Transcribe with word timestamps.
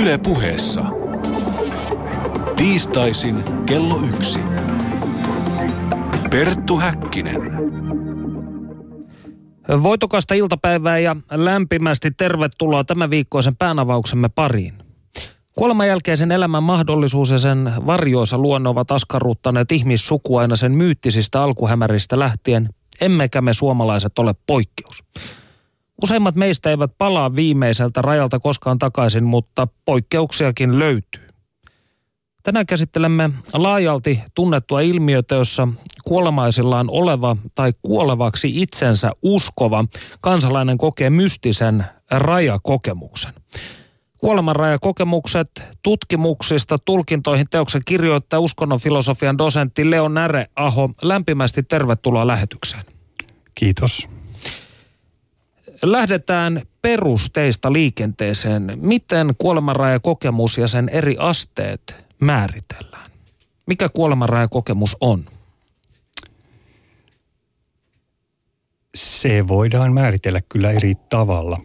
Yle 0.00 0.18
puheessa. 0.18 0.84
Tiistaisin 2.56 3.44
kello 3.66 4.00
yksi. 4.14 4.38
Perttu 6.30 6.76
Häkkinen. 6.78 7.40
Voitokasta 9.82 10.34
iltapäivää 10.34 10.98
ja 10.98 11.16
lämpimästi 11.30 12.10
tervetuloa 12.10 12.84
tämän 12.84 13.10
viikkoisen 13.10 13.56
päänavauksemme 13.56 14.28
pariin. 14.28 14.74
Kuoleman 15.58 15.88
jälkeisen 15.88 16.32
elämän 16.32 16.62
mahdollisuus 16.62 17.30
ja 17.30 17.38
sen 17.38 17.72
varjoisa 17.86 18.38
luonne 18.38 18.68
ovat 18.68 18.90
askarruttaneet 18.90 19.72
ihmissukua 19.72 20.40
aina 20.40 20.56
sen 20.56 20.72
myyttisistä 20.72 21.42
alkuhämäristä 21.42 22.18
lähtien, 22.18 22.68
emmekä 23.00 23.40
me 23.40 23.54
suomalaiset 23.54 24.18
ole 24.18 24.34
poikkeus. 24.46 25.04
Useimmat 26.02 26.34
meistä 26.34 26.70
eivät 26.70 26.90
palaa 26.98 27.36
viimeiseltä 27.36 28.02
rajalta 28.02 28.40
koskaan 28.40 28.78
takaisin, 28.78 29.24
mutta 29.24 29.68
poikkeuksiakin 29.84 30.78
löytyy. 30.78 31.28
Tänään 32.42 32.66
käsittelemme 32.66 33.30
laajalti 33.52 34.22
tunnettua 34.34 34.80
ilmiötä, 34.80 35.34
jossa 35.34 35.68
kuolemaisillaan 36.04 36.86
oleva 36.90 37.36
tai 37.54 37.72
kuolevaksi 37.82 38.62
itsensä 38.62 39.10
uskova 39.22 39.84
kansalainen 40.20 40.78
kokee 40.78 41.10
mystisen 41.10 41.84
rajakokemuksen. 42.10 43.32
Kuolemanrajakokemukset 44.18 45.50
tutkimuksista 45.82 46.78
tulkintoihin 46.78 47.46
teoksen 47.50 47.82
kirjoittaja 47.84 48.40
uskonnon 48.40 48.80
filosofian 48.80 49.38
dosentti 49.38 49.90
Leo 49.90 50.08
Näre 50.08 50.46
Aho. 50.56 50.90
Lämpimästi 51.02 51.62
tervetuloa 51.62 52.26
lähetykseen. 52.26 52.84
Kiitos. 53.54 54.08
Lähdetään 55.84 56.62
perusteista 56.82 57.72
liikenteeseen. 57.72 58.78
Miten 58.80 59.34
kuolemanrajakokemus 59.38 60.58
ja 60.58 60.68
sen 60.68 60.88
eri 60.88 61.16
asteet 61.18 62.04
määritellään? 62.20 63.06
Mikä 63.66 63.88
kuolemanrajakokemus 63.88 64.96
on? 65.00 65.24
Se 68.94 69.48
voidaan 69.48 69.92
määritellä 69.92 70.40
kyllä 70.48 70.70
eri 70.70 70.94
tavalla. 71.08 71.60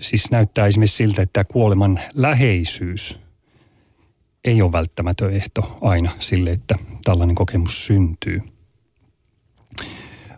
Siis 0.00 0.30
näyttää 0.30 0.66
esimerkiksi 0.66 0.96
siltä, 0.96 1.22
että 1.22 1.44
kuoleman 1.44 2.00
läheisyys 2.14 3.18
ei 4.44 4.62
ole 4.62 4.72
välttämätön 4.72 5.32
ehto 5.32 5.78
aina 5.80 6.12
sille, 6.18 6.50
että 6.50 6.74
tällainen 7.04 7.36
kokemus 7.36 7.86
syntyy. 7.86 8.42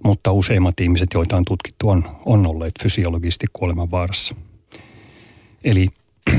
Mutta 0.05 0.33
useimmat 0.33 0.81
ihmiset, 0.81 1.09
joita 1.15 1.37
on 1.37 1.45
tutkittu, 1.45 1.89
on, 1.89 2.05
on 2.25 2.47
olleet 2.47 2.75
fysiologisesti 2.83 3.47
kuoleman 3.53 3.91
vaarassa. 3.91 4.35
Eli 5.65 5.89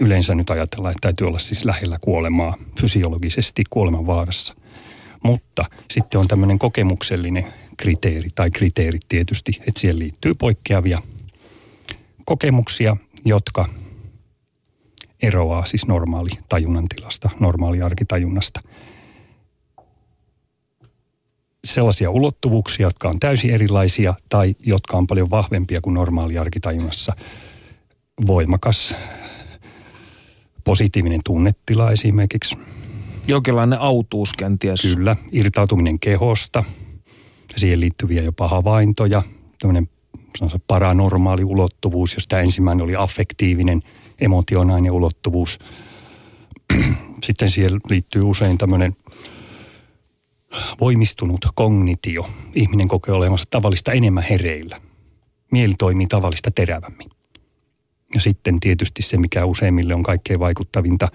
yleensä 0.00 0.34
nyt 0.34 0.50
ajatellaan, 0.50 0.90
että 0.90 1.06
täytyy 1.06 1.26
olla 1.26 1.38
siis 1.38 1.64
lähellä 1.64 1.98
kuolemaa 2.00 2.56
fysiologisesti 2.80 3.64
kuoleman 3.70 4.06
vaarassa. 4.06 4.54
Mutta 5.22 5.64
sitten 5.90 6.20
on 6.20 6.28
tämmöinen 6.28 6.58
kokemuksellinen 6.58 7.52
kriteeri 7.76 8.28
tai 8.34 8.50
kriteerit 8.50 9.02
tietysti, 9.08 9.52
että 9.68 9.80
siihen 9.80 9.98
liittyy 9.98 10.34
poikkeavia 10.34 10.98
kokemuksia, 12.24 12.96
jotka 13.24 13.68
eroaa 15.22 15.66
siis 15.66 15.86
normaali 15.86 16.30
tajunnan 16.48 16.88
tilasta, 16.88 17.30
normaali 17.40 17.82
arkitajunnasta. 17.82 18.60
Sellaisia 21.66 22.10
ulottuvuuksia, 22.10 22.86
jotka 22.86 23.08
on 23.08 23.20
täysin 23.20 23.50
erilaisia 23.50 24.14
tai 24.28 24.54
jotka 24.66 24.96
on 24.96 25.06
paljon 25.06 25.30
vahvempia 25.30 25.80
kuin 25.80 25.94
normaali 25.94 26.38
arkitajunnassa. 26.38 27.12
Voimakas 28.26 28.94
positiivinen 30.64 31.20
tunnetila 31.24 31.92
esimerkiksi. 31.92 32.56
Jonkinlainen 33.28 33.80
autuus 33.80 34.32
kenties. 34.32 34.82
Kyllä, 34.82 35.16
irtautuminen 35.32 36.00
kehosta, 36.00 36.64
siihen 37.56 37.80
liittyviä 37.80 38.22
jopa 38.22 38.48
havaintoja, 38.48 39.22
tämmöinen 39.58 39.88
paranormaali 40.66 41.44
ulottuvuus, 41.44 42.14
jos 42.14 42.26
tämä 42.28 42.42
ensimmäinen 42.42 42.84
oli 42.84 42.96
affektiivinen, 42.96 43.82
emotionainen 44.20 44.92
ulottuvuus. 44.92 45.58
Sitten 47.24 47.50
siihen 47.50 47.80
liittyy 47.90 48.22
usein 48.22 48.58
tämmöinen 48.58 48.96
voimistunut 50.80 51.40
kognitio. 51.54 52.28
Ihminen 52.54 52.88
kokee 52.88 53.14
olevansa 53.14 53.44
tavallista 53.50 53.92
enemmän 53.92 54.24
hereillä. 54.30 54.80
Mieli 55.52 55.74
toimii 55.78 56.06
tavallista 56.06 56.50
terävämmin. 56.50 57.10
Ja 58.14 58.20
sitten 58.20 58.60
tietysti 58.60 59.02
se, 59.02 59.16
mikä 59.16 59.44
useimmille 59.44 59.94
on 59.94 60.02
kaikkein 60.02 60.40
vaikuttavinta, 60.40 61.08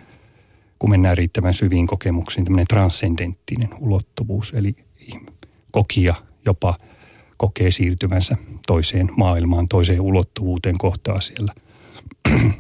kun 0.80 0.90
mennään 0.90 1.18
riittävän 1.18 1.54
syviin 1.54 1.88
kokemuksiin, 1.88 2.46
tämmöinen 2.46 2.68
transcendenttinen 2.68 3.70
ulottuvuus. 3.80 4.54
Eli 4.56 4.74
kokija 5.72 6.16
jopa 6.46 6.78
kokee 7.38 7.72
siirtyvänsä 7.72 8.38
toiseen 8.68 9.10
maailmaan, 9.18 9.68
toiseen 9.68 10.02
ulottuvuuteen 10.02 10.78
kohtaa 10.78 11.22
siellä 11.22 11.54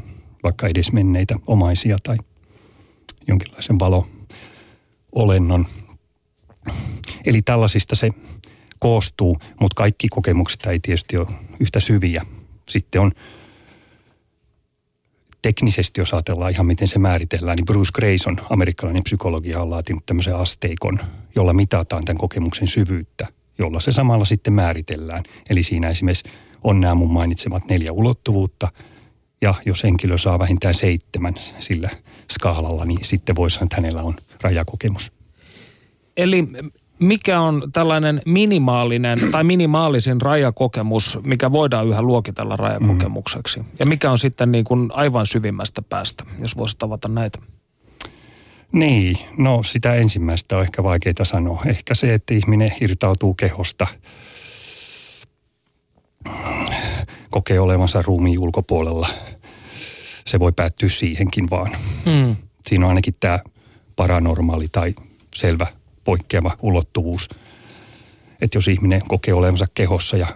vaikka 0.44 0.68
edes 0.68 0.92
menneitä 0.92 1.36
omaisia 1.48 1.98
tai 2.04 2.18
jonkinlaisen 3.28 3.80
valo-olennon. 3.80 5.66
Eli 7.26 7.42
tällaisista 7.42 7.96
se 7.96 8.10
koostuu, 8.80 9.38
mutta 9.60 9.76
kaikki 9.76 10.08
kokemukset 10.10 10.66
ei 10.66 10.80
tietysti 10.80 11.18
ole 11.18 11.28
yhtä 11.60 11.80
syviä. 11.80 12.26
Sitten 12.70 13.02
on 13.02 13.12
teknisesti, 15.42 16.02
jos 16.02 16.14
ajatellaan 16.14 16.52
ihan 16.52 16.66
miten 16.66 16.88
se 16.88 17.00
määritellään, 17.00 17.56
niin 17.56 17.66
Bruce 17.66 17.92
Grayson, 17.94 18.38
amerikkalainen 18.50 19.04
psykologia, 19.04 19.62
on 19.62 19.70
laatinut 19.70 20.06
tämmöisen 20.06 20.36
asteikon, 20.36 21.00
jolla 21.36 21.54
mitataan 21.54 22.06
tämän 22.06 22.20
kokemuksen 22.20 22.68
syvyyttä, 22.68 23.28
jolla 23.58 23.80
se 23.80 23.92
samalla 23.92 24.26
sitten 24.26 24.54
määritellään. 24.54 25.24
Eli 25.50 25.64
siinä 25.64 25.90
esimerkiksi 25.90 26.30
on 26.64 26.82
nämä 26.82 26.96
mun 26.96 27.14
mainitsemat 27.14 27.70
neljä 27.70 27.92
ulottuvuutta, 27.92 28.68
ja 29.42 29.54
jos 29.66 29.84
henkilö 29.84 30.18
saa 30.18 30.40
vähintään 30.40 30.76
seitsemän 30.76 31.34
sillä 31.60 31.90
skaalalla, 32.32 32.86
niin 32.86 33.06
sitten 33.06 33.36
voisi 33.36 33.54
sanoa, 33.54 33.66
että 33.66 33.76
hänellä 33.76 34.04
on 34.04 34.16
rajakokemus. 34.42 35.21
Eli 36.18 36.48
mikä 37.02 37.42
on 37.42 37.70
tällainen 37.74 38.22
minimaalinen 38.26 39.20
tai 39.32 39.44
minimaalisin 39.44 40.22
rajakokemus, 40.22 41.20
mikä 41.24 41.52
voidaan 41.52 41.88
yhä 41.88 42.02
luokitella 42.02 42.56
rajakokemukseksi? 42.56 43.60
Mm. 43.60 43.66
Ja 43.80 43.86
mikä 43.86 44.12
on 44.12 44.20
sitten 44.20 44.52
niin 44.52 44.64
kuin 44.64 44.90
aivan 44.94 45.28
syvimmästä 45.28 45.82
päästä, 45.82 46.26
jos 46.40 46.58
voisi 46.58 46.78
tavata 46.78 47.08
näitä? 47.08 47.40
Niin, 48.72 49.18
no 49.38 49.64
sitä 49.64 49.94
ensimmäistä 49.94 50.58
on 50.58 50.64
ehkä 50.64 50.84
vaikeaa 50.84 51.24
sanoa. 51.24 51.62
Ehkä 51.66 51.96
se, 51.96 52.14
että 52.14 52.34
ihminen 52.34 52.72
irtautuu 52.82 53.34
kehosta, 53.34 53.88
kokee 57.30 57.60
olevansa 57.60 58.02
ruumiin 58.02 58.40
ulkopuolella. 58.40 59.10
Se 60.26 60.40
voi 60.40 60.52
päättyä 60.52 60.90
siihenkin 60.90 61.50
vaan. 61.50 61.72
Mm. 62.06 62.36
Siinä 62.68 62.86
on 62.86 62.90
ainakin 62.90 63.14
tämä 63.20 63.40
paranormaali 63.96 64.66
tai 64.72 64.96
selvä 65.36 65.68
poikkeava 66.04 66.58
ulottuvuus. 66.62 67.30
Että 68.42 68.58
jos 68.58 68.68
ihminen 68.68 69.02
kokee 69.08 69.34
olevansa 69.34 69.68
kehossa 69.74 70.18
ja 70.18 70.28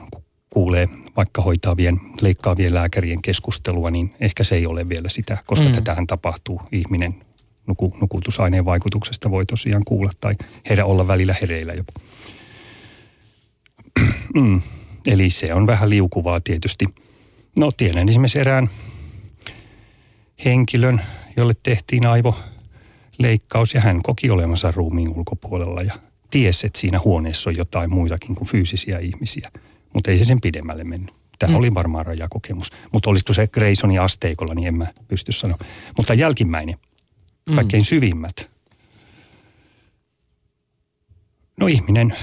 kuulee 0.49 0.89
vaikka 1.15 1.41
hoitavien, 1.41 2.01
leikkaavien 2.21 2.73
lääkärien 2.73 3.21
keskustelua, 3.21 3.91
niin 3.91 4.13
ehkä 4.19 4.43
se 4.43 4.55
ei 4.55 4.67
ole 4.67 4.89
vielä 4.89 5.09
sitä, 5.09 5.37
koska 5.45 5.65
mm. 5.65 5.71
tätähän 5.71 6.07
tapahtuu. 6.07 6.61
Ihminen 6.71 7.15
nuku, 7.67 7.91
nukutusaineen 8.01 8.65
vaikutuksesta 8.65 9.31
voi 9.31 9.45
tosiaan 9.45 9.85
kuulla 9.85 10.11
tai 10.21 10.33
heidän 10.69 10.85
olla 10.85 11.07
välillä 11.07 11.35
hereillä 11.41 11.73
jopa. 11.73 11.93
Eli 15.07 15.29
se 15.29 15.53
on 15.53 15.67
vähän 15.67 15.89
liukuvaa 15.89 16.39
tietysti. 16.39 16.85
No 17.59 17.71
tiedän 17.77 18.09
esimerkiksi 18.09 18.39
erään 18.39 18.69
henkilön, 20.45 21.01
jolle 21.38 21.53
tehtiin 21.63 22.06
aivo 22.06 22.35
leikkaus 23.17 23.73
ja 23.73 23.81
hän 23.81 24.03
koki 24.03 24.29
olemansa 24.29 24.71
ruumiin 24.71 25.17
ulkopuolella 25.17 25.81
ja 25.81 26.00
tiesi, 26.29 26.67
että 26.67 26.79
siinä 26.79 27.01
huoneessa 27.06 27.50
on 27.50 27.57
jotain 27.57 27.94
muitakin 27.94 28.35
kuin 28.35 28.47
fyysisiä 28.47 29.00
ihmisiä. 29.00 29.50
Mutta 29.94 30.12
ei 30.12 30.17
se 30.17 30.25
sen 30.25 30.38
pidemmälle 30.41 30.83
mennyt. 30.83 31.15
Tämä 31.39 31.51
mm. 31.51 31.57
oli 31.57 31.73
varmaan 31.73 32.06
rajakokemus. 32.06 32.71
Mutta 32.91 33.09
olisiko 33.09 33.33
se 33.33 33.47
Graysonin 33.47 34.01
asteikolla, 34.01 34.53
niin 34.53 34.67
en 34.67 34.77
mä 34.77 34.94
pysty 35.07 35.31
sanoa. 35.31 35.57
Mutta 35.97 36.13
jälkimmäinen, 36.13 36.75
mm. 37.50 37.56
kaikkein 37.56 37.83
mm. 37.83 37.85
syvimmät. 37.85 38.50
No 41.59 41.68
ihminen 41.68 42.15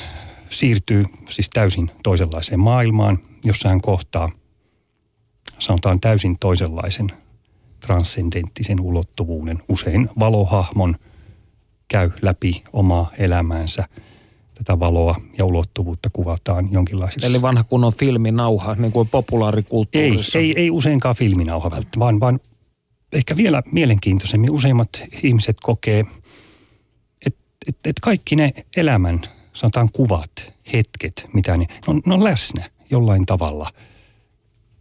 siirtyy 0.49 1.05
siis 1.31 1.51
täysin 1.51 1.91
toisenlaiseen 2.03 2.61
maailmaan, 2.61 3.19
jossa 3.45 3.69
hän 3.69 3.81
kohtaa, 3.81 4.31
sanotaan 5.59 6.01
täysin 6.01 6.39
toisenlaisen 6.39 7.13
transcendenttisen 7.87 8.81
ulottuvuuden. 8.81 9.63
Usein 9.69 10.09
valohahmon 10.19 10.97
käy 11.89 12.11
läpi 12.23 12.65
omaa 12.73 13.11
elämäänsä. 13.19 13.85
Tätä 14.55 14.79
valoa 14.79 15.15
ja 15.39 15.45
ulottuvuutta 15.45 16.11
kuvataan 16.13 16.73
jonkinlaisessa... 16.73 17.27
Eli 17.27 17.43
vanha 17.43 17.65
kunnon 17.65 17.93
filminauha, 17.93 18.75
niin 18.75 18.93
kuin 18.93 19.09
populaarikulttuurissa. 19.09 20.39
Ei, 20.39 20.45
ei, 20.45 20.55
ei 20.57 20.71
useinkaan 20.71 21.17
filminauha 21.17 21.71
välttämättä, 21.71 21.99
vaan, 21.99 22.21
vaan 22.21 22.41
ehkä 23.13 23.37
vielä 23.37 23.63
mielenkiintoisemmin 23.73 24.51
useimmat 24.51 24.89
ihmiset 25.23 25.57
kokee, 25.63 26.05
että 27.27 27.41
et, 27.69 27.77
et 27.85 28.01
kaikki 28.01 28.37
ne 28.37 28.53
elämän, 28.77 29.21
sanotaan 29.53 29.89
kuvat, 29.93 30.53
hetket, 30.73 31.25
mitä 31.33 31.57
ne, 31.57 31.65
ne 31.65 31.81
on, 31.87 32.03
ne 32.07 32.15
on 32.15 32.25
läsnä 32.25 32.71
jollain 32.91 33.27
tavalla 33.27 33.71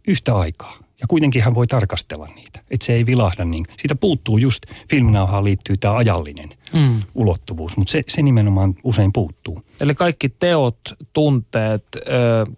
yhtä 0.08 0.36
aikaa. 0.36 0.81
Ja 1.02 1.06
kuitenkin 1.08 1.42
hän 1.42 1.54
voi 1.54 1.66
tarkastella 1.66 2.28
niitä, 2.34 2.60
että 2.70 2.86
se 2.86 2.92
ei 2.92 3.06
vilahda 3.06 3.44
niin. 3.44 3.64
Siitä 3.76 3.94
puuttuu 3.94 4.38
just, 4.38 4.62
filminauhaan 4.90 5.44
liittyy 5.44 5.76
tämä 5.76 5.96
ajallinen 5.96 6.48
mm. 6.72 7.00
ulottuvuus, 7.14 7.76
mutta 7.76 7.90
se, 7.90 8.02
se 8.08 8.22
nimenomaan 8.22 8.74
usein 8.84 9.12
puuttuu. 9.12 9.62
Eli 9.80 9.94
kaikki 9.94 10.28
teot, 10.28 10.78
tunteet, 11.12 11.84
ö, 11.96 12.00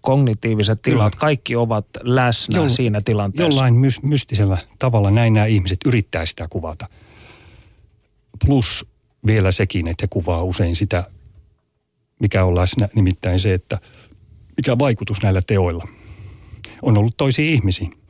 kognitiiviset 0.00 0.82
tilat, 0.82 1.12
Kyllä. 1.12 1.20
kaikki 1.20 1.56
ovat 1.56 1.86
läsnä 2.02 2.58
Joll, 2.58 2.68
siinä 2.68 3.00
tilanteessa. 3.00 3.52
Jollain 3.52 3.74
my, 3.74 3.88
mystisellä 4.02 4.58
tavalla 4.78 5.10
näin 5.10 5.34
nämä 5.34 5.46
ihmiset 5.46 5.78
yrittää 5.86 6.26
sitä 6.26 6.48
kuvata. 6.48 6.86
Plus 8.46 8.86
vielä 9.26 9.52
sekin, 9.52 9.88
että 9.88 10.02
he 10.02 10.08
kuvaa 10.10 10.42
usein 10.42 10.76
sitä, 10.76 11.04
mikä 12.20 12.44
on 12.44 12.54
läsnä, 12.54 12.88
nimittäin 12.94 13.40
se, 13.40 13.54
että 13.54 13.78
mikä 14.56 14.78
vaikutus 14.78 15.22
näillä 15.22 15.42
teoilla 15.46 15.88
on 16.82 16.98
ollut 16.98 17.16
toisiin 17.16 17.54
ihmisiin. 17.54 18.03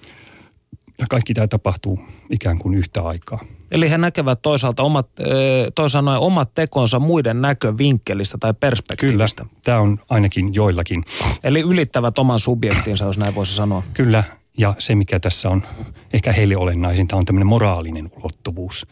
Ja 0.99 1.06
kaikki 1.11 1.35
tämä 1.35 1.49
tapahtuu 1.49 1.99
ikään 2.31 2.58
kuin 2.58 2.75
yhtä 2.75 3.02
aikaa. 3.02 3.44
Eli 3.70 3.91
he 3.91 3.99
näkevät 3.99 4.43
toisaalta 4.43 4.82
omat, 4.82 5.08
toisaalta 5.75 6.19
omat 6.19 6.55
tekonsa 6.55 6.99
muiden 6.99 7.43
näkövinkkelistä 7.43 8.38
tai 8.41 8.55
perspektiivistä. 8.61 9.43
Kyllä, 9.44 9.56
tämä 9.62 9.79
on 9.79 9.99
ainakin 10.08 10.55
joillakin. 10.55 11.05
Eli 11.44 11.61
ylittävät 11.61 12.19
oman 12.19 12.41
subjektinsa, 12.41 13.05
jos 13.05 13.19
näin 13.19 13.35
voisi 13.35 13.55
sanoa. 13.55 13.82
Kyllä, 13.94 14.25
ja 14.58 14.75
se 14.79 14.94
mikä 14.94 15.20
tässä 15.20 15.50
on 15.50 15.62
ehkä 16.12 16.32
heille 16.32 16.56
olennaisinta 16.56 17.17
on 17.17 17.25
tämmöinen 17.25 17.47
moraalinen 17.47 18.11
ulottuvuus. 18.17 18.87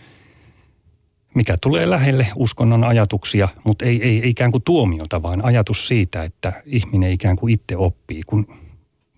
Mikä 1.34 1.56
tulee 1.62 1.90
lähelle 1.90 2.26
uskonnon 2.36 2.84
ajatuksia, 2.84 3.48
mutta 3.64 3.84
ei, 3.84 4.02
ei, 4.02 4.22
ei 4.22 4.30
ikään 4.30 4.50
kuin 4.50 4.62
tuomiota, 4.62 5.22
vaan 5.22 5.44
ajatus 5.44 5.88
siitä, 5.88 6.22
että 6.22 6.62
ihminen 6.66 7.12
ikään 7.12 7.36
kuin 7.36 7.54
itse 7.54 7.76
oppii. 7.76 8.22
Kun 8.26 8.46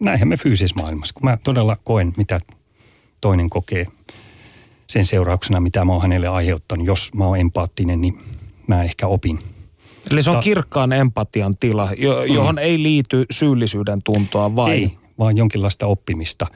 näinhän 0.01 0.29
me 0.29 0.37
fyysisessä 0.37 0.81
maailmassa, 0.81 1.15
kun 1.15 1.31
mä 1.31 1.39
todella 1.45 1.77
koen, 1.85 2.13
mitä 2.17 2.41
toinen 3.25 3.51
kokee 3.51 3.87
sen 4.87 5.05
seurauksena, 5.05 5.61
mitä 5.61 5.85
mä 5.85 5.93
oon 5.93 6.03
hänelle 6.03 6.29
aiheuttanut. 6.29 6.87
Jos 6.87 7.15
mä 7.15 7.27
oon 7.27 7.39
empaattinen, 7.39 8.01
niin 8.01 8.19
mä 8.67 8.83
ehkä 8.83 9.07
opin. 9.07 9.39
Eli 10.11 10.23
se 10.23 10.31
on 10.31 10.37
Ta- 10.37 10.43
kirkkaan 10.43 10.93
empatian 10.93 11.57
tila, 11.61 11.87
mm. 11.87 12.35
johon 12.35 12.55
mm. 12.55 12.59
ei 12.59 12.83
liity 12.83 13.27
syyllisyyden 13.31 14.03
tuntoa 14.03 14.57
vai? 14.57 14.73
Ei, 14.73 14.91
vaan 15.19 15.37
jonkinlaista 15.37 15.87
oppimista. 15.87 16.47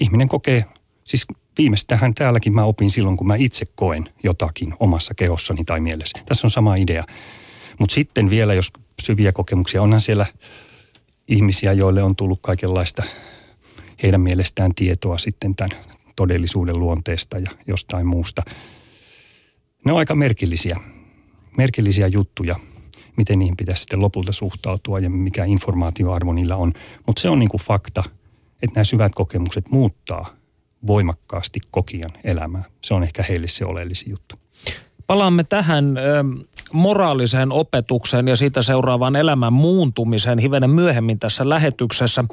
Ihminen 0.00 0.28
kokee, 0.28 0.64
siis 1.04 1.26
viimeistähän 1.58 2.14
täälläkin 2.14 2.54
mä 2.54 2.64
opin 2.64 2.90
silloin, 2.90 3.16
kun 3.16 3.26
mä 3.26 3.36
itse 3.36 3.66
koen 3.74 4.08
jotakin 4.22 4.74
omassa 4.80 5.14
kehossani 5.14 5.64
tai 5.64 5.80
mielessä. 5.80 6.18
Tässä 6.26 6.46
on 6.46 6.50
sama 6.50 6.76
idea. 6.76 7.04
Mutta 7.78 7.94
sitten 7.94 8.30
vielä, 8.30 8.54
jos 8.54 8.72
syviä 9.02 9.32
kokemuksia, 9.32 9.82
onhan 9.82 10.00
siellä 10.00 10.26
ihmisiä, 11.28 11.72
joille 11.72 12.02
on 12.02 12.16
tullut 12.16 12.38
kaikenlaista 12.42 13.02
heidän 14.02 14.20
mielestään 14.20 14.74
tietoa 14.74 15.18
sitten 15.18 15.54
tämän 15.54 15.70
todellisuuden 16.20 16.78
luonteesta 16.78 17.38
ja 17.38 17.50
jostain 17.66 18.06
muusta. 18.06 18.42
Ne 19.84 19.92
on 19.92 19.98
aika 19.98 20.14
merkillisiä, 20.14 20.76
merkillisiä 21.56 22.06
juttuja, 22.06 22.56
miten 23.16 23.38
niihin 23.38 23.56
pitäisi 23.56 23.80
sitten 23.80 24.00
lopulta 24.00 24.32
suhtautua 24.32 24.98
ja 24.98 25.10
mikä 25.10 25.44
informaatioarvo 25.44 26.32
niillä 26.32 26.56
on. 26.56 26.72
Mutta 27.06 27.22
se 27.22 27.28
on 27.28 27.38
niin 27.38 27.48
kuin 27.48 27.60
fakta, 27.60 28.04
että 28.62 28.74
nämä 28.74 28.84
syvät 28.84 29.14
kokemukset 29.14 29.70
muuttaa 29.70 30.36
voimakkaasti 30.86 31.60
kokijan 31.70 32.10
elämää. 32.24 32.64
Se 32.84 32.94
on 32.94 33.02
ehkä 33.02 33.22
heille 33.28 33.48
se 33.48 33.64
oleellisin 33.64 34.10
juttu. 34.10 34.34
Palaamme 35.06 35.44
tähän 35.44 35.96
ö, 35.96 36.24
moraaliseen 36.72 37.52
opetukseen 37.52 38.28
ja 38.28 38.36
siitä 38.36 38.62
seuraavaan 38.62 39.16
elämän 39.16 39.52
muuntumiseen 39.52 40.38
hivenen 40.38 40.70
myöhemmin 40.70 41.18
tässä 41.18 41.48
lähetyksessä. 41.48 42.24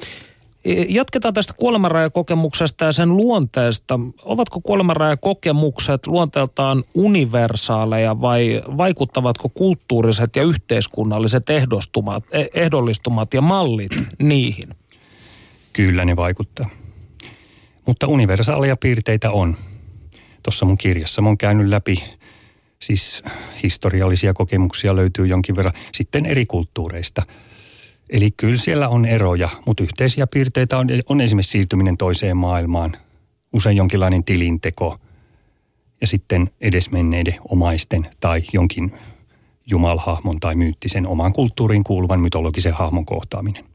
Jatketaan 0.89 1.33
tästä 1.33 1.53
kuolemanrajakokemuksesta 1.57 2.85
ja 2.85 2.91
sen 2.91 3.17
luonteesta. 3.17 3.99
Ovatko 4.23 4.61
kuolemanrajakokemukset 4.61 6.07
luonteeltaan 6.07 6.83
universaaleja 6.93 8.21
vai 8.21 8.63
vaikuttavatko 8.77 9.49
kulttuuriset 9.49 10.35
ja 10.35 10.43
yhteiskunnalliset 10.43 11.49
ehdostumat, 11.49 12.23
e, 12.31 12.45
ehdollistumat 12.53 13.33
ja 13.33 13.41
mallit 13.41 13.91
niihin? 14.19 14.69
Kyllä 15.73 16.05
ne 16.05 16.15
vaikuttaa. 16.15 16.69
Mutta 17.85 18.07
universaaleja 18.07 18.77
piirteitä 18.77 19.31
on. 19.31 19.57
Tuossa 20.43 20.65
mun 20.65 20.77
kirjassa 20.77 21.21
mä 21.21 21.29
oon 21.29 21.37
käynyt 21.37 21.67
läpi, 21.67 22.03
siis 22.79 23.23
historiallisia 23.63 24.33
kokemuksia 24.33 24.95
löytyy 24.95 25.27
jonkin 25.27 25.55
verran, 25.55 25.73
sitten 25.93 26.25
eri 26.25 26.45
kulttuureista– 26.45 27.23
Eli 28.09 28.31
kyllä 28.31 28.57
siellä 28.57 28.89
on 28.89 29.05
eroja, 29.05 29.49
mutta 29.65 29.83
yhteisiä 29.83 30.27
piirteitä 30.27 30.77
on, 30.77 30.87
on 31.09 31.21
esimerkiksi 31.21 31.51
siirtyminen 31.51 31.97
toiseen 31.97 32.37
maailmaan, 32.37 32.97
usein 33.53 33.77
jonkinlainen 33.77 34.23
tilinteko 34.23 34.97
ja 36.01 36.07
sitten 36.07 36.49
edesmenneiden 36.61 37.35
omaisten 37.49 38.07
tai 38.19 38.41
jonkin 38.53 38.91
jumalhahmon 39.69 40.39
tai 40.39 40.55
myyttisen 40.55 41.07
omaan 41.07 41.33
kulttuuriin 41.33 41.83
kuuluvan 41.83 42.19
mytologisen 42.19 42.73
hahmon 42.73 43.05
kohtaaminen. 43.05 43.65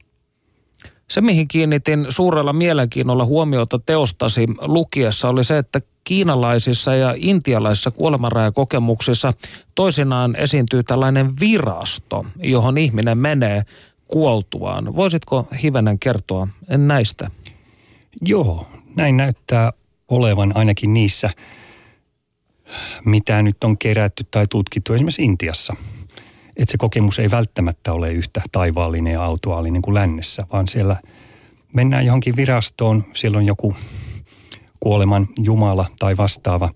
Se, 1.11 1.21
mihin 1.21 1.49
kiinnitin 1.49 2.07
suurella 2.09 2.53
mielenkiinnolla 2.53 3.25
huomiota 3.25 3.79
teostasi 3.79 4.47
lukiessa, 4.61 5.29
oli 5.29 5.45
se, 5.45 5.59
että 5.59 5.81
kiinalaisissa 6.05 6.95
ja 6.95 7.15
intialaisissa 7.17 7.91
kuolemanrajakokemuksissa 7.91 9.35
toisinaan 9.75 10.37
esiintyy 10.37 10.83
tällainen 10.83 11.41
virasto, 11.41 12.27
johon 12.37 12.79
ihminen 12.79 13.19
menee 13.19 13.63
kuoltuaan. 14.13 14.97
Voisitko 14.97 15.49
hivenen 15.63 15.99
kertoa 15.99 16.49
näistä? 16.69 17.31
Joo, 18.21 18.67
näin 18.97 19.17
näyttää 19.17 19.73
olevan 20.09 20.53
ainakin 20.57 20.95
niissä, 20.95 21.31
mitä 23.05 23.43
nyt 23.43 23.65
on 23.65 23.79
kerätty 23.79 24.25
tai 24.31 24.47
tutkittu 24.51 24.93
esimerkiksi 24.93 25.23
Intiassa. 25.23 25.77
Että 26.57 26.73
se 26.73 26.79
kokemus 26.79 27.19
ei 27.19 27.31
välttämättä 27.31 27.93
ole 27.93 28.13
yhtä 28.13 28.43
taivaallinen 28.53 29.13
ja 29.13 29.25
autoallinen 29.25 29.83
kuin 29.83 29.95
lännessä, 29.95 30.47
vaan 30.53 30.69
siellä 30.69 30.97
mennään 31.75 32.07
johonkin 32.07 32.37
virastoon, 32.37 33.05
siellä 33.15 33.39
on 33.39 33.47
joku 33.47 33.75
kuoleman 34.81 35.29
jumala 35.39 35.87
tai 35.99 36.17
vastaava 36.17 36.71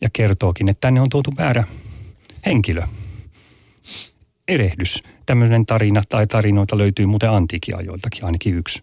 ja 0.00 0.08
kertookin, 0.12 0.68
että 0.68 0.80
tänne 0.80 1.00
on 1.00 1.08
tuotu 1.08 1.32
väärä 1.38 1.64
henkilö. 2.46 2.82
Erehdys 4.48 5.02
tämmöinen 5.32 5.66
tarina 5.66 6.02
tai 6.08 6.26
tarinoita 6.26 6.78
löytyy 6.78 7.06
muuten 7.06 7.30
antiikia 7.30 7.80
joiltakin, 7.80 8.24
ainakin 8.24 8.54
yksi. 8.54 8.82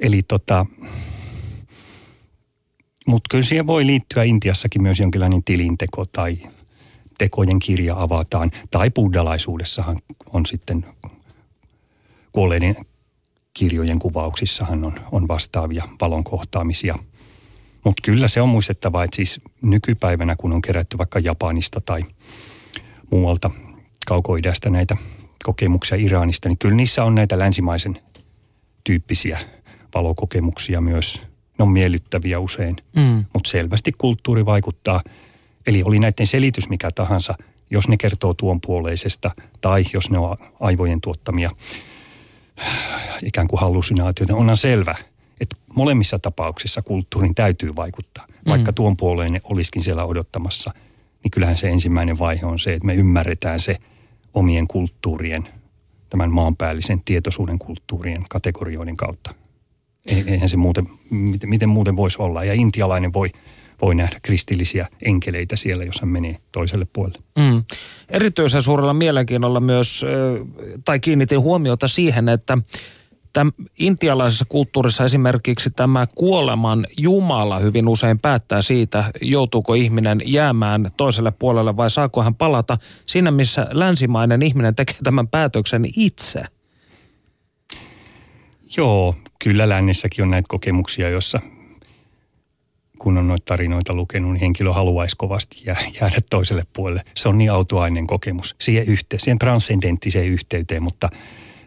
Eli 0.00 0.22
tota, 0.22 0.66
mutta 3.06 3.28
kyllä 3.30 3.44
siihen 3.44 3.66
voi 3.66 3.86
liittyä 3.86 4.22
Intiassakin 4.22 4.82
myös 4.82 5.00
jonkinlainen 5.00 5.44
tilinteko 5.44 6.04
tai 6.04 6.38
tekojen 7.18 7.58
kirja 7.58 7.94
avataan. 8.02 8.50
Tai 8.70 8.90
buddhalaisuudessahan 8.90 9.98
on 10.32 10.46
sitten 10.46 10.86
kuolleiden 12.32 12.76
kirjojen 13.54 13.98
kuvauksissahan 13.98 14.84
on, 14.84 14.94
on 15.12 15.28
vastaavia 15.28 15.88
valon 16.00 16.24
kohtaamisia. 16.24 16.98
Mutta 17.84 18.02
kyllä 18.02 18.28
se 18.28 18.42
on 18.42 18.48
muistettava, 18.48 19.04
että 19.04 19.16
siis 19.16 19.40
nykypäivänä 19.62 20.36
kun 20.36 20.52
on 20.52 20.62
kerätty 20.62 20.98
vaikka 20.98 21.18
Japanista 21.18 21.80
tai 21.80 22.00
muualta 23.10 23.50
kaukoidästä 24.06 24.70
näitä 24.70 24.96
kokemuksia 25.44 25.98
Iranista, 25.98 26.48
niin 26.48 26.58
kyllä 26.58 26.76
niissä 26.76 27.04
on 27.04 27.14
näitä 27.14 27.38
länsimaisen 27.38 28.00
tyyppisiä 28.84 29.38
valokokemuksia 29.94 30.80
myös. 30.80 31.26
Ne 31.58 31.62
on 31.62 31.70
miellyttäviä 31.70 32.38
usein, 32.38 32.76
mm. 32.96 33.24
mutta 33.32 33.50
selvästi 33.50 33.92
kulttuuri 33.98 34.46
vaikuttaa. 34.46 35.02
Eli 35.66 35.82
oli 35.82 35.98
näiden 35.98 36.26
selitys 36.26 36.68
mikä 36.68 36.90
tahansa, 36.94 37.34
jos 37.70 37.88
ne 37.88 37.96
kertoo 37.96 38.34
tuon 38.34 38.60
puoleisesta 38.60 39.30
tai 39.60 39.84
jos 39.92 40.10
ne 40.10 40.18
on 40.18 40.36
aivojen 40.60 41.00
tuottamia 41.00 41.50
ikään 43.22 43.48
kuin 43.48 43.60
hallusinaatioita, 43.60 44.36
onhan 44.36 44.56
selvä, 44.56 44.94
että 45.40 45.56
molemmissa 45.74 46.18
tapauksissa 46.18 46.82
kulttuurin 46.82 47.34
täytyy 47.34 47.76
vaikuttaa. 47.76 48.26
Vaikka 48.46 48.70
mm. 48.70 48.74
tuon 48.74 48.96
puoleinen 48.96 49.40
olisikin 49.44 49.82
siellä 49.82 50.04
odottamassa, 50.04 50.74
niin 51.22 51.30
kyllähän 51.30 51.56
se 51.56 51.68
ensimmäinen 51.68 52.18
vaihe 52.18 52.46
on 52.46 52.58
se, 52.58 52.74
että 52.74 52.86
me 52.86 52.94
ymmärretään 52.94 53.60
se– 53.60 53.76
omien 54.36 54.66
kulttuurien, 54.66 55.48
tämän 56.10 56.32
maanpäällisen 56.32 57.02
tietoisuuden 57.04 57.58
kulttuurien 57.58 58.24
kategorioiden 58.30 58.96
kautta. 58.96 59.34
Eihän 60.06 60.48
se 60.48 60.56
muuten, 60.56 60.84
miten, 61.10 61.50
miten 61.50 61.68
muuten 61.68 61.96
voisi 61.96 62.22
olla. 62.22 62.44
Ja 62.44 62.54
intialainen 62.54 63.12
voi, 63.12 63.30
voi 63.82 63.94
nähdä 63.94 64.18
kristillisiä 64.22 64.88
enkeleitä 65.02 65.56
siellä, 65.56 65.84
jos 65.84 66.00
hän 66.00 66.08
menee 66.08 66.36
toiselle 66.52 66.86
puolelle. 66.92 67.18
Mm. 67.38 67.64
Erityisen 68.08 68.62
suurella 68.62 68.94
mielenkiinnolla 68.94 69.60
myös, 69.60 70.04
tai 70.84 71.00
kiinnitin 71.00 71.40
huomiota 71.40 71.88
siihen, 71.88 72.28
että 72.28 72.58
Täm, 73.36 73.52
intialaisessa 73.78 74.44
kulttuurissa 74.48 75.04
esimerkiksi 75.04 75.70
tämä 75.70 76.06
kuoleman 76.14 76.86
Jumala 76.98 77.58
hyvin 77.58 77.88
usein 77.88 78.18
päättää 78.18 78.62
siitä, 78.62 79.04
joutuuko 79.20 79.74
ihminen 79.74 80.22
jäämään 80.24 80.90
toiselle 80.96 81.30
puolelle 81.30 81.76
vai 81.76 81.90
saako 81.90 82.22
hän 82.22 82.34
palata 82.34 82.78
siinä, 83.06 83.30
missä 83.30 83.66
länsimainen 83.72 84.42
ihminen 84.42 84.74
tekee 84.74 84.96
tämän 85.04 85.28
päätöksen 85.28 85.84
itse. 85.96 86.42
Joo, 88.76 89.14
kyllä 89.38 89.68
lännessäkin 89.68 90.22
on 90.22 90.30
näitä 90.30 90.48
kokemuksia, 90.48 91.08
jossa 91.08 91.40
kun 92.98 93.18
on 93.18 93.28
noita 93.28 93.44
tarinoita 93.44 93.94
lukenut, 93.94 94.32
niin 94.32 94.40
henkilö 94.40 94.72
haluaisi 94.72 95.16
kovasti 95.16 95.62
jäädä 96.00 96.16
toiselle 96.30 96.62
puolelle. 96.72 97.02
Se 97.14 97.28
on 97.28 97.38
niin 97.38 97.52
autoainen 97.52 98.06
kokemus 98.06 98.54
siihen, 98.60 98.86
yhteen, 98.86 99.20
siihen 99.20 99.38
transcendenttiseen 99.38 100.26
yhteyteen, 100.26 100.82
mutta 100.82 101.08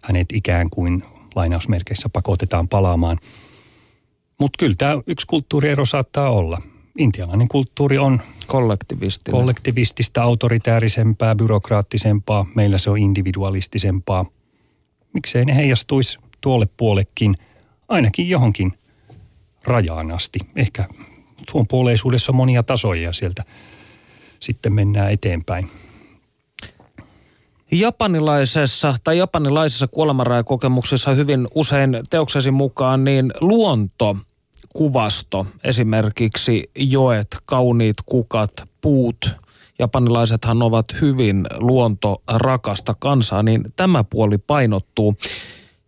hänet 0.03 0.31
ikään 0.31 0.69
kuin 0.69 1.03
lainausmerkeissä 1.35 2.09
pakotetaan 2.09 2.67
palaamaan. 2.67 3.17
Mutta 4.39 4.57
kyllä 4.57 4.75
tämä 4.77 5.01
yksi 5.07 5.27
kulttuuriero 5.27 5.85
saattaa 5.85 6.29
olla. 6.29 6.61
Intialainen 6.97 7.47
kulttuuri 7.47 7.97
on 7.97 8.21
kollektivistinen. 8.47 9.39
kollektivistista, 9.39 10.23
autoritäärisempää, 10.23 11.35
byrokraattisempaa. 11.35 12.45
Meillä 12.55 12.77
se 12.77 12.89
on 12.89 12.97
individualistisempaa. 12.97 14.25
Miksei 15.13 15.45
ne 15.45 15.55
heijastuisi 15.55 16.19
tuolle 16.41 16.67
puolekin, 16.77 17.35
ainakin 17.87 18.29
johonkin 18.29 18.73
rajaan 19.63 20.11
asti. 20.11 20.39
Ehkä 20.55 20.85
tuon 21.51 21.67
puoleisuudessa 21.67 22.31
on 22.31 22.35
monia 22.35 22.63
tasoja 22.63 23.01
ja 23.01 23.13
sieltä 23.13 23.43
sitten 24.39 24.73
mennään 24.73 25.11
eteenpäin. 25.11 25.69
Japanilaisessa 27.71 28.95
tai 29.03 29.17
japanilaisessa 29.17 29.87
kuolemanrajakokemuksessa 29.87 31.11
hyvin 31.11 31.47
usein 31.55 31.99
teoksesi 32.09 32.51
mukaan 32.51 33.03
niin 33.03 33.33
luonto 33.41 34.17
kuvasto, 34.73 35.45
esimerkiksi 35.63 36.69
joet, 36.75 37.27
kauniit 37.45 37.97
kukat, 38.05 38.51
puut, 38.81 39.29
japanilaisethan 39.79 40.61
ovat 40.61 40.85
hyvin 41.01 41.47
luontorakasta 41.59 42.95
kansaa, 42.99 43.43
niin 43.43 43.63
tämä 43.75 44.03
puoli 44.03 44.37
painottuu. 44.37 45.15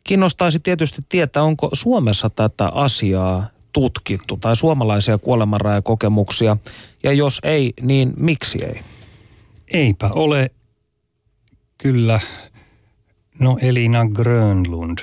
Kiinnostaisi 0.04 0.60
tietysti 0.60 1.02
tietää, 1.10 1.44
onko 1.44 1.70
Suomessa 1.74 2.30
tätä 2.30 2.68
asiaa 2.68 3.46
tutkittu 3.74 4.38
tai 4.38 4.56
suomalaisia 4.56 5.18
kuolemanrajakokemuksia, 5.18 6.58
ja 7.04 7.14
jos 7.14 7.40
ei, 7.44 7.74
niin 7.82 8.14
miksi 8.18 8.66
ei? 8.66 8.82
Eipä 9.74 10.10
ole 10.14 10.52
kyllä. 11.82 12.20
No 13.40 13.58
Elina 13.62 14.06
Grönlund, 14.14 14.98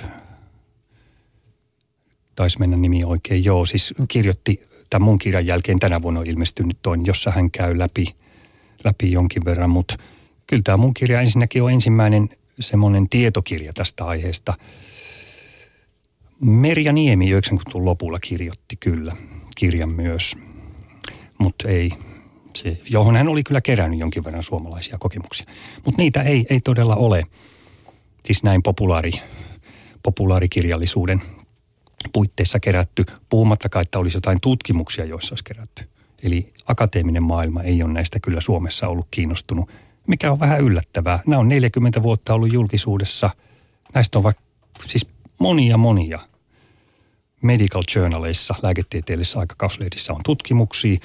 taisi 2.34 2.58
mennä 2.58 2.76
nimi 2.76 3.04
oikein, 3.04 3.44
joo, 3.44 3.66
siis 3.66 3.94
kirjoitti 4.08 4.62
tämän 4.90 5.04
mun 5.04 5.18
kirjan 5.18 5.46
jälkeen. 5.46 5.78
Tänä 5.78 6.02
vuonna 6.02 6.20
on 6.20 6.26
ilmestynyt 6.26 6.78
toinen, 6.82 7.06
jossa 7.06 7.30
hän 7.30 7.50
käy 7.50 7.78
läpi, 7.78 8.14
läpi 8.84 9.12
jonkin 9.12 9.44
verran, 9.44 9.70
mutta 9.70 9.96
kyllä 10.46 10.62
tämä 10.64 10.76
mun 10.76 10.94
kirja 10.94 11.20
ensinnäkin 11.20 11.62
on 11.62 11.72
ensimmäinen 11.72 12.28
semmoinen 12.60 13.08
tietokirja 13.08 13.72
tästä 13.72 14.04
aiheesta– 14.04 14.54
Merja 16.40 16.92
Niemi 16.92 17.26
90-luvun 17.32 17.84
lopulla 17.84 18.20
kirjoitti 18.20 18.76
kyllä 18.76 19.16
kirjan 19.56 19.92
myös, 19.92 20.36
mutta 21.38 21.68
ei, 21.68 21.90
se, 22.58 22.80
johon 22.90 23.16
hän 23.16 23.28
oli 23.28 23.42
kyllä 23.42 23.60
kerännyt 23.60 24.00
jonkin 24.00 24.24
verran 24.24 24.42
suomalaisia 24.42 24.98
kokemuksia. 24.98 25.46
Mutta 25.84 26.02
niitä 26.02 26.22
ei, 26.22 26.46
ei 26.50 26.60
todella 26.60 26.96
ole, 26.96 27.26
siis 28.24 28.42
näin 28.42 28.62
populaari, 28.62 29.12
populaarikirjallisuuden 30.02 31.22
puitteissa 32.12 32.60
kerätty, 32.60 33.04
puhumattakaan, 33.28 33.82
että 33.82 33.98
olisi 33.98 34.16
jotain 34.16 34.38
tutkimuksia, 34.40 35.04
joissa 35.04 35.32
olisi 35.32 35.44
kerätty. 35.44 35.84
Eli 36.22 36.44
akateeminen 36.66 37.22
maailma 37.22 37.62
ei 37.62 37.82
ole 37.82 37.92
näistä 37.92 38.20
kyllä 38.20 38.40
Suomessa 38.40 38.88
ollut 38.88 39.06
kiinnostunut, 39.10 39.70
mikä 40.06 40.32
on 40.32 40.40
vähän 40.40 40.60
yllättävää. 40.60 41.20
Nämä 41.26 41.40
on 41.40 41.48
40 41.48 42.02
vuotta 42.02 42.34
ollut 42.34 42.52
julkisuudessa. 42.52 43.30
Näistä 43.94 44.18
on 44.18 44.24
vaikka 44.24 44.42
siis 44.86 45.06
monia 45.38 45.76
monia 45.76 46.18
medical 47.42 47.82
journaleissa, 47.96 48.54
lääketieteellisissä 48.62 49.38
aikakauslehdissä 49.38 50.12
on 50.12 50.20
tutkimuksia, 50.24 50.98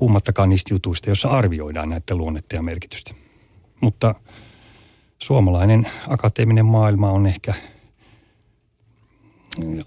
puhumattakaan 0.00 0.48
niistä 0.48 0.74
jutuista, 0.74 1.10
joissa 1.10 1.28
arvioidaan 1.28 1.88
näiden 1.88 2.18
luonnetta 2.18 2.54
ja 2.54 2.62
merkitystä. 2.62 3.14
Mutta 3.80 4.14
suomalainen 5.18 5.86
akateeminen 6.08 6.66
maailma 6.66 7.10
on 7.10 7.26
ehkä, 7.26 7.54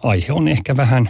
aihe 0.04 0.34
on 0.34 0.48
ehkä 0.48 0.78
vähän 0.78 1.10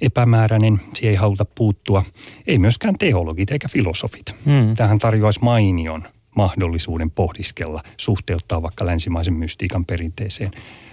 epämääräinen, 0.00 0.80
siihen 0.94 1.10
ei 1.10 1.16
haluta 1.16 1.44
puuttua. 1.44 2.04
Ei 2.46 2.58
myöskään 2.58 2.94
teologit 2.98 3.50
eikä 3.50 3.68
filosofit. 3.68 4.34
Hmm. 4.44 4.76
Tähän 4.76 4.98
tarjoaisi 4.98 5.40
mainion 5.42 6.08
mahdollisuuden 6.36 7.10
pohdiskella, 7.10 7.82
suhteuttaa 7.96 8.62
vaikka 8.62 8.86
länsimaisen 8.86 9.34
mystiikan 9.34 9.84
perinteeseen. 9.84 10.50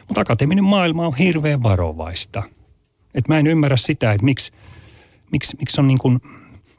Mutta 0.07 0.21
akateeminen 0.21 0.63
maailma 0.63 1.07
on 1.07 1.15
hirveän 1.15 1.63
varovaista– 1.63 2.43
et 3.17 3.27
mä 3.27 3.39
en 3.39 3.47
ymmärrä 3.47 3.77
sitä, 3.77 4.11
että 4.11 4.25
miksi, 4.25 4.51
miksi, 5.31 5.57
miksi 5.59 5.81
on 5.81 5.87
niin 5.87 5.97
kuin 5.97 6.19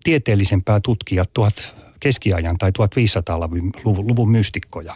tieteellisempää 0.09 0.81
tutkia 0.81 1.25
tuhat 1.35 1.75
keskiajan 2.01 2.59
tai 2.59 2.71
1500-luvun 2.71 4.31
mystikkoja 4.31 4.95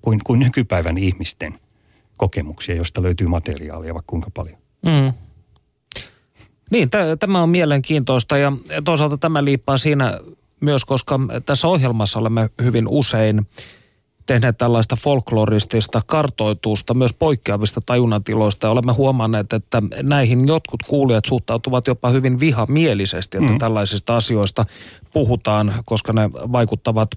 kuin, 0.00 0.20
kuin 0.24 0.40
nykypäivän 0.40 0.98
ihmisten 0.98 1.58
kokemuksia, 2.16 2.74
josta 2.74 3.02
löytyy 3.02 3.26
materiaalia 3.26 3.94
vaikka 3.94 4.10
kuinka 4.10 4.30
paljon. 4.34 4.56
Mm. 4.82 5.12
Niin, 6.70 6.90
t- 6.90 7.18
tämä 7.18 7.42
on 7.42 7.48
mielenkiintoista 7.48 8.38
ja 8.38 8.52
toisaalta 8.84 9.18
tämä 9.18 9.44
liippaa 9.44 9.78
siinä 9.78 10.18
myös, 10.60 10.84
koska 10.84 11.20
tässä 11.46 11.68
ohjelmassa 11.68 12.18
olemme 12.18 12.50
hyvin 12.62 12.88
usein– 12.88 13.42
tehneet 14.26 14.58
tällaista 14.58 14.96
folkloristista 14.96 16.02
kartoitusta 16.06 16.94
myös 16.94 17.12
poikkeavista 17.12 17.80
tajunnantiloista. 17.86 18.66
Ja 18.66 18.70
olemme 18.70 18.92
huomanneet, 18.92 19.52
että 19.52 19.82
näihin 20.02 20.48
jotkut 20.48 20.82
kuulijat 20.86 21.24
suhtautuvat 21.24 21.86
jopa 21.86 22.10
hyvin 22.10 22.40
vihamielisesti, 22.40 23.36
että 23.36 23.52
mm. 23.52 23.58
tällaisista 23.58 24.16
asioista 24.16 24.64
puhutaan, 25.12 25.74
koska 25.84 26.12
ne 26.12 26.30
vaikuttavat 26.32 27.10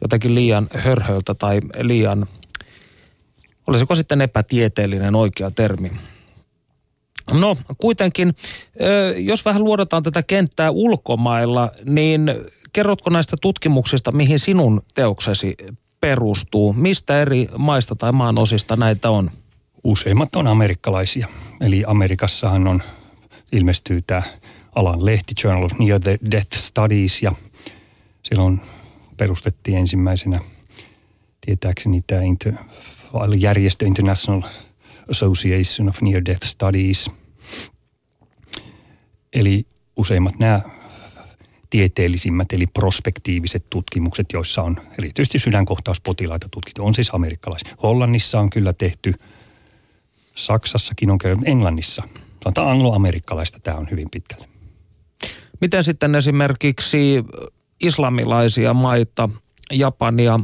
jotenkin 0.00 0.34
liian 0.34 0.68
hörhöltä 0.74 1.34
tai 1.34 1.60
liian, 1.82 2.26
olisiko 3.66 3.94
sitten 3.94 4.20
epätieteellinen 4.20 5.14
oikea 5.14 5.50
termi. 5.50 5.92
No 7.32 7.56
kuitenkin, 7.78 8.34
jos 9.16 9.44
vähän 9.44 9.64
luodataan 9.64 10.02
tätä 10.02 10.22
kenttää 10.22 10.70
ulkomailla, 10.70 11.70
niin 11.84 12.34
kerrotko 12.72 13.10
näistä 13.10 13.36
tutkimuksista, 13.40 14.12
mihin 14.12 14.38
sinun 14.38 14.82
teoksesi 14.94 15.54
perustuu? 16.00 16.72
Mistä 16.72 17.22
eri 17.22 17.48
maista 17.58 17.96
tai 17.96 18.12
maan 18.12 18.38
osista 18.38 18.76
näitä 18.76 19.10
on? 19.10 19.30
Useimmat 19.84 20.36
on 20.36 20.46
amerikkalaisia. 20.46 21.28
Eli 21.60 21.84
Amerikassahan 21.86 22.66
on, 22.66 22.82
ilmestyy 23.52 24.02
tämä 24.02 24.22
alan 24.74 25.04
lehti 25.04 25.34
Journal 25.44 25.64
of 25.64 25.72
Near 25.78 26.00
Death 26.30 26.56
Studies 26.56 27.22
ja 27.22 27.32
silloin 28.22 28.60
perustettiin 29.16 29.76
ensimmäisenä 29.78 30.40
tietääkseni 31.40 32.02
tämä 32.06 32.22
inter, 32.22 32.54
järjestö 33.38 33.86
International 33.86 34.42
Association 35.10 35.88
of 35.88 36.02
Near 36.02 36.24
Death 36.24 36.46
Studies. 36.46 37.10
Eli 39.32 39.66
useimmat 39.96 40.38
nämä 40.38 40.60
tieteellisimmät 41.70 42.52
eli 42.52 42.66
prospektiiviset 42.66 43.64
tutkimukset, 43.70 44.26
joissa 44.32 44.62
on 44.62 44.76
erityisesti 44.98 45.38
sydänkohtauspotilaita 45.38 46.48
tutkittu, 46.50 46.86
on 46.86 46.94
siis 46.94 47.10
amerikkalaisia. 47.14 47.74
Hollannissa 47.82 48.40
on 48.40 48.50
kyllä 48.50 48.72
tehty, 48.72 49.12
Saksassakin 50.34 51.10
on 51.10 51.18
käynyt, 51.18 51.48
Englannissa. 51.48 52.02
Sanotaan 52.42 52.68
angloamerikkalaista 52.68 53.60
tämä 53.60 53.76
on 53.76 53.90
hyvin 53.90 54.10
pitkälle. 54.10 54.48
Miten 55.60 55.84
sitten 55.84 56.14
esimerkiksi 56.14 57.24
islamilaisia 57.80 58.74
maita, 58.74 59.28
Japania 59.72 60.40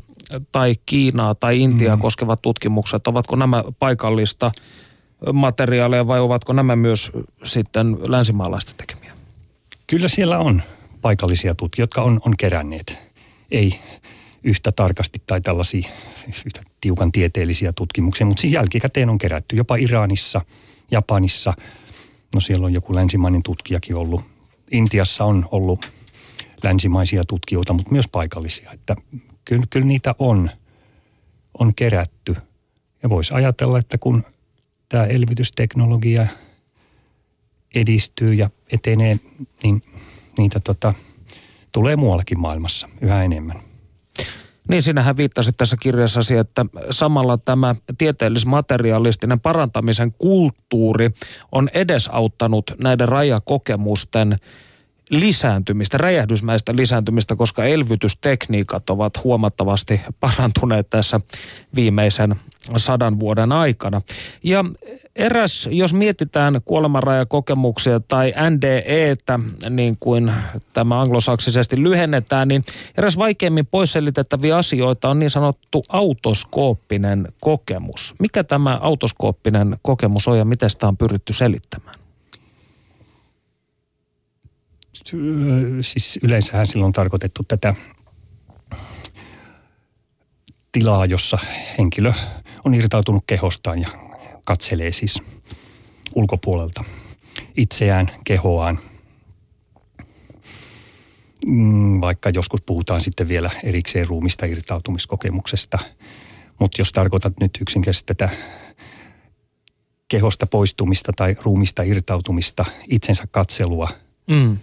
tai 0.53 0.75
Kiinaa 0.87 1.35
tai 1.35 1.61
Intiaa 1.61 1.97
mm. 1.97 2.03
koskevat 2.03 2.43
tutkimukset, 2.43 3.07
ovatko 3.07 3.37
nämä 3.37 3.65
paikallista 3.79 4.53
materiaaleja 5.33 6.07
vai 6.07 6.21
ovatko 6.21 6.53
nämä 6.53 6.77
myös 6.77 7.13
sitten 7.45 7.99
länsimaalaista 8.01 8.73
tekemiä? 8.77 9.13
Kyllä 9.87 10.09
siellä 10.09 10.39
on 10.39 10.63
paikallisia 11.03 11.55
tutkijoita, 11.55 11.91
jotka 11.91 12.03
on, 12.03 12.21
on 12.25 12.37
keränneet. 12.37 12.99
Ei 13.51 13.81
yhtä 14.43 14.73
tarkasti 14.73 15.23
tai 15.27 15.41
tällaisia 15.41 15.89
yhtä 16.47 16.63
tiukan 16.81 17.13
tieteellisiä 17.13 17.73
tutkimuksia, 17.73 18.27
mutta 18.27 18.41
siis 18.41 18.53
jälkikäteen 18.53 19.11
on 19.11 19.19
kerätty 19.19 19.57
jopa 19.57 19.77
Iranissa, 19.77 20.41
Japanissa. 20.91 21.55
No 22.35 22.41
siellä 22.41 22.67
on 22.67 22.73
joku 22.73 22.95
länsimainen 22.95 23.43
tutkijakin 23.43 23.97
ollut. 23.97 24.25
Intiassa 24.71 25.25
on 25.25 25.49
ollut 25.51 25.93
länsimaisia 26.63 27.25
tutkijoita, 27.29 27.73
mutta 27.73 27.93
myös 27.93 28.09
paikallisia. 28.09 28.73
Että 28.73 28.97
kyllä, 29.45 29.65
kyllä 29.71 29.87
niitä 29.87 30.15
on, 30.19 30.51
on 31.59 31.75
kerätty. 31.75 32.37
Ja 33.03 33.09
voisi 33.09 33.35
ajatella, 33.35 33.79
että 33.79 33.99
kun 33.99 34.25
tämä 34.89 35.05
elvytysteknologia 35.05 36.27
edistyy 37.75 38.35
ja 38.35 38.51
etenee, 38.73 39.17
niin 39.63 39.83
niitä 40.39 40.61
tota, 40.61 40.95
tulee 41.73 41.97
muuallakin 41.97 42.41
maailmassa 42.41 42.89
yhä 43.01 43.23
enemmän. 43.25 43.57
Niin, 44.69 44.83
sinähän 44.83 45.17
viittasit 45.17 45.57
tässä 45.57 45.77
kirjassasi, 45.81 46.37
että 46.37 46.67
samalla 46.91 47.39
tämä 47.39 47.75
tieteellismaterialistinen 47.99 49.41
parantamisen 49.41 50.13
kulttuuri 50.19 51.11
on 51.53 51.69
edesauttanut 51.75 52.71
näiden 52.79 53.09
rajakokemusten 53.09 54.37
lisääntymistä, 55.13 55.99
räjähdysmäistä 55.99 56.77
lisääntymistä, 56.77 57.37
koska 57.37 57.65
elvytystekniikat 57.65 58.91
ovat 58.91 59.25
huomattavasti 59.25 60.01
parantuneet 60.21 60.91
tässä 60.91 61.21
viimeisen 61.75 62.37
sadan 62.77 63.21
vuoden 63.21 63.53
aikana. 63.53 64.03
Ja 64.45 64.65
eräs, 65.17 65.69
jos 65.73 65.95
mietitään 65.95 66.61
kuolemanrajakokemuksia 66.65 68.01
tai 68.01 68.35
NDEtä, 68.51 69.41
niin 69.71 69.97
kuin 70.01 70.33
tämä 70.73 71.01
anglosaksisesti 71.01 71.83
lyhennetään, 71.83 72.49
niin 72.49 72.65
eräs 72.99 73.19
vaikeimmin 73.19 73.67
poisselitettäviä 73.67 74.57
asioita 74.57 75.11
on 75.11 75.19
niin 75.19 75.31
sanottu 75.31 75.85
autoskooppinen 75.89 77.29
kokemus. 77.41 78.15
Mikä 78.19 78.45
tämä 78.45 78.79
autoskooppinen 78.83 79.79
kokemus 79.83 80.29
on 80.29 80.39
ja 80.39 80.45
miten 80.45 80.71
sitä 80.71 80.89
on 80.89 80.97
pyritty 80.97 81.33
selittämään? 81.33 82.02
Siis 85.81 86.19
yleensähän 86.23 86.67
silloin 86.67 86.87
on 86.87 86.93
tarkoitettu 86.93 87.43
tätä 87.49 87.75
tilaa, 90.73 91.07
jossa 91.07 91.39
henkilö 91.79 92.13
on 92.65 92.75
irtautunut 92.75 93.25
kehostaan 93.27 93.81
ja 93.81 93.89
katselee 94.47 94.93
siis 94.93 95.23
ulkopuolelta 96.15 96.85
itseään, 97.57 98.11
kehoaan. 98.25 98.79
Mm, 101.47 102.01
vaikka 102.01 102.31
joskus 102.35 102.63
puhutaan 102.63 103.01
sitten 103.01 103.29
vielä 103.29 103.51
erikseen 103.63 104.09
ruumista 104.09 104.47
irtautumiskokemuksesta. 104.47 105.79
Mutta 106.59 106.81
jos 106.81 106.93
tarkoitat 106.93 107.33
nyt 107.41 107.59
yksinkertaisesti 107.61 108.15
tätä 108.15 108.29
kehosta 110.09 110.47
poistumista 110.47 111.13
tai 111.17 111.37
ruumista 111.43 111.83
irtautumista, 111.83 112.65
itsensä 112.89 113.27
katselua, 113.31 113.89
mm. 114.31 114.59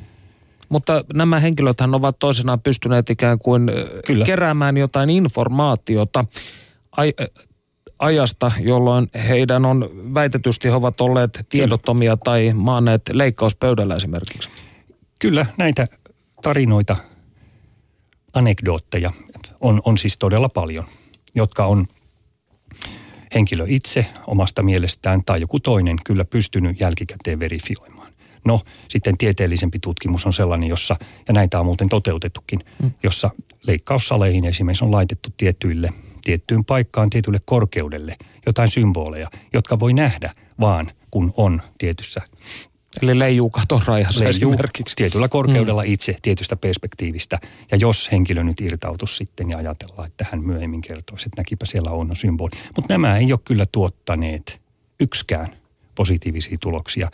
Mutta 0.70 1.04
nämä 1.14 1.40
henkilöthän 1.40 1.96
ovat 1.96 2.20
toisenaan 2.20 2.62
pystyneet 2.62 3.10
ikään 3.10 3.40
kuin 3.40 3.72
Kyllä. 4.06 4.26
keräämään 4.26 4.78
jotain 4.78 5.10
informaatiota 5.10 6.26
aj- 7.02 7.44
ajasta, 8.00 8.52
jolloin 8.60 9.10
heidän 9.28 9.66
on 9.66 9.90
väitetysti 10.14 10.68
he 10.68 10.74
ovat 10.74 11.02
olleet 11.02 11.46
tiedottomia 11.50 12.12
Kyllä. 12.12 12.22
tai 12.24 12.54
maaneet 12.54 13.02
leikkauspöydällä 13.14 13.96
esimerkiksi. 13.96 14.50
Kyllä, 15.20 15.46
näitä 15.58 15.86
tarinoita, 16.42 16.96
anekdootteja 18.34 19.12
on, 19.62 19.82
on 19.86 19.98
siis 19.98 20.18
todella 20.18 20.50
paljon, 20.50 20.86
jotka 21.36 21.66
on 21.66 21.88
henkilö 23.36 23.66
itse 23.68 24.06
omasta 24.28 24.64
mielestään 24.64 25.24
tai 25.26 25.42
joku 25.42 25.60
toinen 25.60 25.98
kyllä 26.06 26.26
pystynyt 26.26 26.80
jälkikäteen 26.80 27.40
verifioimaan. 27.40 27.99
No 28.46 28.62
sitten 28.90 29.18
tieteellisempi 29.18 29.80
tutkimus 29.80 30.26
on 30.26 30.34
sellainen, 30.34 30.70
jossa, 30.70 30.96
ja 31.28 31.34
näitä 31.34 31.60
on 31.60 31.66
muuten 31.66 31.90
toteutettukin, 31.90 32.60
mm. 32.84 32.92
jossa 33.04 33.30
leikkaussaleihin 33.68 34.46
esimerkiksi 34.46 34.86
on 34.86 34.92
laitettu 34.92 35.30
tiettyille, 35.38 35.90
tiettyyn 36.24 36.66
paikkaan, 36.66 37.10
tietylle 37.10 37.40
korkeudelle 37.46 38.18
jotain 38.46 38.70
symboleja, 38.70 39.30
jotka 39.54 39.80
voi 39.80 39.94
nähdä 39.94 40.34
vaan 40.60 40.92
kun 41.12 41.34
on 41.38 41.62
tietyssä 41.78 42.22
Eli 43.02 43.20
leijuu 43.20 43.50
katon 43.50 43.82
rajassa 43.86 44.24
leijuu 44.24 44.54
esimerkiksi. 44.54 44.96
tietyllä 44.96 45.28
korkeudella 45.28 45.84
mm. 45.84 45.92
itse 45.92 46.16
tietystä 46.22 46.56
perspektiivistä. 46.56 47.40
Ja 47.72 47.78
jos 47.78 48.12
henkilö 48.12 48.44
nyt 48.44 48.62
irtautus 48.62 49.18
sitten 49.18 49.50
ja 49.50 49.58
ajatellaan, 49.58 50.08
että 50.08 50.26
hän 50.32 50.44
myöhemmin 50.44 50.82
kertoisi, 50.82 51.28
että 51.28 51.42
näkipä 51.42 51.66
siellä 51.66 51.92
on 51.92 52.16
symboli. 52.16 52.50
Mutta 52.76 52.94
nämä 52.94 53.18
ei 53.18 53.32
ole 53.34 53.40
kyllä 53.46 53.66
tuottaneet 53.72 54.62
yksikään 55.00 55.48
positiivisia 55.96 56.58
tuloksia. 56.62 57.12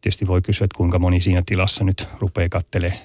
Tietysti 0.00 0.26
voi 0.26 0.42
kysyä, 0.42 0.64
että 0.64 0.76
kuinka 0.76 0.98
moni 0.98 1.20
siinä 1.20 1.42
tilassa 1.46 1.84
nyt 1.84 2.08
rupeaa 2.20 2.48
kattelee, 2.48 3.00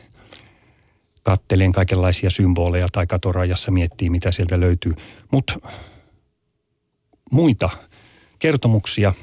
katteleen 1.24 1.72
kaikenlaisia 1.72 2.30
symboleja 2.30 2.88
tai 2.92 3.08
katorajassa 3.08 3.72
miettii, 3.72 4.10
mitä 4.10 4.32
sieltä 4.32 4.60
löytyy. 4.60 4.92
Mutta 5.32 5.54
muita 7.32 7.70
kertomuksia, 8.40 9.14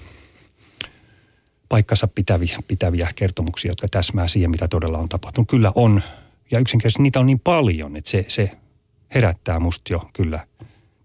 paikkansa 1.69 2.09
pitäviä, 2.09 2.59
pitäviä 2.69 3.09
kertomuksia, 3.15 3.71
jotka 3.71 3.87
täsmää 3.91 4.29
siihen, 4.29 4.51
mitä 4.51 4.69
todella 4.69 4.99
on 4.99 5.09
tapahtunut. 5.09 5.49
Kyllä 5.49 5.73
on, 5.75 6.03
ja 6.51 6.59
yksinkertaisesti 6.59 7.03
niitä 7.03 7.21
on 7.21 7.27
niin 7.27 7.41
paljon, 7.41 7.97
että 7.97 8.11
se, 8.11 8.25
se 8.29 8.51
herättää 9.15 9.59
musta 9.61 9.93
jo 9.93 10.11
kyllä 10.13 10.47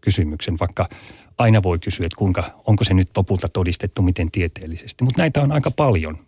kysymyksen, 0.01 0.60
vaikka 0.60 0.88
aina 1.38 1.63
voi 1.63 1.80
kysyä, 1.80 2.06
että 2.06 2.17
kuinka, 2.17 2.62
onko 2.65 2.84
se 2.84 2.93
nyt 2.93 3.17
lopulta 3.17 3.47
todistettu 3.49 4.01
miten 4.01 4.32
tieteellisesti. 4.32 5.04
Mutta 5.04 5.21
näitä 5.21 5.41
on 5.41 5.51
aika 5.51 5.71
paljon 5.71 6.24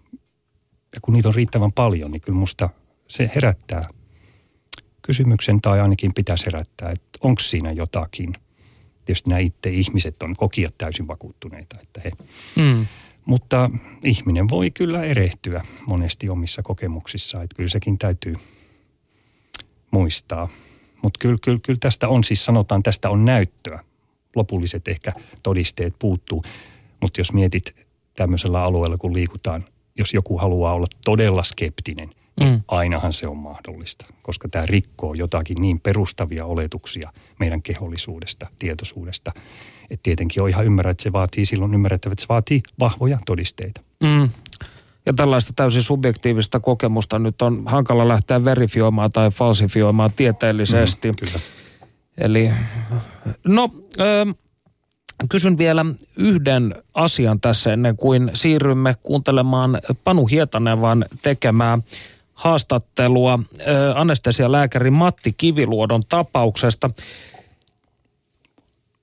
ja 0.94 1.02
kun 1.02 1.14
niitä 1.14 1.28
on 1.28 1.36
riittävän 1.36 1.72
paljon, 1.72 2.12
niin 2.12 2.22
kyllä 2.22 2.40
musta 2.40 2.70
se 3.08 3.32
herättää 3.36 3.90
kysymyksen 5.02 5.62
tai 5.62 5.80
ainakin 5.80 6.14
pitäisi 6.14 6.46
herättää, 6.46 6.92
että 6.92 7.20
onko 7.22 7.42
siinä 7.42 7.72
jotakin. 7.72 8.34
Tietysti 9.06 9.30
nämä 9.30 9.40
itse 9.40 9.70
ihmiset 9.70 10.24
on 10.24 10.36
kokijat 10.36 10.78
täysin 10.78 11.08
vakuuttuneita, 11.08 11.76
että 11.82 12.02
he... 12.04 12.12
Mm. 12.56 12.88
Mutta 13.26 13.70
ihminen 14.04 14.50
voi 14.50 14.72
kyllä 14.72 15.04
erehtyä 15.04 15.62
monesti 15.88 16.30
omissa 16.30 16.62
kokemuksissaan, 16.62 17.44
että 17.44 17.56
kyllä 17.56 17.70
sekin 17.70 17.98
täytyy 17.98 18.36
muistaa. 19.92 20.50
Mutta 21.04 21.18
kyllä, 21.20 21.38
kyllä, 21.42 21.60
kyllä 21.64 21.80
tästä 21.80 22.08
on 22.08 22.24
siis, 22.24 22.46
sanotaan, 22.46 22.84
tästä 22.84 23.10
on 23.10 23.26
näyttöä. 23.26 23.84
Lopulliset 24.36 24.88
ehkä 24.88 25.12
todisteet 25.44 25.96
puuttuu. 26.00 26.44
Mutta 27.02 27.22
jos 27.22 27.34
mietit 27.34 27.88
tämmöisellä 28.16 28.64
alueella, 28.64 28.98
kun 28.98 29.14
liikutaan– 29.14 29.66
jos 29.98 30.14
joku 30.14 30.38
haluaa 30.38 30.74
olla 30.74 30.88
todella 31.06 31.44
skeptinen, 31.44 32.10
niin 32.40 32.52
mm. 32.52 32.62
ainahan 32.68 33.14
se 33.14 33.28
on 33.28 33.38
mahdollista, 33.38 34.06
koska 34.22 34.50
tämä 34.50 34.66
rikkoo 34.66 35.14
jotakin 35.14 35.62
niin 35.62 35.80
perustavia 35.80 36.46
oletuksia 36.46 37.14
meidän 37.40 37.62
kehollisuudesta, 37.62 38.48
tietoisuudesta. 38.60 39.32
Että 39.90 40.04
tietenkin 40.04 40.44
on 40.44 40.50
ihan 40.50 40.66
ymmärrä, 40.66 40.92
että 40.92 41.04
se 41.04 41.12
vaatii 41.14 41.46
silloin 41.46 41.74
ymmärrettävä, 41.74 42.14
että 42.14 42.22
se 42.22 42.28
vaatii 42.30 42.62
vahvoja 42.80 43.18
todisteita. 43.26 43.82
Mm. 44.04 44.30
Ja 45.06 45.14
tällaista 45.14 45.54
täysin 45.56 45.84
subjektiivista 45.84 46.60
kokemusta 46.60 47.20
nyt 47.20 47.42
on 47.42 47.64
hankala 47.66 48.08
lähteä 48.08 48.46
verifioimaan 48.46 49.12
tai 49.12 49.32
falsifioimaan 49.32 50.10
tieteellisesti. 50.16 51.12
Mm, 51.12 51.16
kyllä. 51.16 51.40
Eli 52.18 52.52
no... 53.48 53.70
Ö, 54.00 54.26
Kysyn 55.30 55.58
vielä 55.58 55.86
yhden 56.18 56.76
asian 56.94 57.42
tässä 57.42 57.74
ennen 57.74 57.98
kuin 57.98 58.32
siirrymme 58.34 58.96
kuuntelemaan 59.04 59.80
Panu 60.04 60.26
Hietanevan 60.26 61.06
tekemää 61.22 61.80
haastattelua 62.34 63.40
anestesialääkäri 63.96 64.92
Matti 64.92 65.34
Kiviluodon 65.38 66.02
tapauksesta. 66.10 66.90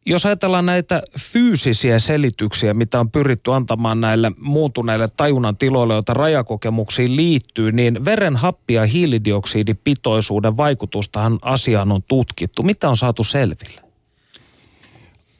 Jos 0.07 0.27
ajatellaan 0.27 0.66
näitä 0.66 1.03
fyysisiä 1.20 1.98
selityksiä, 1.98 2.74
mitä 2.74 3.00
on 3.00 3.11
pyritty 3.11 3.53
antamaan 3.53 4.00
näille 4.00 4.33
muuntuneille 4.40 5.09
tajunnan 5.16 5.57
tiloille, 5.57 5.94
joita 5.94 6.14
rajakokemuksiin 6.14 7.16
liittyy, 7.16 7.72
niin 7.72 8.05
veren 8.05 8.37
happi- 8.37 8.74
ja 8.74 8.87
hiilidioksidipitoisuuden 8.87 10.57
vaikutustahan 10.57 11.38
asiaan 11.42 11.92
on 11.92 12.03
tutkittu. 12.03 12.62
Mitä 12.62 12.88
on 12.88 12.96
saatu 12.96 13.24
selville? 13.24 13.84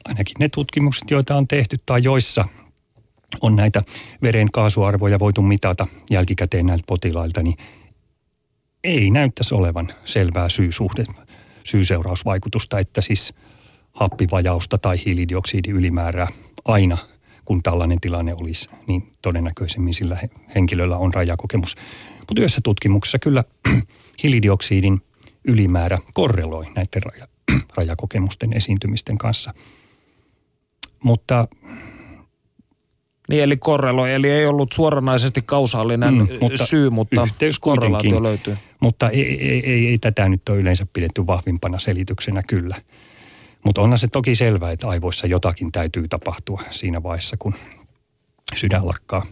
Ainakin 0.07 0.35
ne 0.39 0.49
tutkimukset, 0.49 1.11
joita 1.11 1.35
on 1.35 1.47
tehty 1.47 1.77
tai 1.85 2.03
joissa 2.03 2.45
on 3.41 3.55
näitä 3.55 3.83
veren 4.21 4.51
kaasuarvoja 4.51 5.19
voitu 5.19 5.41
mitata 5.41 5.87
jälkikäteen 6.09 6.65
näiltä 6.65 6.83
potilailta, 6.87 7.43
niin 7.43 7.57
ei 8.83 9.09
näyttäisi 9.09 9.55
olevan 9.55 9.87
selvää 10.05 10.49
syysuhde, 10.49 11.05
syy-seurausvaikutusta, 11.63 12.79
että 12.79 13.01
siis 13.01 13.33
happivajausta 13.91 14.77
tai 14.77 15.05
hiilidioksidi 15.05 15.69
ylimäärää 15.69 16.27
aina, 16.65 16.97
kun 17.45 17.63
tällainen 17.63 18.01
tilanne 18.01 18.33
olisi, 18.41 18.69
niin 18.87 19.13
todennäköisemmin 19.21 19.93
sillä 19.93 20.17
henkilöllä 20.55 20.97
on 20.97 21.13
rajakokemus. 21.13 21.75
Mutta 22.19 22.41
yhdessä 22.41 22.61
tutkimuksessa 22.63 23.19
kyllä 23.19 23.43
hiilidioksidin 24.23 25.01
ylimäärä 25.43 25.99
korreloi 26.13 26.65
näiden 26.65 27.03
raja, 27.03 27.27
rajakokemusten 27.77 28.53
esiintymisten 28.57 29.17
kanssa– 29.17 29.53
mutta 31.05 31.47
niin 33.29 33.43
eli 33.43 33.57
korreloi, 33.57 34.13
eli 34.13 34.29
ei 34.29 34.45
ollut 34.45 34.71
suoranaisesti 34.71 35.41
kausaalinen 35.41 36.13
mm, 36.13 36.27
mutta 36.41 36.65
syy, 36.65 36.89
mutta 36.89 37.27
korrelaatio 37.59 38.23
löytyy. 38.23 38.57
Mutta 38.79 39.09
ei, 39.09 39.49
ei, 39.49 39.71
ei, 39.71 39.87
ei 39.87 39.97
tätä 39.97 40.29
nyt 40.29 40.49
ole 40.49 40.57
yleensä 40.57 40.87
pidetty 40.93 41.27
vahvimpana 41.27 41.79
selityksenä 41.79 42.43
kyllä. 42.47 42.81
Mutta 43.65 43.81
onhan 43.81 43.99
se 43.99 44.07
toki 44.07 44.35
selvää, 44.35 44.71
että 44.71 44.89
aivoissa 44.89 45.27
jotakin 45.27 45.71
täytyy 45.71 46.07
tapahtua 46.07 46.61
siinä 46.71 47.03
vaiheessa, 47.03 47.37
kun 47.39 47.55
sydän 48.55 48.87
lakkaa 48.87 49.25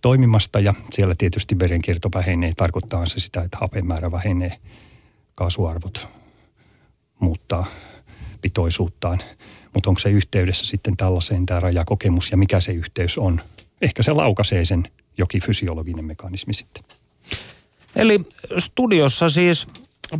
toimimasta 0.00 0.60
ja 0.60 0.74
siellä 0.90 1.14
tietysti 1.18 1.58
verenkierto 1.58 2.08
vähenee. 2.14 2.52
Tarkoittaa 2.56 3.06
se 3.06 3.20
sitä, 3.20 3.40
että 3.40 3.58
hapen 3.60 3.86
määrä 3.86 4.12
vähenee, 4.12 4.56
kaasuarvot 5.34 6.08
muuttaa 7.20 7.66
pitoisuuttaan. 8.40 9.18
Mutta 9.74 9.90
onko 9.90 9.98
se 9.98 10.10
yhteydessä 10.10 10.66
sitten 10.66 10.96
tällaiseen 10.96 11.46
tämä 11.46 11.60
rajakokemus 11.60 12.30
ja 12.30 12.36
mikä 12.36 12.60
se 12.60 12.72
yhteys 12.72 13.18
on? 13.18 13.40
Ehkä 13.82 14.02
se 14.02 14.12
laukaisee 14.12 14.64
sen 14.64 14.88
jokin 15.18 15.42
fysiologinen 15.42 16.04
mekanismi 16.04 16.54
sitten. 16.54 16.82
Eli 17.96 18.20
studiossa 18.58 19.28
siis 19.28 19.66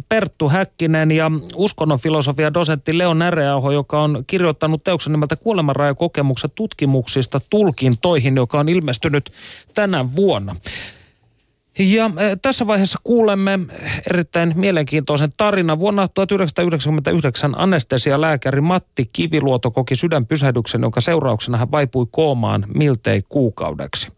Perttu 0.09 0.49
Häkkinen 0.49 1.11
ja 1.11 1.31
uskonnonfilosofia 1.55 2.55
dosentti 2.55 2.99
Leo 2.99 3.15
Näreaho, 3.15 3.71
joka 3.71 4.03
on 4.03 4.25
kirjoittanut 4.27 4.85
teoksen 4.85 5.13
nimeltä 5.13 5.37
Kuolemanrajakokemukset 5.37 6.53
tutkimuksista 6.55 7.41
tulkintoihin, 7.51 8.37
joka 8.37 8.59
on 8.59 8.69
ilmestynyt 8.69 9.33
tänä 9.75 10.17
vuonna. 10.17 10.57
Ja 11.79 12.05
e, 12.05 12.37
tässä 12.43 12.67
vaiheessa 12.67 12.99
kuulemme 13.05 13.59
erittäin 14.11 14.53
mielenkiintoisen 14.57 15.31
tarinan. 15.37 15.81
Vuonna 15.81 16.09
1999 16.09 17.55
anestesialääkäri 17.59 18.61
Matti 18.61 19.11
Kiviluoto 19.12 19.71
koki 19.71 19.97
sydänpysähdyksen, 19.97 20.83
jonka 20.83 21.01
seurauksena 21.01 21.59
hän 21.59 21.71
vaipui 21.71 22.07
koomaan 22.11 22.67
miltei 22.75 23.23
kuukaudeksi. 23.29 24.09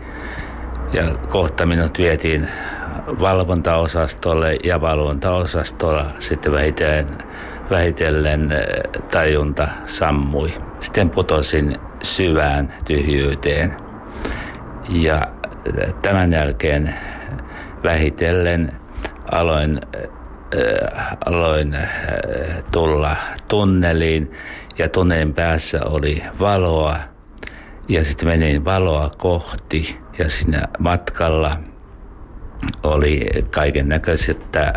Ja 0.94 1.04
kohta 1.30 1.66
minut 1.66 1.98
vietiin 1.98 2.48
valvontaosastolle 3.20 4.58
ja 4.64 4.82
valvontaosastolla 4.82 6.06
sitten 6.20 6.52
vähitellen, 6.52 7.08
vähitellen 7.70 8.52
eh, 8.52 9.02
tajunta 9.12 9.68
sammui. 9.86 10.54
Sitten 10.80 11.10
putosin 11.10 11.76
syvään 12.04 12.74
tyhjyyteen. 12.86 13.76
Ja 14.90 15.22
eh, 15.66 15.94
tämän 16.02 16.34
jälkeen 16.34 16.96
vähitellen 17.84 18.72
aloin, 19.32 19.80
äh, 20.56 21.18
aloin 21.26 21.76
äh, 21.76 21.90
tulla 22.72 23.16
tunneliin. 23.48 24.32
Ja 24.78 24.90
tunnelin 24.90 25.34
päässä 25.34 25.86
oli 25.86 26.24
valoa. 26.40 27.00
Ja 27.88 28.06
sitten 28.06 28.28
menin 28.28 28.66
valoa 28.66 29.12
kohti 29.18 30.00
ja 30.18 30.30
siinä 30.30 30.68
matkalla 30.80 31.58
oli 32.84 33.30
kaiken 33.52 33.90
näköistä 33.90 34.74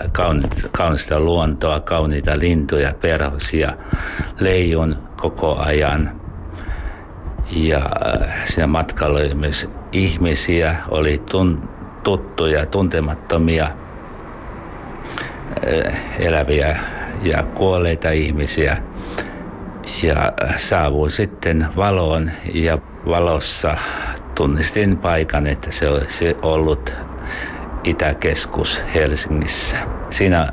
kaunista, 0.72 1.20
luontoa, 1.20 1.80
kauniita 1.80 2.38
lintuja, 2.38 2.94
perhosia, 3.00 3.72
leijun 4.40 4.96
koko 5.16 5.58
ajan. 5.58 6.20
Ja 7.50 7.78
äh, 7.78 8.44
siinä 8.44 8.66
matkalla 8.66 9.18
oli 9.18 9.34
myös 9.34 9.68
ihmisiä, 9.92 10.76
oli 10.88 11.22
tun, 11.30 11.68
tuttuja, 12.02 12.66
tuntemattomia 12.66 13.64
äh, 13.64 13.72
eläviä 16.18 16.76
ja 17.22 17.42
kuolleita 17.42 18.10
ihmisiä. 18.10 18.76
Ja 20.02 20.32
saavuin 20.56 21.10
sitten 21.10 21.66
valoon 21.76 22.30
ja 22.54 22.78
valossa 23.06 23.76
tunnistin 24.34 24.96
paikan, 24.96 25.46
että 25.46 25.72
se 25.72 25.88
olisi 25.88 26.36
ollut 26.42 26.94
Itäkeskus 27.84 28.82
Helsingissä. 28.94 29.76
Siinä 30.10 30.48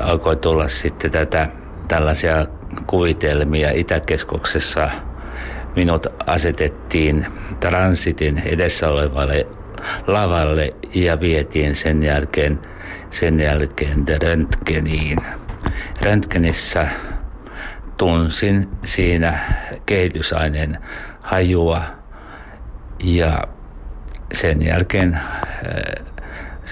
alkoi 0.00 0.36
tulla 0.36 0.68
sitten 0.68 1.10
tätä 1.10 1.48
tällaisia 1.88 2.46
kuvitelmia 2.86 3.70
Itäkeskuksessa. 3.70 4.90
Minut 5.76 6.06
asetettiin 6.26 7.26
transitin 7.60 8.42
edessä 8.44 8.88
olevalle 8.88 9.46
lavalle 10.06 10.74
ja 10.94 11.20
vietiin 11.20 11.76
sen 11.76 12.02
jälkeen, 12.02 12.58
sen 13.10 13.40
jälkeen 13.40 14.04
röntgeniin. 14.22 15.18
Röntgenissä 16.02 16.88
tunsin 17.96 18.68
siinä 18.84 19.38
kehitysaineen 19.86 20.76
hajua 21.20 21.82
ja 23.04 23.44
sen 24.32 24.62
jälkeen 24.62 25.20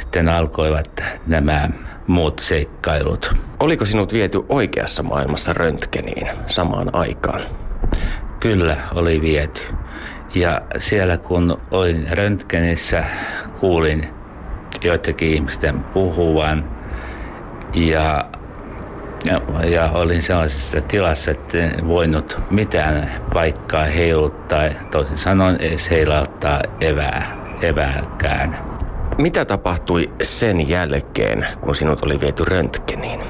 sitten 0.00 0.28
alkoivat 0.28 1.02
nämä 1.26 1.68
muut 2.06 2.38
seikkailut. 2.38 3.34
Oliko 3.60 3.86
sinut 3.86 4.12
viety 4.12 4.42
oikeassa 4.48 5.02
maailmassa 5.02 5.52
röntgeniin 5.52 6.28
samaan 6.46 6.90
aikaan? 6.92 7.42
Kyllä, 8.40 8.76
oli 8.94 9.20
viety. 9.20 9.62
Ja 10.34 10.60
siellä 10.78 11.16
kun 11.16 11.60
olin 11.70 12.06
röntgenissä, 12.10 13.04
kuulin 13.60 14.02
joitakin 14.82 15.28
ihmisten 15.28 15.80
puhuvan 15.80 16.64
ja 17.74 18.24
ja, 19.24 19.40
ja 19.64 19.90
olin 19.90 20.22
sellaisessa 20.22 20.80
tilassa, 20.80 21.30
että 21.30 21.58
en 21.58 21.88
voinut 21.88 22.38
mitään 22.50 23.10
paikkaa 23.34 23.84
heiluttaa, 23.84 24.68
toisin 24.90 25.18
sanoen 25.18 25.56
edes 25.60 25.90
heilauttaa 25.90 26.60
evää, 26.80 27.36
evääkään. 27.62 28.75
Mitä 29.18 29.44
tapahtui 29.44 30.10
sen 30.22 30.68
jälkeen, 30.68 31.46
kun 31.60 31.76
sinut 31.76 32.02
oli 32.02 32.20
viety 32.20 32.44
röntgeniin? 32.44 33.20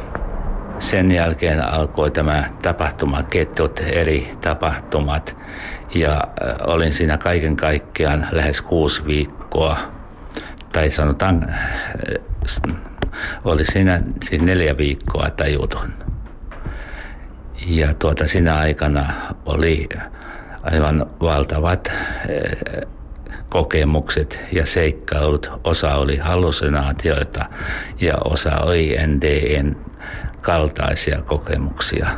Sen 0.78 1.12
jälkeen 1.12 1.64
alkoi 1.64 2.10
tämä 2.10 2.44
tapahtumaketjut, 2.62 3.80
eri 3.92 4.36
tapahtumat 4.40 5.36
ja 5.94 6.12
äh, 6.12 6.56
olin 6.66 6.92
siinä 6.92 7.18
kaiken 7.18 7.56
kaikkiaan 7.56 8.28
lähes 8.32 8.62
kuusi 8.62 9.06
viikkoa. 9.06 9.78
Tai 10.72 10.90
sanotaan 10.90 11.48
äh, 11.48 12.76
oli 13.44 13.64
siinä 13.64 14.02
siis 14.24 14.42
neljä 14.42 14.76
viikkoa 14.76 15.30
tajuton. 15.30 15.88
Ja 17.66 17.94
tuota, 17.94 18.26
siinä 18.28 18.56
aikana 18.56 19.14
oli 19.46 19.88
aivan 20.62 21.06
valtavat 21.20 21.92
eh, 22.28 22.88
kokemukset 23.48 24.40
ja 24.52 24.66
seikkailut. 24.66 25.50
Osa 25.64 25.94
oli 25.94 26.16
hallusinaatioita 26.16 27.44
ja 28.00 28.14
osa 28.24 28.58
oli 28.58 28.96
NDN 29.06 29.76
kaltaisia 30.40 31.22
kokemuksia. 31.22 32.08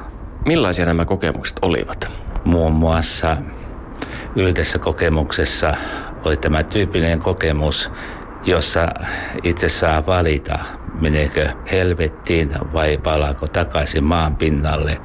Millaisia 0.46 0.86
nämä 0.86 1.04
kokemukset 1.04 1.58
olivat? 1.62 2.10
Muun 2.44 2.72
muassa 2.72 3.36
yhdessä 4.36 4.78
kokemuksessa 4.78 5.74
oli 6.24 6.36
tämä 6.36 6.62
tyypillinen 6.62 7.20
kokemus, 7.20 7.90
jossa 8.44 8.88
itse 9.42 9.68
saa 9.68 10.06
valita, 10.06 10.58
meneekö 11.00 11.48
helvettiin 11.72 12.50
vai 12.72 12.98
palaako 13.02 13.46
takaisin 13.48 14.04
maan 14.04 14.36
pinnalle. 14.36 15.00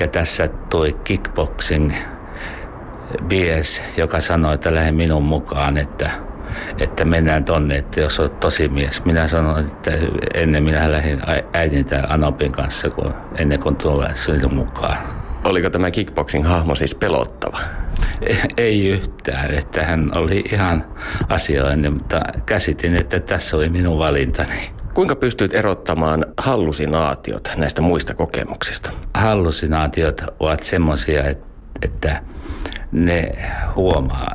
Ja 0.00 0.08
tässä 0.08 0.48
tuli 0.48 0.92
kickboxing 1.04 1.92
bies, 3.24 3.82
joka 3.96 4.20
sanoi, 4.20 4.54
että 4.54 4.74
lähde 4.74 4.92
minun 4.92 5.22
mukaan, 5.22 5.78
että, 5.78 6.10
että 6.78 7.04
mennään 7.04 7.44
tonne, 7.44 7.76
että 7.76 8.00
jos 8.00 8.20
olet 8.20 8.40
tosi 8.40 8.68
mies. 8.68 9.04
Minä 9.04 9.28
sanoin, 9.28 9.66
että 9.66 9.90
ennen 10.34 10.64
minä 10.64 10.92
lähdin 10.92 11.20
äidin 11.52 11.84
tai 11.84 12.02
Anopin 12.08 12.52
kanssa, 12.52 12.90
kun, 12.90 13.14
ennen 13.38 13.60
kuin 13.60 13.76
tulee 13.76 14.16
sinun 14.16 14.54
mukaan. 14.54 14.98
Oliko 15.44 15.70
tämä 15.70 15.90
kickboxing-hahmo 15.90 16.74
siis 16.74 16.94
pelottava? 16.94 17.58
Ei 18.56 18.88
yhtään, 18.88 19.54
että 19.54 19.84
hän 19.84 20.10
oli 20.14 20.44
ihan 20.52 20.84
asioinen, 21.28 21.92
mutta 21.92 22.20
käsitin, 22.46 22.96
että 22.96 23.20
tässä 23.20 23.56
oli 23.56 23.68
minun 23.68 23.98
valintani. 23.98 24.70
Kuinka 24.94 25.16
pystyt 25.16 25.54
erottamaan 25.54 26.26
hallusinaatiot 26.38 27.50
näistä 27.56 27.82
muista 27.82 28.14
kokemuksista? 28.14 28.90
Hallusinaatiot 29.14 30.22
ovat 30.40 30.62
semmoisia, 30.62 31.24
että 31.24 31.47
ne 32.92 33.32
huomaa, 33.76 34.30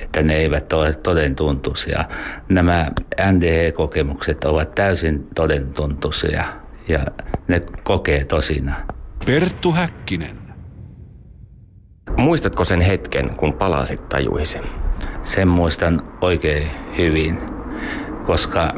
että 0.00 0.22
ne 0.22 0.36
eivät 0.36 0.72
ole 0.72 0.94
todentuntuisia. 0.94 2.04
Nämä 2.48 2.90
NDE-kokemukset 3.32 4.44
ovat 4.44 4.74
täysin 4.74 5.28
todentuntuisia 5.34 6.44
ja 6.88 7.06
ne 7.48 7.62
kokee 7.82 8.24
tosina. 8.24 8.74
Perttu 9.26 9.72
Häkkinen. 9.72 10.38
Muistatko 12.16 12.64
sen 12.64 12.80
hetken, 12.80 13.36
kun 13.36 13.52
palasit 13.52 14.08
tajuisi? 14.08 14.58
Sen 15.22 15.48
muistan 15.48 16.02
oikein 16.20 16.70
hyvin, 16.98 17.38
koska 18.26 18.74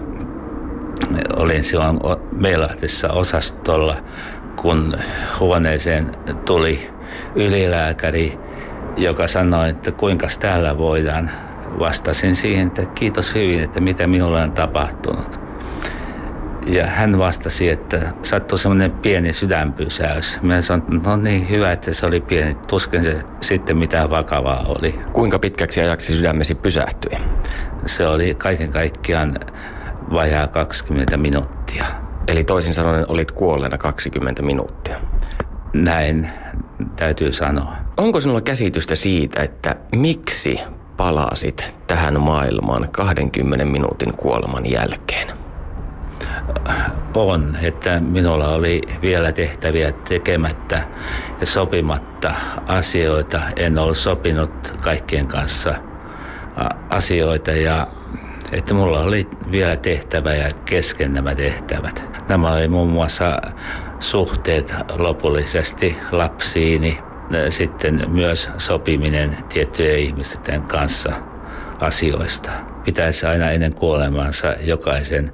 olin 1.36 1.64
silloin 1.64 2.00
Meilahtissa 2.32 3.12
osastolla, 3.12 3.96
kun 4.56 4.98
huoneeseen 5.40 6.12
tuli 6.44 6.90
ylilääkäri, 7.34 8.38
joka 8.96 9.26
sanoi, 9.26 9.68
että 9.68 9.92
kuinka 9.92 10.26
täällä 10.40 10.78
voidaan. 10.78 11.30
Vastasin 11.78 12.36
siihen, 12.36 12.66
että 12.66 12.86
kiitos 12.86 13.34
hyvin, 13.34 13.60
että 13.60 13.80
mitä 13.80 14.06
minulle 14.06 14.42
on 14.42 14.52
tapahtunut. 14.52 15.40
Ja 16.66 16.86
hän 16.86 17.18
vastasi, 17.18 17.68
että 17.68 18.00
sattui 18.22 18.58
semmoinen 18.58 18.90
pieni 18.90 19.32
sydänpysäys. 19.32 20.38
Mä 20.42 20.60
sanoin, 20.60 21.02
no 21.02 21.16
niin 21.16 21.50
hyvä, 21.50 21.72
että 21.72 21.94
se 21.94 22.06
oli 22.06 22.20
pieni. 22.20 22.54
Tuskin 22.54 23.04
se 23.04 23.18
sitten 23.40 23.76
mitään 23.76 24.10
vakavaa 24.10 24.64
oli. 24.68 25.00
Kuinka 25.12 25.38
pitkäksi 25.38 25.80
ajaksi 25.80 26.16
sydämesi 26.16 26.54
pysähtyi? 26.54 27.18
Se 27.86 28.06
oli 28.06 28.34
kaiken 28.34 28.70
kaikkiaan 28.70 29.38
vajaa 30.12 30.46
20 30.46 31.16
minuuttia. 31.16 31.84
Eli 32.28 32.44
toisin 32.44 32.74
sanoen 32.74 33.04
olit 33.08 33.30
kuolleena 33.30 33.78
20 33.78 34.42
minuuttia. 34.42 35.00
Näin 35.72 36.30
täytyy 36.96 37.32
sanoa. 37.32 37.76
Onko 37.96 38.20
sinulla 38.20 38.40
käsitystä 38.40 38.94
siitä, 38.94 39.42
että 39.42 39.76
miksi 39.92 40.60
palasit 40.96 41.74
tähän 41.86 42.20
maailmaan 42.20 42.88
20 42.92 43.64
minuutin 43.64 44.12
kuoleman 44.12 44.70
jälkeen? 44.70 45.28
On, 47.14 47.56
että 47.62 48.00
minulla 48.00 48.48
oli 48.48 48.80
vielä 49.02 49.32
tehtäviä 49.32 49.92
tekemättä 49.92 50.82
ja 51.40 51.46
sopimatta 51.46 52.34
asioita. 52.68 53.40
En 53.56 53.78
ollut 53.78 53.96
sopinut 53.96 54.72
kaikkien 54.80 55.26
kanssa 55.26 55.74
asioita 56.90 57.50
ja 57.50 57.86
että 58.52 58.74
mulla 58.74 59.00
oli 59.00 59.28
vielä 59.50 59.76
tehtävä 59.76 60.34
ja 60.34 60.50
kesken 60.64 61.12
nämä 61.12 61.34
tehtävät. 61.34 62.04
Nämä 62.28 62.52
oli 62.52 62.68
muun 62.68 62.88
muassa 62.88 63.40
suhteet 64.00 64.74
lopullisesti 64.98 65.96
lapsiini, 66.12 66.98
sitten 67.48 68.10
myös 68.10 68.50
sopiminen 68.58 69.36
tiettyjen 69.48 69.98
ihmisten 69.98 70.62
kanssa 70.62 71.12
asioista. 71.80 72.50
Pitäisi 72.84 73.26
aina 73.26 73.50
ennen 73.50 73.74
kuolemansa 73.74 74.54
jokaisen 74.62 75.32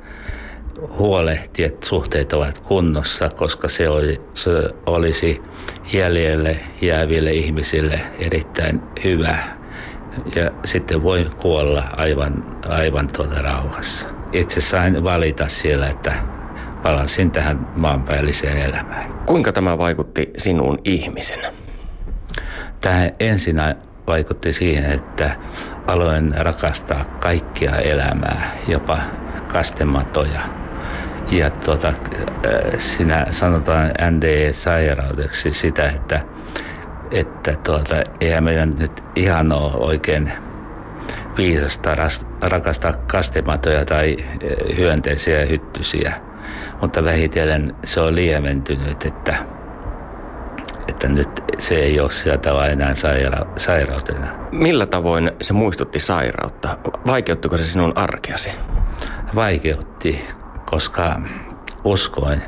huolehtia, 0.99 1.67
että 1.67 1.87
suhteet 1.87 2.33
ovat 2.33 2.59
kunnossa, 2.59 3.29
koska 3.29 3.69
se 3.69 3.89
olisi 4.87 5.43
jäljelle 5.93 6.61
jääville 6.81 7.33
ihmisille 7.33 8.01
erittäin 8.19 8.81
hyvä. 9.05 9.39
Ja 10.35 10.51
sitten 10.65 11.03
voi 11.03 11.27
kuolla 11.37 11.85
aivan, 11.97 12.61
aivan 12.69 13.09
tuota 13.09 13.43
rauhassa. 13.43 14.09
Itse 14.33 14.61
sain 14.61 15.05
valita 15.05 15.49
siellä, 15.49 15.89
että 15.89 16.15
palasin 16.83 17.31
tähän 17.31 17.69
maanpäälliseen 17.77 18.59
elämään. 18.59 19.13
Kuinka 19.27 19.53
tämä 19.53 19.79
vaikutti 19.79 20.31
sinuun 20.37 20.79
ihmisenä? 20.85 21.53
Tämä 22.81 23.11
ensinnä 23.21 23.77
vaikutti 24.07 24.53
siihen, 24.53 24.93
että 24.93 25.37
aloin 25.87 26.35
rakastaa 26.37 27.05
kaikkia 27.05 27.77
elämää, 27.77 28.57
jopa 28.69 28.99
kastematoja. 29.53 30.41
Ja 31.31 31.51
tuota, 31.51 31.93
sinä 32.79 33.27
sanotaan 33.31 33.91
NDE-sairaudeksi 34.11 35.53
sitä, 35.53 35.89
että, 35.89 36.21
että 37.11 37.57
tuota, 37.65 37.97
eihän 38.21 38.45
meidän 38.45 38.75
nyt 38.79 39.05
ihan 39.17 39.53
ole 39.53 39.73
oikein 39.75 40.33
viisasta 41.37 41.97
rakastaa 42.41 42.93
kastematoja 42.93 43.85
tai 43.85 44.17
hyönteisiä 44.77 45.41
ja 45.41 45.47
hyttysiä. 45.47 46.32
Mutta 46.81 47.05
vähitellen 47.05 47.75
se 47.85 48.01
on 48.01 48.15
lieventynyt, 48.15 49.05
että 49.05 49.37
että 50.89 51.09
nyt 51.09 51.29
se 51.59 51.75
ei 51.75 52.01
ole 52.01 52.11
sillä 52.11 52.39
tavalla 52.39 52.67
enää 52.67 52.93
saira- 52.95 53.47
sairautena. 53.57 54.27
Millä 54.53 54.87
tavoin 54.87 55.33
se 55.43 55.53
muistutti 55.53 56.01
sairautta? 56.01 56.79
Vaikeuttiko 57.07 57.57
se 57.57 57.65
sinun 57.65 57.93
arkeasi? 57.95 58.51
Vaikeutti, 59.35 60.25
koska 60.65 61.21
uskoin 61.85 62.43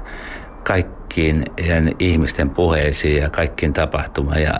kaikkiin 0.63 1.45
ihmisten 1.99 2.51
puheisiin 2.51 3.23
ja 3.23 3.31
kaikkiin 3.31 3.73
tapahtumaan. 3.73 4.43
Ja 4.43 4.55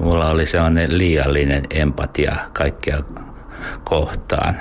mulla 0.00 0.30
oli 0.30 0.46
sellainen 0.46 0.98
liiallinen 0.98 1.62
empatia 1.70 2.36
kaikkia 2.52 2.98
kohtaan, 3.84 4.54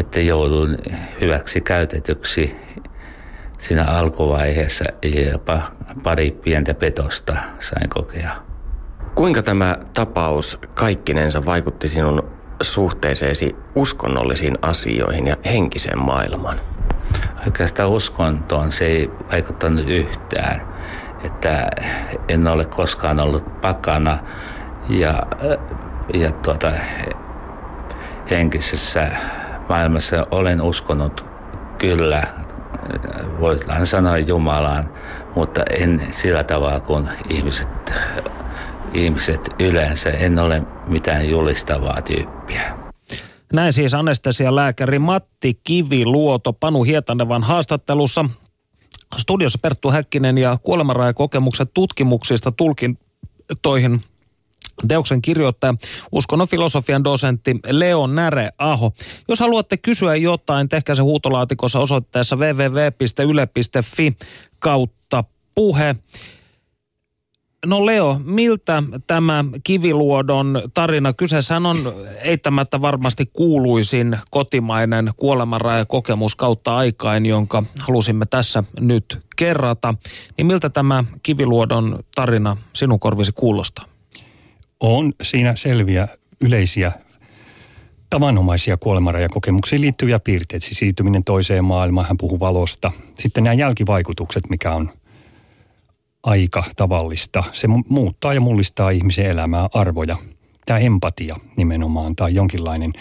että 0.00 0.20
joudun 0.20 0.78
hyväksi 1.20 1.60
käytetyksi 1.60 2.56
siinä 3.58 3.84
alkuvaiheessa 3.84 4.84
jopa 5.32 5.62
pari 6.02 6.30
pientä 6.30 6.74
petosta 6.74 7.36
sain 7.58 7.88
kokea. 7.88 8.30
Kuinka 9.14 9.42
tämä 9.42 9.76
tapaus 9.94 10.58
kaikkinensa 10.74 11.44
vaikutti 11.44 11.88
sinun 11.88 12.30
suhteeseesi 12.62 13.56
uskonnollisiin 13.74 14.58
asioihin 14.62 15.26
ja 15.26 15.36
henkiseen 15.44 15.98
maailmaan? 15.98 16.60
Oikeastaan 17.46 17.90
uskontoon 17.90 18.72
se 18.72 18.86
ei 18.86 19.10
vaikuttanut 19.32 19.88
yhtään. 19.88 20.62
Että 21.24 21.70
en 22.28 22.46
ole 22.46 22.64
koskaan 22.64 23.20
ollut 23.20 23.60
pakana 23.60 24.18
ja, 24.88 25.22
ja 26.14 26.32
tuota, 26.32 26.72
henkisessä 28.30 29.08
maailmassa 29.68 30.26
olen 30.30 30.62
uskonut 30.62 31.24
kyllä 31.78 32.22
voidaan 33.40 33.86
sanoa 33.86 34.18
Jumalaan, 34.18 34.90
mutta 35.34 35.62
en 35.70 36.02
sillä 36.10 36.44
tavalla 36.44 36.80
kuin 36.80 37.08
ihmiset, 37.28 37.68
ihmiset 38.94 39.40
yleensä. 39.58 40.10
En 40.10 40.38
ole 40.38 40.62
mitään 40.86 41.28
julistavaa 41.28 42.02
tyyppiä. 42.02 42.78
Näin 43.52 43.72
siis 43.72 43.94
anestesialääkäri 43.94 44.98
Matti 44.98 45.60
Kiviluoto 45.64 46.52
Panu 46.52 46.82
Hietanevan 46.82 47.42
haastattelussa. 47.42 48.24
Studiossa 49.16 49.58
Perttu 49.62 49.90
Häkkinen 49.90 50.38
ja 50.38 50.58
kuolemanrajakokemukset 50.62 51.70
tutkimuksista 51.74 52.52
tulkintoihin 52.52 54.02
Teoksen 54.88 55.22
kirjoittaja, 55.22 55.74
uskonnon 56.12 56.48
filosofian 56.48 57.04
dosentti 57.04 57.56
Leo 57.70 58.06
Näre 58.06 58.50
Aho. 58.58 58.92
Jos 59.28 59.40
haluatte 59.40 59.76
kysyä 59.76 60.16
jotain, 60.16 60.68
tehkää 60.68 60.94
se 60.94 61.02
huutolaatikossa 61.02 61.78
osoitteessa 61.78 62.36
www.yle.fi 62.36 64.16
kautta 64.58 65.24
puhe. 65.54 65.96
No 67.66 67.86
Leo, 67.86 68.20
miltä 68.24 68.82
tämä 69.06 69.44
Kiviluodon 69.64 70.62
tarina, 70.74 71.12
kyseessä 71.12 71.56
on 71.56 71.92
eittämättä 72.22 72.80
varmasti 72.80 73.26
kuuluisin 73.32 74.18
kotimainen 74.30 75.10
kuolemanrajakokemus 75.16 76.34
kautta 76.34 76.76
aikain, 76.76 77.26
jonka 77.26 77.62
halusimme 77.80 78.26
tässä 78.26 78.64
nyt 78.80 79.18
kerrata. 79.36 79.94
Niin 80.36 80.46
miltä 80.46 80.70
tämä 80.70 81.04
Kiviluodon 81.22 81.98
tarina 82.14 82.56
sinun 82.72 83.00
korvisi 83.00 83.32
kuulostaa? 83.32 83.97
On 84.80 85.12
siinä 85.22 85.56
selviä 85.56 86.08
yleisiä 86.40 86.92
tavanomaisia 88.10 88.76
kuolemanrajakokemuksiin 88.76 89.80
liittyviä 89.80 90.18
piirteitä, 90.18 90.66
siis 90.66 90.78
siirtyminen 90.78 91.24
toiseen 91.24 91.64
maailmaan, 91.64 92.06
hän 92.06 92.16
puhuu 92.16 92.40
valosta. 92.40 92.92
Sitten 93.18 93.44
nämä 93.44 93.54
jälkivaikutukset, 93.54 94.50
mikä 94.50 94.74
on 94.74 94.90
aika 96.22 96.64
tavallista. 96.76 97.44
Se 97.52 97.68
muuttaa 97.88 98.34
ja 98.34 98.40
mullistaa 98.40 98.90
ihmisen 98.90 99.26
elämää, 99.26 99.68
arvoja. 99.74 100.16
Tämä 100.66 100.78
empatia 100.78 101.36
nimenomaan 101.56 102.16
tai 102.16 102.34
jonkinlainen, 102.34 102.92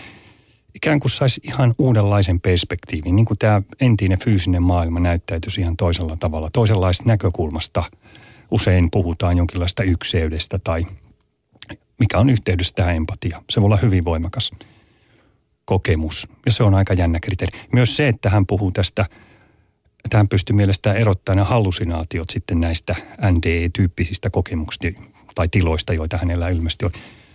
ikään 0.75 0.99
kuin 0.99 1.11
saisi 1.11 1.41
ihan 1.43 1.73
uudenlaisen 1.77 2.41
perspektiivin, 2.41 3.15
niin 3.15 3.25
kuin 3.25 3.37
tämä 3.37 3.61
entinen 3.81 4.19
fyysinen 4.19 4.63
maailma 4.63 4.99
näyttäytyisi 4.99 5.61
ihan 5.61 5.77
toisella 5.77 6.15
tavalla, 6.15 6.49
toisenlaista 6.53 7.03
näkökulmasta 7.05 7.83
Usein 8.51 8.91
puhutaan 8.91 9.37
jonkinlaista 9.37 9.83
ykseydestä 9.83 10.59
tai 10.63 10.85
mikä 11.99 12.17
on 12.17 12.29
yhteydessä 12.29 12.75
tähän 12.75 12.95
empatia. 12.95 13.43
Se 13.49 13.61
voi 13.61 13.65
olla 13.65 13.77
hyvin 13.77 14.05
voimakas 14.05 14.51
kokemus 15.65 16.27
ja 16.45 16.51
se 16.51 16.63
on 16.63 16.73
aika 16.73 16.93
jännä 16.93 17.19
kriteeri. 17.19 17.59
Myös 17.73 17.95
se, 17.95 18.07
että 18.07 18.29
hän 18.29 18.45
puhuu 18.45 18.71
tästä, 18.71 19.05
että 20.05 20.17
hän 20.17 20.27
pystyy 20.27 20.55
mielestään 20.55 20.97
erottamaan 20.97 21.47
hallusinaatiot 21.47 22.29
sitten 22.29 22.59
näistä 22.59 22.95
NDE-tyyppisistä 23.31 24.29
kokemuksista 24.29 25.01
tai 25.35 25.47
tiloista, 25.47 25.93
joita 25.93 26.17
hänellä 26.17 26.49
ilmeisesti 26.49 26.85
on. 26.85 26.91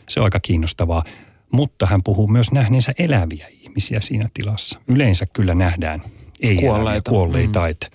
Se 0.08 0.20
on 0.20 0.24
aika 0.24 0.40
kiinnostavaa. 0.40 1.02
Mutta 1.50 1.86
hän 1.86 2.02
puhuu 2.02 2.28
myös 2.28 2.52
nähneensä 2.52 2.92
eläviä 2.98 3.46
ihmisiä 3.48 4.00
siinä 4.00 4.28
tilassa. 4.34 4.80
Yleensä 4.88 5.26
kyllä 5.26 5.54
nähdään 5.54 6.02
ei 6.40 6.56
kuolleita, 6.56 7.10
kuolleita 7.10 7.60
mm. 7.60 7.66
että, 7.66 7.86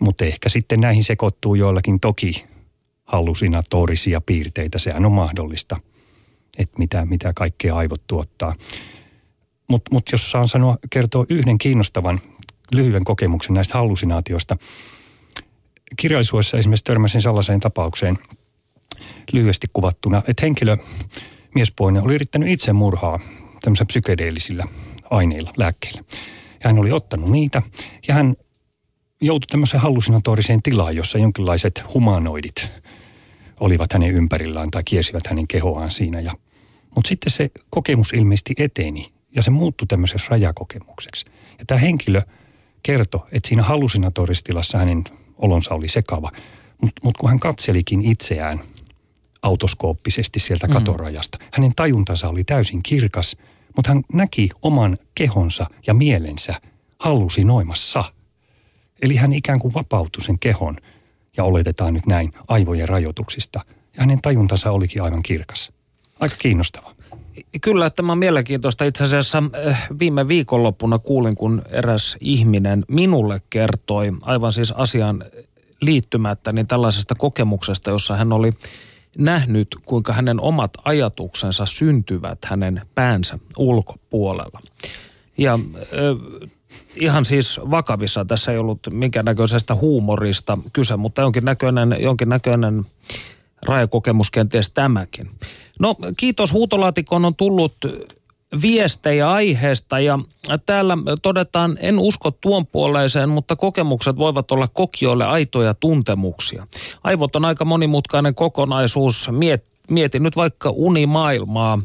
mutta 0.00 0.24
ehkä 0.24 0.48
sitten 0.48 0.80
näihin 0.80 1.04
sekoittuu 1.04 1.54
joillakin 1.54 2.00
toki 2.00 2.44
hallusinatorisia 3.12 4.20
piirteitä. 4.20 4.78
Sehän 4.78 5.06
on 5.06 5.12
mahdollista, 5.12 5.76
että 6.58 6.78
mitä, 6.78 7.04
mitä 7.04 7.32
kaikkea 7.36 7.76
aivot 7.76 8.06
tuottaa. 8.06 8.54
Mutta 9.70 9.90
mut 9.92 10.12
jos 10.12 10.30
saan 10.30 10.48
sanoa, 10.48 10.76
kertoa 10.90 11.24
yhden 11.30 11.58
kiinnostavan 11.58 12.20
lyhyen 12.72 13.04
kokemuksen 13.04 13.54
näistä 13.54 13.78
hallusinaatioista. 13.78 14.56
Kirjallisuudessa 15.96 16.58
esimerkiksi 16.58 16.84
törmäsin 16.84 17.22
sellaiseen 17.22 17.60
tapaukseen 17.60 18.18
lyhyesti 19.32 19.66
kuvattuna, 19.72 20.22
että 20.28 20.42
henkilö, 20.42 20.76
miespuolinen, 21.54 22.02
oli 22.02 22.14
yrittänyt 22.14 22.48
itse 22.48 22.72
murhaa 22.72 23.20
tämmöisillä 23.60 23.86
psykedeellisillä 23.86 24.64
aineilla, 25.10 25.52
lääkkeillä. 25.56 26.04
Ja 26.64 26.70
hän 26.70 26.78
oli 26.78 26.92
ottanut 26.92 27.30
niitä 27.30 27.62
ja 28.08 28.14
hän 28.14 28.34
joutui 29.20 29.46
tämmöiseen 29.46 29.80
hallusinatoriseen 29.80 30.62
tilaan, 30.62 30.96
jossa 30.96 31.18
jonkinlaiset 31.18 31.84
humanoidit 31.94 32.70
olivat 33.60 33.92
hänen 33.92 34.10
ympärillään 34.10 34.70
tai 34.70 34.84
kiesivät 34.84 35.26
hänen 35.26 35.48
kehoaan 35.48 35.90
siinä. 35.90 36.20
Ja, 36.20 36.34
mutta 36.94 37.08
sitten 37.08 37.30
se 37.30 37.50
kokemus 37.70 38.12
ilmeisesti 38.12 38.54
eteni 38.58 39.12
ja 39.36 39.42
se 39.42 39.50
muuttui 39.50 39.86
tämmöiseksi 39.86 40.26
rajakokemukseksi. 40.30 41.26
Ja 41.58 41.64
tämä 41.66 41.80
henkilö 41.80 42.22
kertoi, 42.82 43.20
että 43.32 43.48
siinä 43.48 43.62
hallusinatoristilassa 43.62 44.78
hänen 44.78 45.04
olonsa 45.38 45.74
oli 45.74 45.88
sekava. 45.88 46.30
Mutta 46.82 47.00
mut 47.04 47.16
kun 47.16 47.28
hän 47.28 47.38
katselikin 47.38 48.02
itseään 48.02 48.60
autoskooppisesti 49.42 50.40
sieltä 50.40 50.66
mm. 50.66 50.72
katorajasta, 50.72 51.38
hänen 51.52 51.72
tajuntansa 51.76 52.28
oli 52.28 52.44
täysin 52.44 52.82
kirkas, 52.82 53.36
mutta 53.76 53.90
hän 53.90 54.02
näki 54.12 54.48
oman 54.62 54.98
kehonsa 55.14 55.66
ja 55.86 55.94
mielensä 55.94 56.54
hallusinoimassa. 56.98 58.04
Eli 59.02 59.16
hän 59.16 59.32
ikään 59.32 59.58
kuin 59.58 59.74
vapautui 59.74 60.24
sen 60.24 60.38
kehon 60.38 60.76
ja 61.36 61.44
oletetaan 61.44 61.94
nyt 61.94 62.06
näin 62.06 62.32
aivojen 62.48 62.88
rajoituksista. 62.88 63.60
Ja 63.96 64.02
hänen 64.02 64.22
tajuntansa 64.22 64.70
olikin 64.70 65.02
aivan 65.02 65.22
kirkas. 65.22 65.70
Aika 66.20 66.36
kiinnostava. 66.38 66.94
Kyllä, 67.60 67.90
tämä 67.90 68.12
on 68.12 68.18
mielenkiintoista. 68.18 68.84
Itse 68.84 69.04
asiassa 69.04 69.42
eh, 69.54 69.78
viime 69.98 70.28
viikonloppuna 70.28 70.98
kuulin, 70.98 71.36
kun 71.36 71.62
eräs 71.68 72.16
ihminen 72.20 72.84
minulle 72.88 73.42
kertoi 73.50 74.12
aivan 74.20 74.52
siis 74.52 74.72
asian 74.72 75.24
liittymättä 75.80 76.52
niin 76.52 76.66
tällaisesta 76.66 77.14
kokemuksesta, 77.14 77.90
jossa 77.90 78.16
hän 78.16 78.32
oli 78.32 78.52
nähnyt, 79.18 79.68
kuinka 79.84 80.12
hänen 80.12 80.40
omat 80.40 80.70
ajatuksensa 80.84 81.66
syntyvät 81.66 82.38
hänen 82.44 82.82
päänsä 82.94 83.38
ulkopuolella. 83.58 84.60
Ja 85.38 85.54
äh, 85.54 86.50
ihan 86.96 87.24
siis 87.24 87.60
vakavissa, 87.70 88.24
tässä 88.24 88.52
ei 88.52 88.58
ollut 88.58 88.80
minkäännäköisestä 88.90 89.74
huumorista 89.74 90.58
kyse, 90.72 90.96
mutta 90.96 91.22
jonkinnäköinen, 91.22 91.96
jonkinnäköinen 91.98 92.86
rajakokemus 93.66 94.30
kenties 94.30 94.70
tämäkin. 94.70 95.30
No 95.78 95.96
kiitos 96.16 96.52
huutolaatikon 96.52 97.24
on 97.24 97.34
tullut 97.34 97.74
viestejä 98.62 99.30
aiheesta 99.30 100.00
ja 100.00 100.18
täällä 100.66 100.98
todetaan, 101.22 101.78
en 101.80 101.98
usko 101.98 102.30
tuon 102.30 102.66
puoleiseen, 102.66 103.28
mutta 103.28 103.56
kokemukset 103.56 104.16
voivat 104.16 104.52
olla 104.52 104.68
kokijoille 104.68 105.24
aitoja 105.24 105.74
tuntemuksia. 105.74 106.66
Aivot 107.04 107.36
on 107.36 107.44
aika 107.44 107.64
monimutkainen 107.64 108.34
kokonaisuus. 108.34 109.28
Miet, 109.30 109.64
mietin 109.90 110.22
nyt 110.22 110.36
vaikka 110.36 110.70
unimaailmaa. 110.70 111.78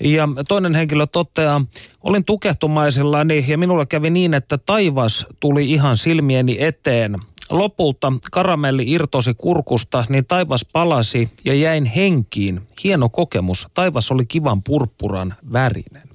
Ja 0.00 0.28
toinen 0.48 0.74
henkilö 0.74 1.06
toteaa, 1.06 1.64
olin 2.02 2.24
tukehtumaisillani 2.24 3.44
ja 3.48 3.58
minulla 3.58 3.86
kävi 3.86 4.10
niin, 4.10 4.34
että 4.34 4.58
taivas 4.58 5.26
tuli 5.40 5.72
ihan 5.72 5.96
silmieni 5.96 6.56
eteen. 6.60 7.18
Lopulta 7.50 8.12
karamelli 8.32 8.84
irtosi 8.92 9.34
kurkusta, 9.34 10.04
niin 10.08 10.26
taivas 10.26 10.66
palasi 10.72 11.28
ja 11.44 11.54
jäin 11.54 11.84
henkiin. 11.84 12.60
Hieno 12.84 13.08
kokemus. 13.08 13.66
Taivas 13.74 14.10
oli 14.10 14.26
kivan 14.26 14.62
purppuran 14.62 15.34
värinen. 15.52 16.08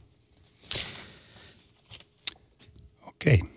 Okei. 3.08 3.34
Okay. 3.36 3.48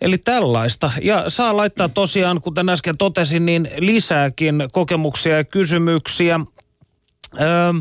Eli 0.00 0.18
tällaista. 0.18 0.90
Ja 1.02 1.24
saa 1.30 1.56
laittaa 1.56 1.88
tosiaan, 1.88 2.40
kuten 2.40 2.68
äsken 2.68 2.96
totesin, 2.98 3.46
niin 3.46 3.68
lisääkin 3.78 4.68
kokemuksia 4.72 5.36
ja 5.36 5.44
kysymyksiä. 5.44 6.40
Öö, 7.40 7.72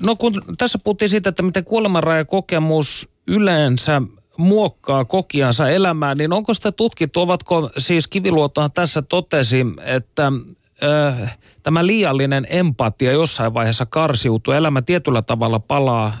no 0.00 0.16
kun 0.16 0.42
tässä 0.58 0.78
puhuttiin 0.84 1.08
siitä, 1.08 1.28
että 1.28 1.42
miten 1.42 1.64
kuolemanrajakokemus 1.64 3.08
yleensä 3.26 4.02
muokkaa 4.36 5.04
kokiansa 5.04 5.68
elämään, 5.68 6.18
niin 6.18 6.32
onko 6.32 6.54
sitä 6.54 6.72
tutkittu, 6.72 7.20
ovatko 7.20 7.70
siis 7.78 8.08
Kiviluotohan 8.08 8.72
tässä 8.72 9.02
totesi, 9.02 9.66
että 9.84 10.32
äh, 10.84 11.38
tämä 11.62 11.86
liiallinen 11.86 12.46
empatia 12.50 13.12
jossain 13.12 13.54
vaiheessa 13.54 13.86
karsiutuu, 13.86 14.54
elämä 14.54 14.82
tietyllä 14.82 15.22
tavalla 15.22 15.58
palaa 15.58 16.16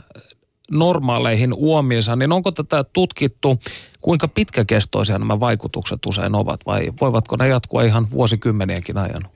normaaleihin 0.70 1.54
uomiinsa, 1.54 2.16
niin 2.16 2.32
onko 2.32 2.52
tätä 2.52 2.84
tutkittu, 2.84 3.58
kuinka 4.00 4.28
pitkäkestoisia 4.28 5.18
nämä 5.18 5.40
vaikutukset 5.40 6.06
usein 6.06 6.34
ovat 6.34 6.60
vai 6.66 6.92
voivatko 7.00 7.36
ne 7.36 7.48
jatkua 7.48 7.82
ihan 7.82 8.10
vuosikymmeniäkin 8.10 8.98
ajan? 8.98 9.28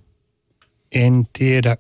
En 0.93 1.29
tiedä. 1.39 1.77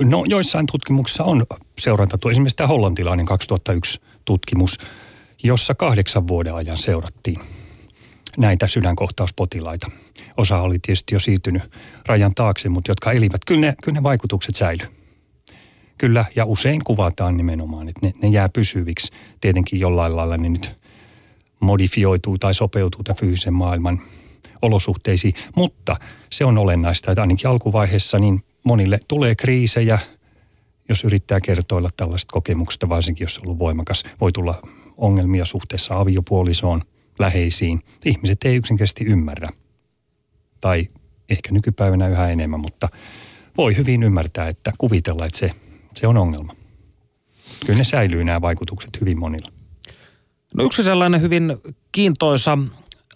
No 0.00 0.24
joissain 0.28 0.66
tutkimuksissa 0.66 1.24
on 1.24 1.46
seurantattu. 1.78 2.28
Esimerkiksi 2.28 2.56
tämä 2.56 2.66
hollantilainen 2.66 3.26
2001 3.26 4.00
tutkimus– 4.24 4.78
jossa 5.44 5.74
kahdeksan 5.74 6.28
vuoden 6.28 6.54
ajan 6.54 6.78
seurattiin 6.78 7.40
näitä 8.36 8.68
sydänkohtauspotilaita. 8.68 9.90
Osa 10.36 10.60
oli 10.60 10.78
tietysti 10.78 11.14
jo 11.14 11.20
siirtynyt 11.20 11.62
rajan 12.06 12.34
taakse, 12.34 12.68
mutta 12.68 12.90
jotka 12.90 13.12
elivät, 13.12 13.40
kyllä 13.46 13.60
ne, 13.60 13.74
kyllä 13.82 13.98
ne 13.98 14.02
vaikutukset 14.02 14.54
säily. 14.54 14.84
Kyllä, 15.98 16.24
ja 16.36 16.44
usein 16.44 16.84
kuvataan 16.84 17.36
nimenomaan, 17.36 17.88
että 17.88 18.06
ne, 18.06 18.14
ne 18.22 18.28
jää 18.28 18.48
pysyviksi. 18.48 19.12
Tietenkin 19.40 19.80
jollain 19.80 20.16
lailla 20.16 20.36
ne 20.36 20.48
nyt 20.48 20.76
modifioituu 21.60 22.38
tai 22.38 22.54
sopeutuu 22.54 23.02
tämän 23.02 23.20
fyysisen 23.20 23.54
maailman 23.54 24.00
olosuhteisiin. 24.62 25.34
Mutta 25.56 25.96
se 26.32 26.44
on 26.44 26.58
olennaista, 26.58 27.10
että 27.10 27.20
ainakin 27.20 27.50
alkuvaiheessa 27.50 28.18
niin 28.18 28.44
monille 28.64 29.00
tulee 29.08 29.34
kriisejä, 29.34 29.98
jos 30.88 31.04
yrittää 31.04 31.40
kertoilla 31.40 31.88
tällaista 31.96 32.32
kokemuksesta, 32.32 32.88
varsinkin 32.88 33.24
jos 33.24 33.38
on 33.38 33.44
ollut 33.44 33.58
voimakas. 33.58 34.04
Voi 34.20 34.32
tulla 34.32 34.62
ongelmia 34.96 35.44
suhteessa 35.44 36.00
aviopuolisoon, 36.00 36.82
läheisiin. 37.18 37.82
Ihmiset 38.04 38.38
ei 38.44 38.56
yksinkertaisesti 38.56 39.04
ymmärrä. 39.04 39.48
Tai 40.60 40.88
ehkä 41.28 41.52
nykypäivänä 41.52 42.08
yhä 42.08 42.28
enemmän, 42.28 42.60
mutta 42.60 42.88
voi 43.56 43.76
hyvin 43.76 44.02
ymmärtää, 44.02 44.48
että 44.48 44.72
kuvitella, 44.78 45.26
että 45.26 45.38
se, 45.38 45.50
se 45.94 46.06
on 46.06 46.16
ongelma. 46.16 46.54
Kyllä 47.66 47.78
ne 47.78 47.84
säilyy 47.84 48.24
nämä 48.24 48.40
vaikutukset 48.40 49.00
hyvin 49.00 49.20
monilla. 49.20 49.52
No 50.54 50.64
yksi 50.64 50.82
sellainen 50.82 51.20
hyvin 51.20 51.56
kiintoisa 51.92 52.58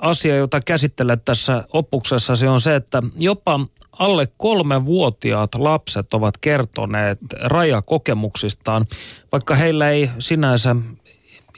asia, 0.01 0.37
jota 0.37 0.61
käsittelet 0.61 1.25
tässä 1.25 1.65
opuksessa, 1.73 2.37
se 2.37 2.49
on 2.49 2.61
se, 2.61 2.75
että 2.77 3.03
jopa 3.17 3.61
alle 3.99 4.29
kolme 4.37 4.87
vuotiaat 4.87 5.55
lapset 5.55 6.15
ovat 6.15 6.38
kertoneet 6.38 7.19
rajakokemuksistaan, 7.42 8.87
vaikka 9.33 9.55
heillä 9.55 9.90
ei 9.90 10.11
sinänsä 10.19 10.77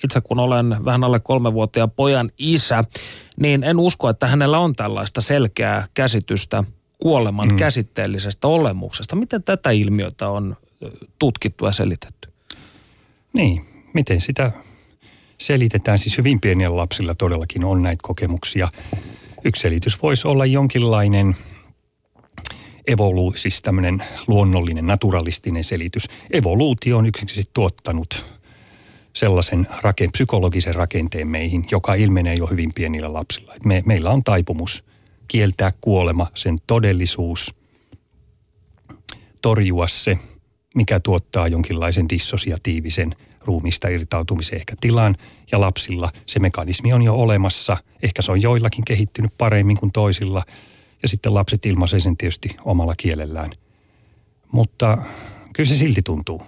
itse 0.05 0.21
kun 0.21 0.39
olen 0.41 0.85
vähän 0.85 1.05
alle 1.05 1.21
kolmevuotiaan 1.21 1.91
pojan 1.91 2.31
isä, 2.39 2.85
niin 3.41 3.65
en 3.65 3.79
usko, 3.79 4.09
että 4.09 4.27
hänellä 4.27 4.59
on 4.59 4.77
tällaista 4.77 5.21
selkeää 5.21 5.87
käsitystä 5.95 6.65
kuoleman 6.99 7.49
mm. 7.49 7.57
käsitteellisestä 7.57 8.49
olemuksesta. 8.49 9.17
Miten 9.17 9.43
tätä 9.43 9.71
ilmiötä 9.71 10.29
on 10.29 10.57
tutkittu 11.19 11.67
ja 11.67 11.73
selitetty? 11.73 12.29
Niin, 13.33 13.65
miten 13.95 14.21
sitä 14.21 14.53
selitetään? 15.39 15.99
Siis 15.99 16.19
hyvin 16.19 16.41
pienillä 16.41 16.77
lapsilla 16.77 17.15
todellakin 17.15 17.65
on 17.65 17.83
näitä 17.83 18.01
kokemuksia. 18.03 18.69
Yksi 19.45 19.63
selitys 19.63 20.03
voisi 20.03 20.29
olla 20.29 20.47
jonkinlainen 20.47 21.37
evolu, 22.93 23.33
siis 23.37 23.63
tämmöinen 23.63 24.03
luonnollinen, 24.27 24.87
naturalistinen 24.87 25.65
selitys. 25.65 26.09
Evoluutio 26.31 26.99
on 26.99 27.07
yksinkertaisesti 27.07 27.51
tuottanut 27.55 28.25
sellaisen 29.13 29.67
rake, 29.83 30.09
psykologisen 30.13 30.75
rakenteen 30.75 31.29
meihin, 31.29 31.67
joka 31.71 31.95
ilmenee 31.95 32.35
jo 32.35 32.47
hyvin 32.47 32.71
pienillä 32.75 33.13
lapsilla. 33.13 33.55
Me, 33.65 33.83
meillä 33.87 34.11
on 34.11 34.25
taipumus 34.25 34.85
kieltää 35.29 35.73
kuolema, 35.81 36.27
sen 36.35 36.59
todellisuus, 36.67 37.55
torjua 39.43 39.89
se, 39.89 40.19
mikä 40.75 41.01
tuottaa 41.01 41.49
jonkinlaisen 41.49 42.09
dissosiatiivisen 42.09 43.15
ruumista 43.41 43.89
irtautumisen 43.89 44.59
ehkä 44.59 44.75
tilan. 44.81 45.17
Ja 45.53 45.61
lapsilla 45.61 46.13
se 46.27 46.39
mekanismi 46.39 46.93
on 46.93 47.03
jo 47.03 47.15
olemassa. 47.15 47.77
Ehkä 48.03 48.23
se 48.23 48.33
on 48.33 48.43
joillakin 48.43 48.85
kehittynyt 48.85 49.33
paremmin 49.39 49.77
kuin 49.77 49.93
toisilla. 49.93 50.45
Ja 51.03 51.09
sitten 51.09 51.35
lapset 51.35 51.67
ilmaisee 51.67 52.01
sen 52.01 52.17
tietysti 52.17 52.57
omalla 52.65 52.95
kielellään. 52.97 53.51
Mutta 54.53 54.99
kyllä 55.53 55.69
se 55.69 55.77
silti 55.77 56.03
tuntuu. 56.03 56.43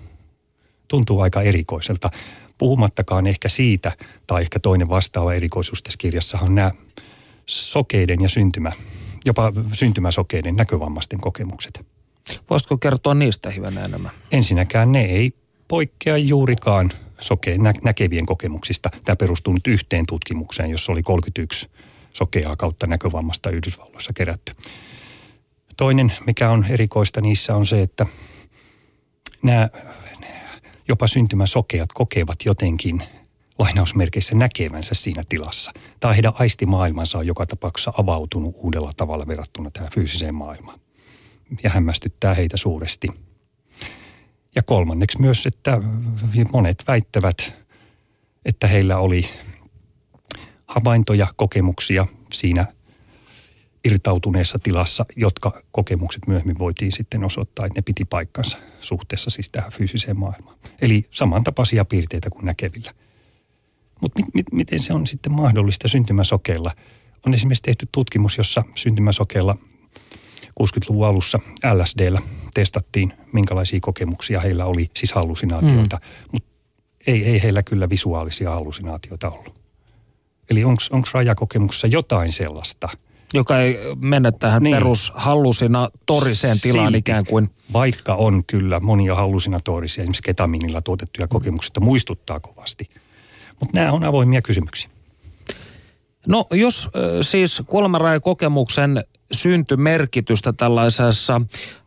Tuntuu 0.89 1.21
aika 1.21 1.43
erikoiselta. 1.43 2.11
Puhumattakaan 2.59 3.27
ehkä 3.27 3.49
siitä, 3.49 3.97
tai 4.27 4.43
ehkä 4.43 4.61
toinen 4.61 4.89
vastaava 4.89 5.35
erikoisuus 5.35 5.83
tässä 5.83 5.99
kirjassa 5.99 6.39
on 6.41 6.55
nämä 6.55 6.71
sokeiden 7.47 8.21
ja 8.21 8.29
syntymä, 8.29 8.73
jopa 9.25 9.53
syntymäsokeiden 9.73 10.57
näkövammaisten 10.57 11.21
kokemukset. 11.21 11.87
Voisitko 12.51 12.79
kertoa 12.79 13.15
niistä 13.15 13.51
hivenen 13.51 13.85
enemmän? 13.85 14.13
Ensinnäkään 14.33 14.93
ne 14.93 15.03
ei 15.03 15.33
poikkea 15.69 16.17
juurikaan 16.17 16.91
sokeen 17.21 17.63
nä- 17.63 17.75
näkevien 17.85 18.27
kokemuksista. 18.27 18.91
Tämä 19.05 19.17
perustuu 19.17 19.55
nyt 19.55 19.67
yhteen 19.67 20.05
tutkimukseen, 20.09 20.71
jossa 20.71 20.93
oli 20.93 21.03
31 21.03 21.69
sokeaa 22.13 22.57
kautta 22.57 22.87
näkövammasta 22.87 23.51
Yhdysvalloissa 23.51 24.13
kerätty. 24.13 24.53
Toinen, 25.77 26.13
mikä 26.27 26.51
on 26.51 26.67
erikoista 26.69 27.21
niissä, 27.21 27.57
on 27.57 27.67
se, 27.67 27.83
että 27.83 28.07
nämä 29.43 29.69
jopa 30.89 31.07
syntymäsokeat 31.07 31.93
kokevat 31.93 32.39
jotenkin 32.45 33.03
lainausmerkeissä 33.59 34.35
näkevänsä 34.35 34.95
siinä 34.95 35.23
tilassa. 35.29 35.73
Tai 36.01 36.15
heidän 36.15 36.33
aistimaailmansa 36.39 37.19
on 37.19 37.27
joka 37.27 37.47
tapauksessa 37.47 37.93
avautunut 37.99 38.55
uudella 38.59 38.93
tavalla 38.97 39.27
verrattuna 39.27 39.71
tähän 39.71 39.93
fyysiseen 39.95 40.35
maailmaan. 40.35 40.81
Ja 41.63 41.71
hämmästyttää 41.71 42.35
heitä 42.35 42.57
suuresti. 42.57 43.09
Ja 44.55 44.63
kolmanneksi 44.63 45.21
myös, 45.21 45.47
että 45.47 45.81
monet 46.53 46.85
väittävät, 46.87 47.55
että 48.45 48.67
heillä 48.67 48.99
oli 48.99 49.29
havaintoja, 50.75 51.27
kokemuksia 51.37 52.07
siinä 52.33 52.67
irtautuneessa 53.85 54.59
tilassa, 54.63 55.07
jotka 55.17 55.63
kokemukset 55.73 56.27
myöhemmin 56.27 56.59
voitiin 56.59 56.93
sitten 56.93 57.25
osoittaa, 57.25 57.67
että 57.67 57.79
ne 57.79 57.83
piti 57.83 58.05
paikkansa 58.05 58.59
suhteessa 58.81 59.31
siis 59.31 59.51
tähän 59.51 59.73
fyysiseen 59.73 60.19
maailmaan. 60.19 60.57
Eli 60.81 61.03
samantapaisia 61.11 61.85
piirteitä 61.85 62.31
kuin 62.31 62.45
näkevillä. 62.45 62.93
Mutta 64.01 64.23
mit, 64.23 64.35
mit, 64.35 64.53
miten 64.53 64.81
se 64.81 64.93
on 64.93 65.07
sitten 65.07 65.33
mahdollista 65.33 65.89
syntymäsokeilla? 65.89 66.75
On 67.27 67.35
esimerkiksi 67.35 67.63
tehty 67.63 67.89
tutkimus, 67.93 68.39
jossa 68.39 68.63
syntymäsokeilla 68.75 69.57
60-luvun 70.47 71.07
alussa 71.07 71.39
LSDllä 71.75 72.23
testattiin, 72.55 73.13
minkälaisia 73.33 73.79
kokemuksia 73.83 74.41
heillä 74.41 74.65
oli, 74.65 74.91
siis 74.97 75.13
hallusinaatioita, 75.13 75.97
mm. 75.97 76.29
mutta 76.33 76.49
ei, 77.07 77.25
ei 77.25 77.43
heillä 77.43 77.63
kyllä 77.63 77.89
visuaalisia 77.89 78.51
hallusinaatioita 78.51 79.31
ollut. 79.31 79.62
Eli 80.51 80.65
onko 80.65 81.09
rajakokemuksessa 81.13 81.87
jotain 81.87 82.33
sellaista– 82.33 82.89
joka 83.35 83.61
ei 83.61 83.79
mennä 84.01 84.33
tähän 84.33 84.63
niin. 84.63 84.77
perushallusinatoriseen 84.77 86.61
tilaan 86.61 86.87
Silti. 86.87 86.99
ikään 86.99 87.25
kuin. 87.25 87.51
Vaikka 87.73 88.15
on 88.15 88.45
kyllä 88.47 88.81
monia 88.81 89.15
hallusinatorisia, 89.15 90.03
esimerkiksi 90.03 90.23
ketaminilla 90.23 90.83
tuotettuja 90.83 91.29
kokemuksia, 91.29 91.73
muistuttaa 91.81 92.41
kovasti. 92.41 92.91
Mutta 93.61 93.79
nämä 93.79 93.93
on 93.93 94.05
avoimia 94.05 94.43
kysymyksiä. 94.43 94.91
No 96.29 96.47
jos 96.51 96.89
siis 97.21 97.63
kuolemanrajakokemuksen 97.67 99.05
syntymerkitystä 99.33 100.53
tällaisessa 100.53 101.41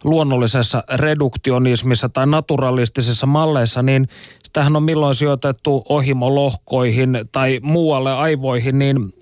luonnollisessa 0.03 0.83
reduktionismissa 0.93 2.09
tai 2.09 2.27
naturalistisessa 2.27 3.25
malleissa, 3.25 3.81
niin 3.81 4.07
tähän 4.53 4.75
on 4.75 4.83
milloin 4.83 5.15
sijoitettu 5.15 5.85
ohimolohkoihin 5.89 7.19
tai 7.31 7.59
muualle 7.63 8.13
aivoihin, 8.13 8.79
niin 8.79 9.13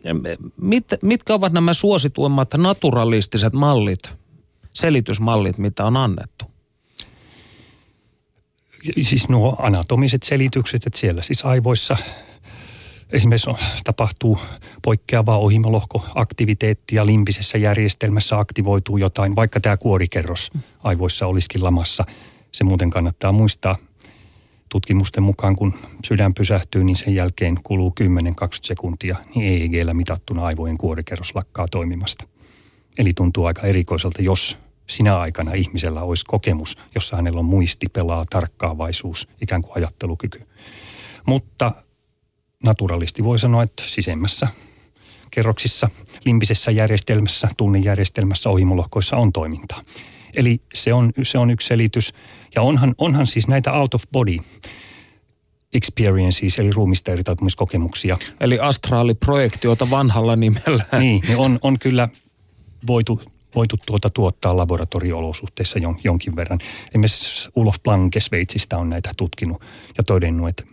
mit, 0.61 0.85
mitkä 1.01 1.33
ovat 1.33 1.53
nämä 1.53 1.73
suosituimmat 1.73 2.53
naturalistiset 2.57 3.53
mallit, 3.53 4.13
selitysmallit, 4.73 5.57
mitä 5.57 5.85
on 5.85 5.97
annettu? 5.97 6.45
Siis 9.01 9.29
nuo 9.29 9.55
anatomiset 9.59 10.23
selitykset, 10.23 10.87
että 10.87 10.99
siellä 10.99 11.21
siis 11.21 11.45
aivoissa 11.45 11.97
esimerkiksi 13.13 13.49
tapahtuu 13.83 14.39
poikkeavaa 14.81 15.37
ohimolohkoaktiviteettia, 15.37 17.05
limpisessä 17.05 17.57
järjestelmässä 17.57 18.39
aktivoituu 18.39 18.97
jotain, 18.97 19.35
vaikka 19.35 19.59
tämä 19.59 19.77
kuorikerros 19.77 20.51
aivoissa 20.83 21.27
olisikin 21.27 21.63
lamassa. 21.63 22.05
Se 22.51 22.63
muuten 22.63 22.89
kannattaa 22.89 23.31
muistaa– 23.31 23.77
tutkimusten 24.73 25.23
mukaan, 25.23 25.55
kun 25.55 25.73
sydän 26.05 26.33
pysähtyy, 26.33 26.83
niin 26.83 26.95
sen 26.95 27.15
jälkeen 27.15 27.59
kuluu 27.63 27.93
10-20 28.01 28.03
sekuntia, 28.61 29.17
niin 29.35 29.61
EEGllä 29.61 29.93
mitattuna 29.93 30.45
aivojen 30.45 30.77
kuorikerros 30.77 31.35
lakkaa 31.35 31.67
toimimasta. 31.71 32.25
Eli 32.97 33.13
tuntuu 33.13 33.45
aika 33.45 33.61
erikoiselta, 33.61 34.21
jos 34.21 34.57
sinä 34.89 35.19
aikana 35.19 35.53
ihmisellä 35.53 36.01
olisi 36.01 36.25
kokemus, 36.25 36.77
jossa 36.95 37.15
hänellä 37.15 37.39
on 37.39 37.45
muisti, 37.45 37.85
pelaa, 37.93 38.25
tarkkaavaisuus, 38.29 39.29
ikään 39.41 39.61
kuin 39.61 39.77
ajattelukyky. 39.77 40.41
Mutta 41.25 41.71
naturalisti 42.63 43.23
voi 43.23 43.39
sanoa, 43.39 43.63
että 43.63 43.83
sisemmässä 43.85 44.47
kerroksissa, 45.31 45.89
limbisessä 46.25 46.71
järjestelmässä, 46.71 47.47
tunnejärjestelmässä, 47.57 48.49
ohimolohkoissa 48.49 49.17
on 49.17 49.33
toimintaa. 49.33 49.81
Eli 50.35 50.61
se 50.73 50.93
on, 50.93 51.11
se 51.23 51.37
on 51.37 51.49
yksi 51.49 51.67
selitys. 51.67 52.13
Ja 52.55 52.61
onhan, 52.61 52.95
onhan 52.97 53.27
siis 53.27 53.47
näitä 53.47 53.73
out 53.73 53.93
of 53.93 54.03
body 54.11 54.37
experiences, 55.73 56.59
eli 56.59 56.71
ruumista 56.71 57.11
irtautumiskokemuksia. 57.11 58.17
Eli 58.39 58.59
astraaliprojektiota 58.59 59.89
vanhalla 59.89 60.35
nimellä. 60.35 60.85
Niin, 60.99 61.21
ne 61.27 61.35
on, 61.35 61.59
on 61.61 61.79
kyllä 61.79 62.09
voitu, 62.87 63.21
voitu 63.55 63.75
tuota 63.85 64.09
tuottaa 64.09 64.57
laboratorioolosuhteissa 64.57 65.79
jon, 65.79 65.99
jonkin 66.03 66.35
verran. 66.35 66.59
Esimerkiksi 66.89 67.49
Ulof 67.55 67.75
Planke 67.83 68.19
Sveitsistä 68.19 68.77
on 68.77 68.89
näitä 68.89 69.11
tutkinut 69.17 69.61
ja 69.97 70.03
todennut, 70.03 70.49
että 70.49 70.63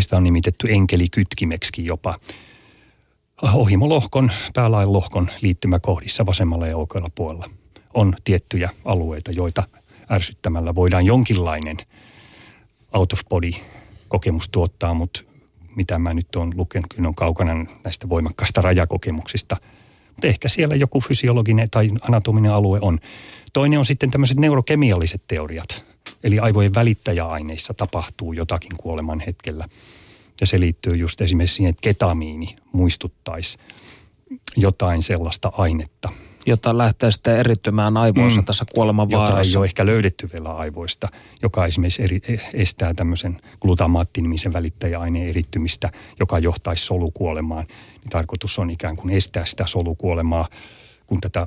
sitä 0.00 0.16
on 0.16 0.24
nimitetty 0.24 0.66
enkelikytkimeksi 0.70 1.84
jopa. 1.84 2.18
Ohimolohkon, 3.52 4.32
päälainlohkon 4.54 5.30
liittymäkohdissa 5.40 6.26
vasemmalla 6.26 6.66
ja 6.66 6.76
oikealla 6.76 7.10
puolella– 7.14 7.50
on 7.94 8.14
tiettyjä 8.24 8.70
alueita, 8.84 9.30
joita 9.30 9.62
ärsyttämällä 10.10 10.74
voidaan 10.74 11.06
jonkinlainen 11.06 11.76
out 12.94 13.12
of 13.12 13.20
body 13.28 13.50
kokemus 14.08 14.48
tuottaa, 14.48 14.94
mutta 14.94 15.22
mitä 15.76 15.98
mä 15.98 16.14
nyt 16.14 16.36
olen 16.36 16.52
lukenut, 16.56 16.94
kyllä 16.94 17.08
on 17.08 17.14
kaukana 17.14 17.66
näistä 17.84 18.08
voimakkaista 18.08 18.62
rajakokemuksista. 18.62 19.56
Mutta 20.08 20.26
ehkä 20.26 20.48
siellä 20.48 20.74
joku 20.74 21.00
fysiologinen 21.00 21.70
tai 21.70 21.90
anatominen 22.00 22.52
alue 22.52 22.78
on. 22.82 22.98
Toinen 23.52 23.78
on 23.78 23.84
sitten 23.84 24.10
tämmöiset 24.10 24.36
neurokemialliset 24.36 25.22
teoriat. 25.26 25.84
Eli 26.24 26.38
aivojen 26.38 26.74
välittäjäaineissa 26.74 27.74
tapahtuu 27.74 28.32
jotakin 28.32 28.76
kuoleman 28.76 29.20
hetkellä. 29.20 29.68
Ja 30.40 30.46
se 30.46 30.60
liittyy 30.60 30.96
just 30.96 31.20
esimerkiksi 31.20 31.56
siihen, 31.56 31.70
että 31.70 31.82
ketamiini 31.82 32.56
muistuttaisi 32.72 33.58
jotain 34.56 35.02
sellaista 35.02 35.52
ainetta– 35.56 36.08
jota 36.46 36.78
lähtee 36.78 37.10
sitten 37.10 37.38
erittymään 37.38 37.96
aivoissa 37.96 38.40
mm. 38.40 38.44
tässä 38.44 38.64
kuoleman 38.74 39.10
vaarassa. 39.10 39.38
Jota 39.38 39.48
ei 39.48 39.56
ole 39.56 39.64
ehkä 39.64 39.86
löydetty 39.86 40.30
vielä 40.32 40.52
aivoista, 40.52 41.08
joka 41.42 41.66
esimerkiksi 41.66 42.02
eri, 42.02 42.20
estää 42.54 42.94
tämmöisen 42.94 43.40
glutamaattinimisen 43.60 44.52
välittäjäaineen 44.52 45.28
erittymistä, 45.28 45.90
joka 46.20 46.38
johtaisi 46.38 46.84
solukuolemaan. 46.84 47.66
Niin 48.00 48.10
tarkoitus 48.10 48.58
on 48.58 48.70
ikään 48.70 48.96
kuin 48.96 49.10
estää 49.10 49.44
sitä 49.44 49.66
solukuolemaa, 49.66 50.48
kun 51.06 51.20
tätä 51.20 51.46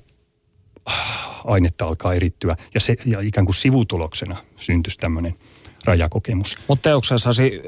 ainetta 1.45 1.85
alkaa 1.85 2.13
erittyä. 2.13 2.55
Ja, 2.73 2.79
se, 2.79 2.95
ja 3.05 3.19
ikään 3.19 3.45
kuin 3.45 3.55
sivutuloksena 3.55 4.37
syntyisi 4.55 4.97
tämmöinen 4.97 5.35
rajakokemus. 5.85 6.57
Mutta 6.67 6.89
teoksessasi 6.89 7.61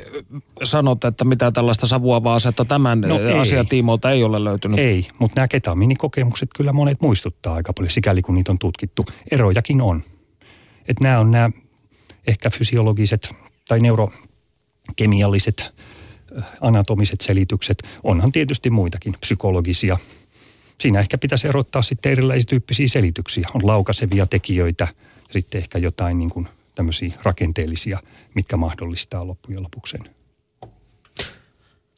sanot, 0.63 1.03
että 1.03 1.25
mitä 1.25 1.51
tällaista 1.51 1.87
savuavaa 1.87 2.35
asetta 2.35 2.65
tämän 2.65 3.01
no 3.01 3.15
asian 3.41 3.67
tiimoilta 3.67 4.11
ei 4.11 4.23
ole 4.23 4.43
löytynyt. 4.43 4.79
Ei, 4.79 5.07
mutta 5.19 5.39
nämä 5.39 5.47
ketamiinikokemukset 5.47 6.49
kyllä 6.55 6.73
monet 6.73 7.01
muistuttaa 7.01 7.55
aika 7.55 7.73
paljon, 7.73 7.91
sikäli 7.91 8.21
kun 8.21 8.35
niitä 8.35 8.51
on 8.51 8.59
tutkittu. 8.59 9.05
Erojakin 9.31 9.81
on. 9.81 10.03
Että 10.87 11.03
nämä 11.03 11.19
on 11.19 11.31
nämä 11.31 11.49
ehkä 12.27 12.49
fysiologiset 12.49 13.35
tai 13.67 13.79
neurokemialliset 13.79 15.73
anatomiset 16.61 17.21
selitykset. 17.21 17.83
Onhan 18.03 18.31
tietysti 18.31 18.69
muitakin 18.69 19.13
psykologisia. 19.19 19.97
Siinä 20.81 20.99
ehkä 20.99 21.17
pitäisi 21.17 21.47
erottaa 21.47 21.81
sitten 21.81 22.11
erilaisia 22.11 22.49
tyyppisiä 22.49 22.87
selityksiä. 22.87 23.47
On 23.53 23.67
laukasevia 23.67 24.25
tekijöitä, 24.25 24.87
sitten 25.31 25.61
ehkä 25.61 25.77
jotain 25.79 26.17
niin 26.17 26.29
kuin– 26.29 26.47
tämmöisiä 26.79 27.13
rakenteellisia, 27.23 27.99
mitkä 28.35 28.57
mahdollistaa 28.57 29.27
loppujen 29.27 29.63
lopuksi 29.63 29.97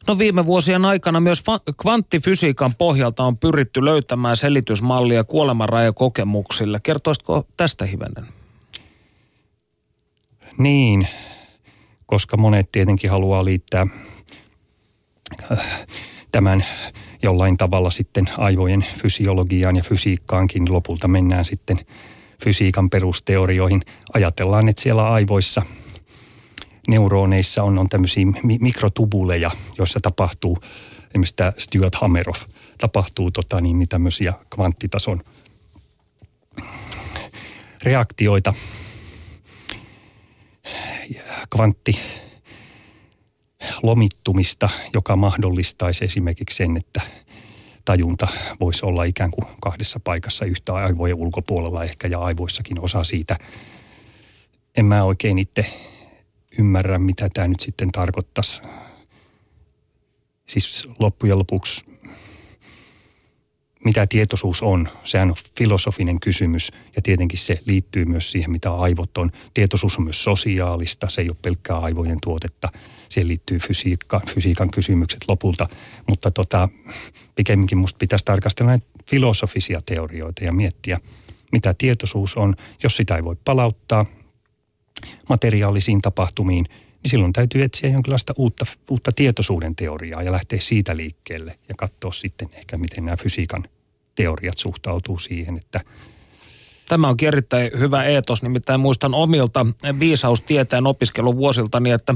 No 0.06 0.18
viime 0.18 0.46
vuosien 0.46 0.84
aikana 0.84 1.20
myös 1.20 1.42
kvanttifysiikan 1.82 2.74
pohjalta 2.74 3.24
on 3.24 3.38
pyritty 3.38 3.84
löytämään 3.84 4.36
selitysmallia 4.36 5.24
kuolemanrajakokemuksille. 5.24 6.80
Kertoisitko 6.82 7.46
tästä 7.56 7.84
hivenen? 7.84 8.26
Niin, 10.58 11.08
koska 12.06 12.36
monet 12.36 12.72
tietenkin 12.72 13.10
haluaa 13.10 13.44
liittää 13.44 13.86
äh, 15.52 15.86
tämän 16.32 16.64
jollain 17.22 17.56
tavalla 17.56 17.90
sitten 17.90 18.24
aivojen 18.38 18.84
fysiologiaan 19.02 19.76
ja 19.76 19.82
fysiikkaankin. 19.82 20.72
Lopulta 20.72 21.08
mennään 21.08 21.44
sitten 21.44 21.78
fysiikan 22.44 22.90
perusteorioihin. 22.90 23.82
Ajatellaan, 24.14 24.68
että 24.68 24.82
siellä 24.82 25.10
aivoissa– 25.10 25.62
neuroneissa 26.88 27.62
on, 27.62 27.78
on 27.78 27.88
tämmöisiä 27.88 28.26
mikrotubuleja, 28.60 29.50
joissa 29.78 30.00
tapahtuu, 30.02 30.58
esimerkiksi 31.10 31.36
tämä 31.36 31.52
Stuart 31.58 31.94
Hameroff, 31.94 32.42
tapahtuu 32.78 33.30
tota, 33.30 33.60
niin, 33.60 33.78
niin 33.78 33.88
tämmöisiä 33.88 34.32
kvanttitason 34.54 35.22
reaktioita. 37.82 38.54
Kvantti 41.56 41.98
lomittumista, 43.82 44.68
joka 44.94 45.16
mahdollistaisi 45.16 46.04
esimerkiksi 46.04 46.56
sen, 46.56 46.76
että 46.76 47.00
tajunta 47.84 48.28
voisi 48.60 48.86
olla 48.86 49.04
ikään 49.04 49.30
kuin 49.30 49.46
kahdessa 49.60 50.00
paikassa 50.04 50.44
yhtä 50.44 50.74
aivojen 50.74 51.16
ulkopuolella 51.16 51.84
ehkä 51.84 52.08
ja 52.08 52.18
aivoissakin 52.20 52.80
osa 52.80 53.04
siitä. 53.04 53.38
En 54.76 54.84
mä 54.84 55.04
oikein 55.04 55.38
itse 55.38 55.66
ymmärrä, 56.58 56.98
mitä 56.98 57.28
tämä 57.34 57.48
nyt 57.48 57.60
sitten 57.60 57.92
tarkoittaisi. 57.92 58.62
Siis 60.46 60.88
loppujen 60.98 61.38
lopuksi, 61.38 61.84
mitä 63.84 64.06
tietoisuus 64.06 64.62
on, 64.62 64.88
sehän 65.04 65.30
on 65.30 65.36
filosofinen 65.58 66.20
kysymys 66.20 66.72
ja 66.96 67.02
tietenkin 67.02 67.38
se 67.38 67.56
liittyy 67.66 68.04
myös 68.04 68.30
siihen, 68.30 68.50
mitä 68.50 68.70
aivot 68.70 69.18
on. 69.18 69.30
Tietoisuus 69.54 69.98
on 69.98 70.04
myös 70.04 70.24
sosiaalista, 70.24 71.08
se 71.08 71.20
ei 71.20 71.28
ole 71.28 71.36
pelkkää 71.42 71.78
aivojen 71.78 72.18
tuotetta. 72.22 72.68
Siihen 73.12 73.28
liittyy 73.28 73.58
fysiikka, 73.58 74.20
fysiikan 74.34 74.70
kysymykset 74.70 75.24
lopulta, 75.28 75.68
mutta 76.08 76.30
tota, 76.30 76.68
pikemminkin 77.34 77.78
musta 77.78 77.98
pitäisi 77.98 78.24
tarkastella 78.24 78.70
näitä 78.70 78.86
filosofisia 79.06 79.80
teorioita 79.86 80.44
ja 80.44 80.52
miettiä, 80.52 81.00
mitä 81.52 81.74
tietoisuus 81.78 82.36
on. 82.36 82.54
Jos 82.82 82.96
sitä 82.96 83.16
ei 83.16 83.24
voi 83.24 83.36
palauttaa, 83.44 84.06
materiaalisiin 85.28 86.00
tapahtumiin, 86.00 86.64
niin 87.02 87.10
silloin 87.10 87.32
täytyy 87.32 87.62
etsiä 87.62 87.90
jonkinlaista 87.90 88.34
uutta, 88.36 88.66
uutta 88.90 89.12
tietoisuuden 89.12 89.76
teoriaa 89.76 90.22
ja 90.22 90.32
lähteä 90.32 90.60
siitä 90.60 90.96
liikkeelle 90.96 91.58
ja 91.68 91.74
katsoa 91.78 92.12
sitten 92.12 92.48
ehkä, 92.52 92.76
miten 92.76 93.04
nämä 93.04 93.16
fysiikan 93.16 93.64
teoriat 94.14 94.58
suhtautuu 94.58 95.18
siihen, 95.18 95.56
että 95.56 95.80
Tämä 96.88 97.08
onkin 97.08 97.28
erittäin 97.28 97.70
hyvä 97.78 98.04
eetos, 98.04 98.42
nimittäin 98.42 98.80
muistan 98.80 99.14
omilta 99.14 99.66
viisaustieteen 100.00 100.86
opiskeluvuosiltani, 100.86 101.90
että 101.90 102.14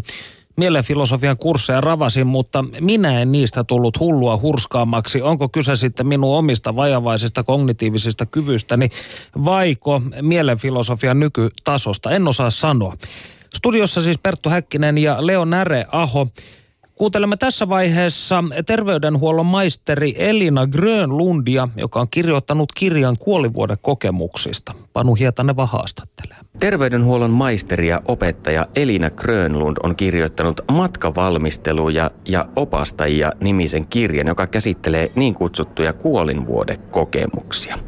mielenfilosofian 0.56 1.36
kursseja 1.36 1.80
ravasin, 1.80 2.26
mutta 2.26 2.64
minä 2.80 3.20
en 3.20 3.32
niistä 3.32 3.64
tullut 3.64 4.00
hullua 4.00 4.36
hurskaammaksi. 4.36 5.22
Onko 5.22 5.48
kyse 5.48 5.76
sitten 5.76 6.06
minun 6.06 6.36
omista 6.36 6.76
vajavaisista 6.76 7.42
kognitiivisista 7.42 8.26
kyvystäni 8.26 8.88
vaiko 9.44 10.02
mielenfilosofian 10.22 11.20
nykytasosta? 11.20 12.10
En 12.10 12.28
osaa 12.28 12.50
sanoa. 12.50 12.96
Studiossa 13.54 14.02
siis 14.02 14.18
Perttu 14.18 14.48
Häkkinen 14.48 14.98
ja 14.98 15.26
Leo 15.26 15.44
Näre 15.44 15.86
Aho. 15.92 16.28
Kuuntelemme 16.94 17.36
tässä 17.36 17.68
vaiheessa 17.68 18.44
terveydenhuollon 18.66 19.46
maisteri 19.46 20.14
Elina 20.18 20.66
Grönlundia, 20.66 21.68
joka 21.76 22.00
on 22.00 22.08
kirjoittanut 22.10 22.72
kirjan 22.72 23.16
kuolivuodekokemuksista. 23.18 24.74
Panu 24.92 25.14
Hietaneva 25.14 25.66
haastattelee. 25.66 26.36
Terveydenhuollon 26.60 27.30
maisteri 27.30 27.88
ja 27.88 28.02
opettaja 28.08 28.66
Elina 28.76 29.10
Grönlund 29.10 29.76
on 29.82 29.96
kirjoittanut 29.96 30.60
matkavalmisteluja 30.72 32.10
ja 32.28 32.48
opastajia 32.56 33.32
nimisen 33.40 33.86
kirjan, 33.86 34.26
joka 34.26 34.46
käsittelee 34.46 35.10
niin 35.14 35.34
kutsuttuja 35.34 35.92
kuolinvuodekokemuksia. 35.92 37.78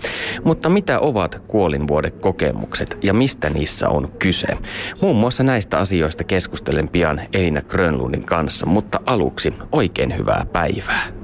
Mutta 0.45 0.69
mitä 0.69 1.01
ovat 1.01 1.43
kuolinvuodekokemukset 1.47 2.99
ja 3.03 3.15
mistä 3.15 3.51
niissä 3.51 3.89
on 3.89 4.13
kyse? 4.19 4.49
Muun 5.03 5.17
muassa 5.17 5.43
näistä 5.43 5.79
asioista 5.79 6.25
keskustelen 6.25 6.89
pian 6.89 7.21
Elina 7.33 7.63
Grönlundin 7.63 8.25
kanssa, 8.25 8.67
mutta 8.67 9.01
aluksi 9.07 9.55
oikein 9.73 10.17
hyvää 10.17 10.47
päivää. 10.53 11.18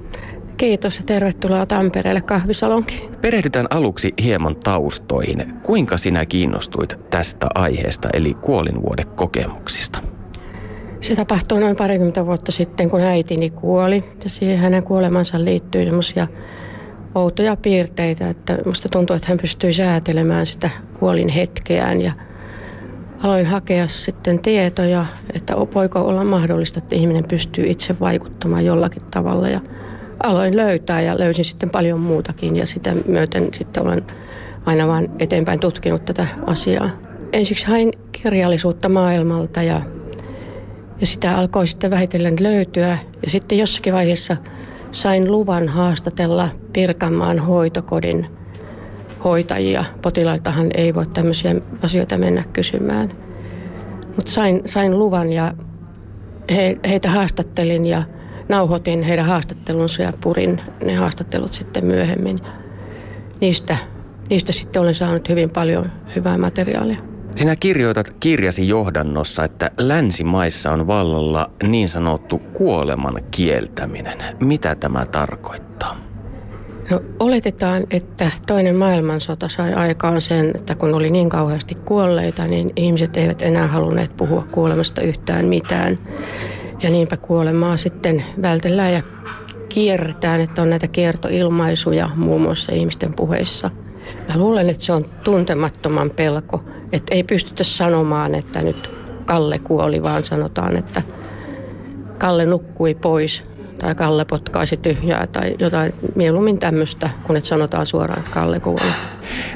Kiitos 0.56 0.96
ja 0.96 1.02
tervetuloa 1.06 1.66
Tampereelle 1.66 2.20
kahvisalonkiin. 2.20 3.16
Perehdytään 3.20 3.66
aluksi 3.70 4.14
hieman 4.22 4.56
taustoihin. 4.56 5.54
Kuinka 5.62 5.96
sinä 5.96 6.26
kiinnostuit 6.26 6.96
tästä 7.10 7.46
aiheesta 7.54 8.08
eli 8.12 8.34
kuolinvuodekokemuksista? 8.34 9.98
Se 11.00 11.16
tapahtui 11.16 11.60
noin 11.60 11.76
parikymmentä 11.76 12.26
vuotta 12.26 12.52
sitten, 12.52 12.90
kun 12.90 13.00
äitini 13.00 13.50
kuoli. 13.50 14.04
Ja 14.24 14.30
siihen 14.30 14.58
hänen 14.58 14.82
kuolemansa 14.82 15.44
liittyy 15.44 15.84
semmoisia 15.84 16.28
outoja 17.14 17.56
piirteitä, 17.56 18.28
että 18.28 18.58
musta 18.66 18.88
tuntuu, 18.88 19.16
että 19.16 19.28
hän 19.28 19.38
pystyi 19.38 19.72
säätelemään 19.72 20.46
sitä 20.46 20.70
kuolin 20.98 21.28
hetkeään 21.28 22.00
ja 22.00 22.12
aloin 23.22 23.46
hakea 23.46 23.88
sitten 23.88 24.38
tietoja, 24.38 25.06
että 25.34 25.56
voiko 25.56 26.00
olla 26.00 26.24
mahdollista, 26.24 26.78
että 26.78 26.94
ihminen 26.94 27.24
pystyy 27.28 27.66
itse 27.66 27.96
vaikuttamaan 28.00 28.64
jollakin 28.64 29.02
tavalla 29.10 29.48
ja 29.48 29.60
aloin 30.24 30.56
löytää 30.56 31.00
ja 31.00 31.18
löysin 31.18 31.44
sitten 31.44 31.70
paljon 31.70 32.00
muutakin 32.00 32.56
ja 32.56 32.66
sitä 32.66 32.94
myöten 33.06 33.48
sitten 33.58 33.82
olen 33.82 34.04
aina 34.66 34.88
vaan 34.88 35.08
eteenpäin 35.18 35.60
tutkinut 35.60 36.04
tätä 36.04 36.26
asiaa. 36.46 36.90
Ensiksi 37.32 37.66
hain 37.66 37.92
kirjallisuutta 38.12 38.88
maailmalta 38.88 39.62
ja, 39.62 39.82
ja 41.00 41.06
sitä 41.06 41.36
alkoi 41.36 41.66
sitten 41.66 41.90
vähitellen 41.90 42.36
löytyä 42.40 42.98
ja 43.24 43.30
sitten 43.30 43.58
jossakin 43.58 43.92
vaiheessa 43.92 44.36
sain 44.92 45.32
luvan 45.32 45.68
haastatella 45.68 46.48
Pirkanmaan 46.72 47.38
hoitokodin 47.38 48.26
hoitajia. 49.24 49.84
Potilailtahan 50.02 50.70
ei 50.74 50.94
voi 50.94 51.06
tämmöisiä 51.06 51.54
asioita 51.82 52.18
mennä 52.18 52.44
kysymään. 52.52 53.12
Mutta 54.16 54.30
sain, 54.30 54.62
sain 54.66 54.98
luvan 54.98 55.32
ja 55.32 55.54
he, 56.50 56.76
heitä 56.88 57.10
haastattelin 57.10 57.84
ja 57.84 58.02
nauhoitin 58.48 59.02
heidän 59.02 59.26
haastattelunsa 59.26 60.02
ja 60.02 60.12
purin 60.20 60.60
ne 60.84 60.94
haastattelut 60.94 61.54
sitten 61.54 61.84
myöhemmin. 61.84 62.38
Niistä, 63.40 63.76
niistä 64.30 64.52
sitten 64.52 64.82
olen 64.82 64.94
saanut 64.94 65.28
hyvin 65.28 65.50
paljon 65.50 65.90
hyvää 66.16 66.38
materiaalia. 66.38 66.98
Sinä 67.36 67.56
kirjoitat 67.56 68.10
kirjasi 68.20 68.68
johdannossa, 68.68 69.44
että 69.44 69.70
länsimaissa 69.78 70.72
on 70.72 70.86
vallalla 70.86 71.50
niin 71.62 71.88
sanottu 71.88 72.38
kuoleman 72.38 73.22
kieltäminen. 73.30 74.18
Mitä 74.40 74.74
tämä 74.74 75.06
tarkoittaa? 75.06 75.96
No, 76.90 77.00
oletetaan, 77.20 77.82
että 77.90 78.30
toinen 78.46 78.76
maailmansota 78.76 79.48
sai 79.48 79.74
aikaan 79.74 80.22
sen, 80.22 80.50
että 80.54 80.74
kun 80.74 80.94
oli 80.94 81.10
niin 81.10 81.28
kauheasti 81.28 81.74
kuolleita, 81.74 82.46
niin 82.46 82.72
ihmiset 82.76 83.16
eivät 83.16 83.42
enää 83.42 83.66
halunneet 83.66 84.16
puhua 84.16 84.46
kuolemasta 84.50 85.02
yhtään 85.02 85.46
mitään. 85.46 85.98
Ja 86.82 86.90
niinpä 86.90 87.16
kuolemaa 87.16 87.76
sitten 87.76 88.24
vältellään 88.42 88.92
ja 88.92 89.02
kierretään, 89.68 90.40
että 90.40 90.62
on 90.62 90.70
näitä 90.70 90.88
kiertoilmaisuja 90.88 92.10
muun 92.16 92.42
muassa 92.42 92.72
ihmisten 92.72 93.12
puheissa. 93.12 93.70
Mä 94.28 94.38
luulen, 94.38 94.70
että 94.70 94.84
se 94.84 94.92
on 94.92 95.06
tuntemattoman 95.24 96.10
pelko, 96.10 96.64
että 96.92 97.14
ei 97.14 97.22
pystytä 97.22 97.64
sanomaan, 97.64 98.34
että 98.34 98.62
nyt 98.62 98.90
Kalle 99.24 99.58
kuoli, 99.58 100.02
vaan 100.02 100.24
sanotaan, 100.24 100.76
että 100.76 101.02
Kalle 102.18 102.46
nukkui 102.46 102.94
pois 102.94 103.42
tai 103.78 103.94
Kalle 103.94 104.24
potkaisi 104.24 104.76
tyhjää 104.76 105.26
tai 105.26 105.56
jotain 105.58 105.94
mieluummin 106.14 106.58
tämmöistä, 106.58 107.10
kun 107.26 107.36
et 107.36 107.44
sanotaan 107.44 107.86
suoraan, 107.86 108.18
että 108.18 108.30
Kalle 108.30 108.60
kuoli. 108.60 108.92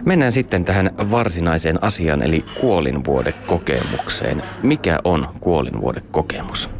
Mennään 0.05 0.33
sitten 0.33 0.65
tähän 0.65 0.91
varsinaiseen 1.11 1.83
asiaan, 1.83 2.23
eli 2.23 2.45
kuolinvuodekokemukseen. 2.61 4.43
Mikä 4.63 4.99
on 5.05 5.29
kuolinvuodekokemus? 5.41 6.78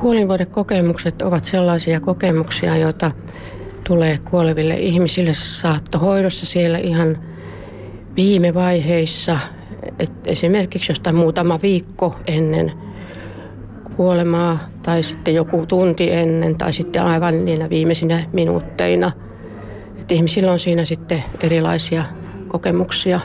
Kuolinvuodekokemukset 0.00 1.22
ovat 1.22 1.44
sellaisia 1.44 2.00
kokemuksia, 2.00 2.76
joita 2.76 3.10
tulee 3.84 4.18
kuoleville 4.30 4.74
ihmisille 4.74 5.34
saattohoidossa 5.34 6.46
siellä 6.46 6.78
ihan 6.78 7.18
viime 8.16 8.54
vaiheissa. 8.54 9.38
Et 9.98 10.12
esimerkiksi 10.24 10.90
jostain 10.92 11.16
muutama 11.16 11.62
viikko 11.62 12.16
ennen 12.26 12.72
kuolemaa 13.96 14.58
tai 14.82 15.02
sitten 15.02 15.34
joku 15.34 15.66
tunti 15.66 16.12
ennen 16.12 16.58
tai 16.58 16.72
sitten 16.72 17.02
aivan 17.02 17.44
niinä 17.44 17.70
viimeisinä 17.70 18.24
minuutteina. 18.32 19.12
Et 20.00 20.12
ihmisillä 20.12 20.52
on 20.52 20.58
siinä 20.58 20.84
sitten 20.84 21.22
erilaisia 21.40 22.04
kokemuksia. 22.48 23.20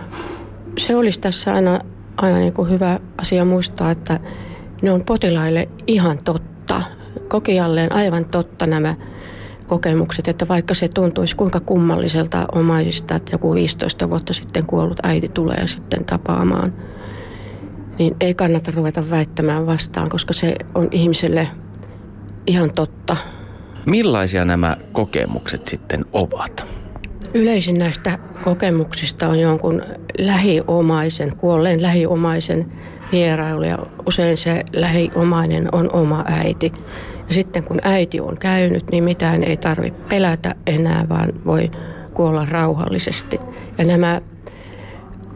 Se 0.77 0.95
olisi 0.95 1.19
tässä 1.19 1.53
aina, 1.53 1.79
aina 2.17 2.37
niin 2.37 2.53
kuin 2.53 2.69
hyvä 2.69 2.99
asia 3.17 3.45
muistaa, 3.45 3.91
että 3.91 4.19
ne 4.83 4.91
on 4.91 5.03
potilaille 5.05 5.69
ihan 5.87 6.17
totta. 6.23 6.81
kokijalleen 7.27 7.93
aivan 7.93 8.25
totta 8.25 8.65
nämä 8.67 8.95
kokemukset, 9.67 10.27
että 10.27 10.47
vaikka 10.47 10.73
se 10.73 10.87
tuntuisi 10.87 11.35
kuinka 11.35 11.59
kummalliselta 11.59 12.45
omaisista, 12.55 13.15
että 13.15 13.31
joku 13.31 13.53
15 13.53 14.09
vuotta 14.09 14.33
sitten 14.33 14.65
kuollut 14.65 14.99
äiti 15.03 15.29
tulee 15.29 15.67
sitten 15.67 16.05
tapaamaan, 16.05 16.73
niin 17.99 18.15
ei 18.19 18.33
kannata 18.33 18.71
ruveta 18.71 19.09
väittämään 19.09 19.65
vastaan, 19.65 20.09
koska 20.09 20.33
se 20.33 20.55
on 20.75 20.87
ihmiselle 20.91 21.47
ihan 22.47 22.73
totta. 22.73 23.17
Millaisia 23.85 24.45
nämä 24.45 24.77
kokemukset 24.91 25.65
sitten 25.67 26.05
ovat? 26.13 26.72
Yleisin 27.33 27.79
näistä 27.79 28.19
kokemuksista 28.43 29.27
on 29.27 29.39
jonkun 29.39 29.81
lähiomaisen, 30.19 31.37
kuolleen 31.37 31.81
lähiomaisen 31.81 32.71
vierailu 33.11 33.63
ja 33.63 33.77
usein 34.07 34.37
se 34.37 34.63
lähiomainen 34.73 35.69
on 35.71 35.89
oma 35.93 36.23
äiti. 36.27 36.73
Ja 37.27 37.33
sitten 37.33 37.63
kun 37.63 37.79
äiti 37.83 38.19
on 38.19 38.37
käynyt, 38.37 38.91
niin 38.91 39.03
mitään 39.03 39.43
ei 39.43 39.57
tarvitse 39.57 39.99
pelätä 40.09 40.55
enää, 40.67 41.05
vaan 41.09 41.29
voi 41.45 41.71
kuolla 42.13 42.45
rauhallisesti. 42.45 43.39
Ja 43.77 43.85
nämä 43.85 44.21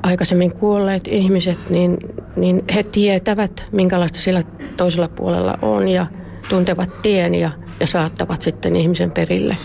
aikaisemmin 0.04 0.52
kuolleet 0.52 1.08
ihmiset, 1.08 1.70
niin, 1.70 1.98
niin 2.36 2.64
he 2.76 2.84
tietävät, 2.84 3.66
minkälaista 3.72 4.20
sillä 4.20 4.44
toisella 4.78 5.08
puolella 5.08 5.58
on 5.62 5.88
ja 5.88 6.06
tuntevat 6.50 7.02
tien 7.02 7.36
ja, 7.36 7.52
ja 7.80 7.88
saattavat 7.88 8.42
sitten 8.42 8.76
ihmisen 8.76 9.12
perille. 9.12 9.58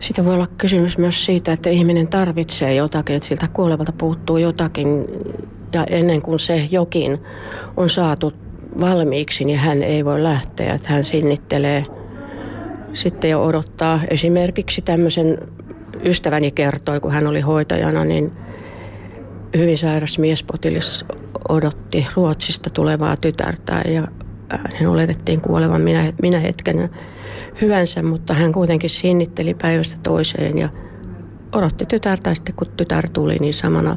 Siitä 0.00 0.24
voi 0.24 0.34
olla 0.34 0.48
kysymys 0.58 0.98
myös 0.98 1.24
siitä, 1.24 1.52
että 1.52 1.70
ihminen 1.70 2.08
tarvitsee 2.08 2.74
jotakin, 2.74 3.16
että 3.16 3.28
siltä 3.28 3.48
kuolevalta 3.48 3.92
puuttuu 3.92 4.36
jotakin 4.36 5.04
ja 5.72 5.84
ennen 5.84 6.22
kuin 6.22 6.38
se 6.38 6.68
jokin 6.70 7.18
on 7.76 7.90
saatu 7.90 8.32
valmiiksi, 8.80 9.44
niin 9.44 9.58
hän 9.58 9.82
ei 9.82 10.04
voi 10.04 10.22
lähteä. 10.22 10.74
Että 10.74 10.92
hän 10.92 11.04
sinnittelee 11.04 11.86
sitten 12.92 13.30
jo 13.30 13.42
odottaa. 13.44 14.00
Esimerkiksi 14.10 14.82
tämmöisen 14.82 15.38
ystäväni 16.04 16.50
kertoi, 16.50 17.00
kun 17.00 17.12
hän 17.12 17.26
oli 17.26 17.40
hoitajana, 17.40 18.04
niin 18.04 18.30
hyvin 19.56 19.78
sairas 19.78 20.18
miespotilas 20.18 21.04
odotti 21.48 22.06
Ruotsista 22.14 22.70
tulevaa 22.70 23.16
tytärtä 23.16 23.82
ja 23.88 24.08
hänen 24.64 24.88
oletettiin 24.88 25.40
kuolevan 25.40 25.80
minä, 25.80 26.12
minä 26.22 26.38
hetkenä 26.38 26.88
hyvänsä, 27.60 28.02
mutta 28.02 28.34
hän 28.34 28.52
kuitenkin 28.52 28.90
sinnitteli 28.90 29.54
päivästä 29.54 29.96
toiseen 30.02 30.58
ja 30.58 30.68
odotti 31.52 31.86
tytärtä. 31.86 32.34
Sitten 32.34 32.54
kun 32.54 32.66
tytär 32.76 33.08
tuli, 33.08 33.36
niin 33.40 33.54
samana, 33.54 33.96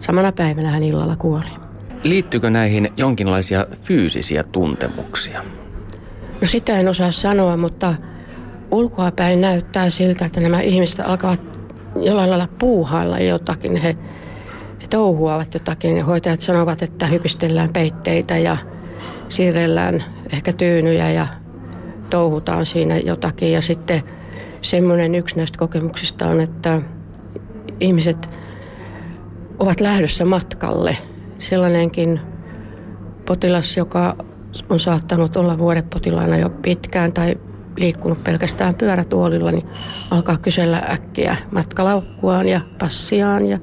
samana 0.00 0.32
päivänä 0.32 0.70
hän 0.70 0.82
illalla 0.82 1.16
kuoli. 1.16 1.44
Liittyykö 2.02 2.50
näihin 2.50 2.92
jonkinlaisia 2.96 3.66
fyysisiä 3.82 4.42
tuntemuksia? 4.42 5.44
No 6.40 6.46
sitä 6.46 6.78
en 6.78 6.88
osaa 6.88 7.12
sanoa, 7.12 7.56
mutta 7.56 7.94
ulkoapäin 8.70 9.40
näyttää 9.40 9.90
siltä, 9.90 10.24
että 10.24 10.40
nämä 10.40 10.60
ihmiset 10.60 11.00
alkavat 11.00 11.40
jollain 11.96 12.30
lailla 12.30 12.48
puuhailla 12.58 13.18
jotakin. 13.18 13.76
He, 13.76 13.96
he 14.82 14.86
touhuavat 14.90 15.54
jotakin. 15.54 16.04
Hoitajat 16.04 16.40
sanovat, 16.40 16.82
että 16.82 17.06
hypistellään 17.06 17.72
peitteitä 17.72 18.38
ja 18.38 18.56
siirrellään 19.28 20.04
ehkä 20.32 20.52
tyynyjä 20.52 21.10
ja 21.10 21.26
touhutaan 22.10 22.66
siinä 22.66 22.98
jotakin. 22.98 23.52
Ja 23.52 23.62
sitten 23.62 24.02
semmoinen 24.62 25.14
yksi 25.14 25.36
näistä 25.36 25.58
kokemuksista 25.58 26.26
on, 26.26 26.40
että 26.40 26.82
ihmiset 27.80 28.30
ovat 29.58 29.80
lähdössä 29.80 30.24
matkalle. 30.24 30.96
Sellainenkin 31.38 32.20
potilas, 33.26 33.76
joka 33.76 34.16
on 34.68 34.80
saattanut 34.80 35.36
olla 35.36 35.58
vuodepotilaana 35.58 36.36
jo 36.36 36.50
pitkään 36.50 37.12
tai 37.12 37.36
liikkunut 37.76 38.24
pelkästään 38.24 38.74
pyörätuolilla, 38.74 39.52
niin 39.52 39.66
alkaa 40.10 40.38
kysellä 40.38 40.82
äkkiä 40.90 41.36
matkalaukkuaan 41.50 42.48
ja 42.48 42.60
passiaan 42.78 43.46
ja 43.46 43.58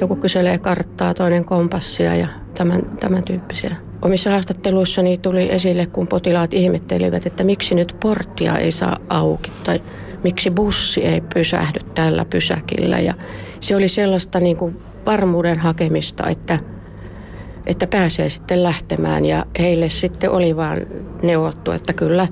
joku 0.00 0.16
kyselee 0.16 0.58
karttaa, 0.58 1.14
toinen 1.14 1.44
kompassia 1.44 2.14
ja 2.14 2.28
tämän, 2.54 2.82
tämän 3.00 3.24
tyyppisiä 3.24 3.87
Omissa 4.02 4.30
haastatteluissani 4.30 5.18
tuli 5.18 5.52
esille, 5.52 5.86
kun 5.86 6.08
potilaat 6.08 6.54
ihmettelivät, 6.54 7.26
että 7.26 7.44
miksi 7.44 7.74
nyt 7.74 7.96
porttia 8.00 8.58
ei 8.58 8.72
saa 8.72 8.98
auki 9.08 9.52
tai 9.64 9.82
miksi 10.24 10.50
bussi 10.50 11.04
ei 11.04 11.20
pysähdy 11.20 11.80
tällä 11.94 12.24
pysäkillä. 12.24 12.98
Ja 12.98 13.14
se 13.60 13.76
oli 13.76 13.88
sellaista 13.88 14.40
niin 14.40 14.56
kuin 14.56 14.76
varmuuden 15.06 15.58
hakemista, 15.58 16.28
että, 16.28 16.58
että 17.66 17.86
pääsee 17.86 18.30
sitten 18.30 18.62
lähtemään 18.62 19.24
ja 19.24 19.46
heille 19.58 19.90
sitten 19.90 20.30
oli 20.30 20.56
vaan 20.56 20.78
neuvottu, 21.22 21.70
että 21.70 21.92
kyllä, 21.92 22.28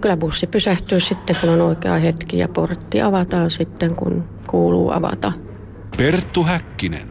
kyllä 0.00 0.16
bussi 0.16 0.46
pysähtyy 0.46 1.00
sitten, 1.00 1.36
kun 1.40 1.50
on 1.50 1.60
oikea 1.60 1.98
hetki 1.98 2.38
ja 2.38 2.48
portti 2.48 3.02
avataan 3.02 3.50
sitten, 3.50 3.94
kun 3.94 4.24
kuuluu 4.46 4.90
avata. 4.90 5.32
Perttu 5.98 6.42
Häkkinen. 6.42 7.08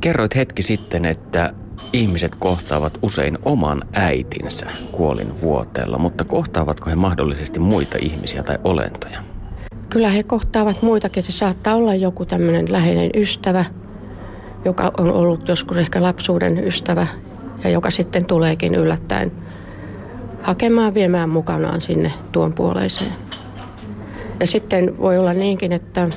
Kerroit 0.00 0.34
hetki 0.34 0.62
sitten, 0.62 1.04
että 1.04 1.54
ihmiset 1.92 2.34
kohtaavat 2.34 2.98
usein 3.02 3.38
oman 3.44 3.82
äitinsä 3.92 4.66
kuolin 4.92 5.40
vuoteella, 5.40 5.98
mutta 5.98 6.24
kohtaavatko 6.24 6.90
he 6.90 6.96
mahdollisesti 6.96 7.58
muita 7.58 7.98
ihmisiä 8.00 8.42
tai 8.42 8.58
olentoja? 8.64 9.18
Kyllä 9.90 10.08
he 10.08 10.22
kohtaavat 10.22 10.82
muitakin. 10.82 11.22
Se 11.22 11.32
saattaa 11.32 11.74
olla 11.74 11.94
joku 11.94 12.26
tämmöinen 12.26 12.72
läheinen 12.72 13.10
ystävä, 13.14 13.64
joka 14.64 14.90
on 14.98 15.12
ollut 15.12 15.48
joskus 15.48 15.76
ehkä 15.76 16.02
lapsuuden 16.02 16.66
ystävä 16.66 17.06
ja 17.64 17.70
joka 17.70 17.90
sitten 17.90 18.24
tuleekin 18.24 18.74
yllättäen 18.74 19.32
hakemaan 20.42 20.94
viemään 20.94 21.28
mukanaan 21.28 21.80
sinne 21.80 22.12
tuon 22.32 22.52
puoleiseen. 22.52 23.12
Ja 24.40 24.46
sitten 24.46 24.98
voi 24.98 25.18
olla 25.18 25.32
niinkin, 25.32 25.72
että, 25.72 26.08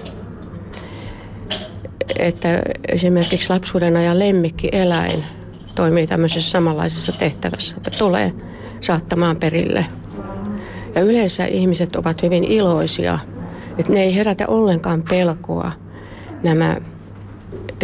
että 2.19 2.61
esimerkiksi 2.87 3.49
lapsuuden 3.49 3.97
ajan 3.97 4.17
eläin 4.71 5.23
toimii 5.75 6.07
tämmöisessä 6.07 6.51
samanlaisessa 6.51 7.11
tehtävässä, 7.11 7.75
että 7.77 7.91
tulee 7.97 8.33
saattamaan 8.81 9.37
perille. 9.37 9.85
Ja 10.95 11.01
yleensä 11.01 11.45
ihmiset 11.45 11.95
ovat 11.95 12.23
hyvin 12.23 12.43
iloisia, 12.43 13.19
että 13.77 13.93
ne 13.93 14.03
ei 14.03 14.15
herätä 14.15 14.47
ollenkaan 14.47 15.03
pelkoa 15.09 15.71
nämä 16.43 16.77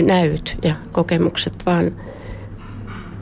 näyt 0.08 0.58
ja 0.64 0.76
kokemukset, 0.92 1.54
vaan, 1.66 1.92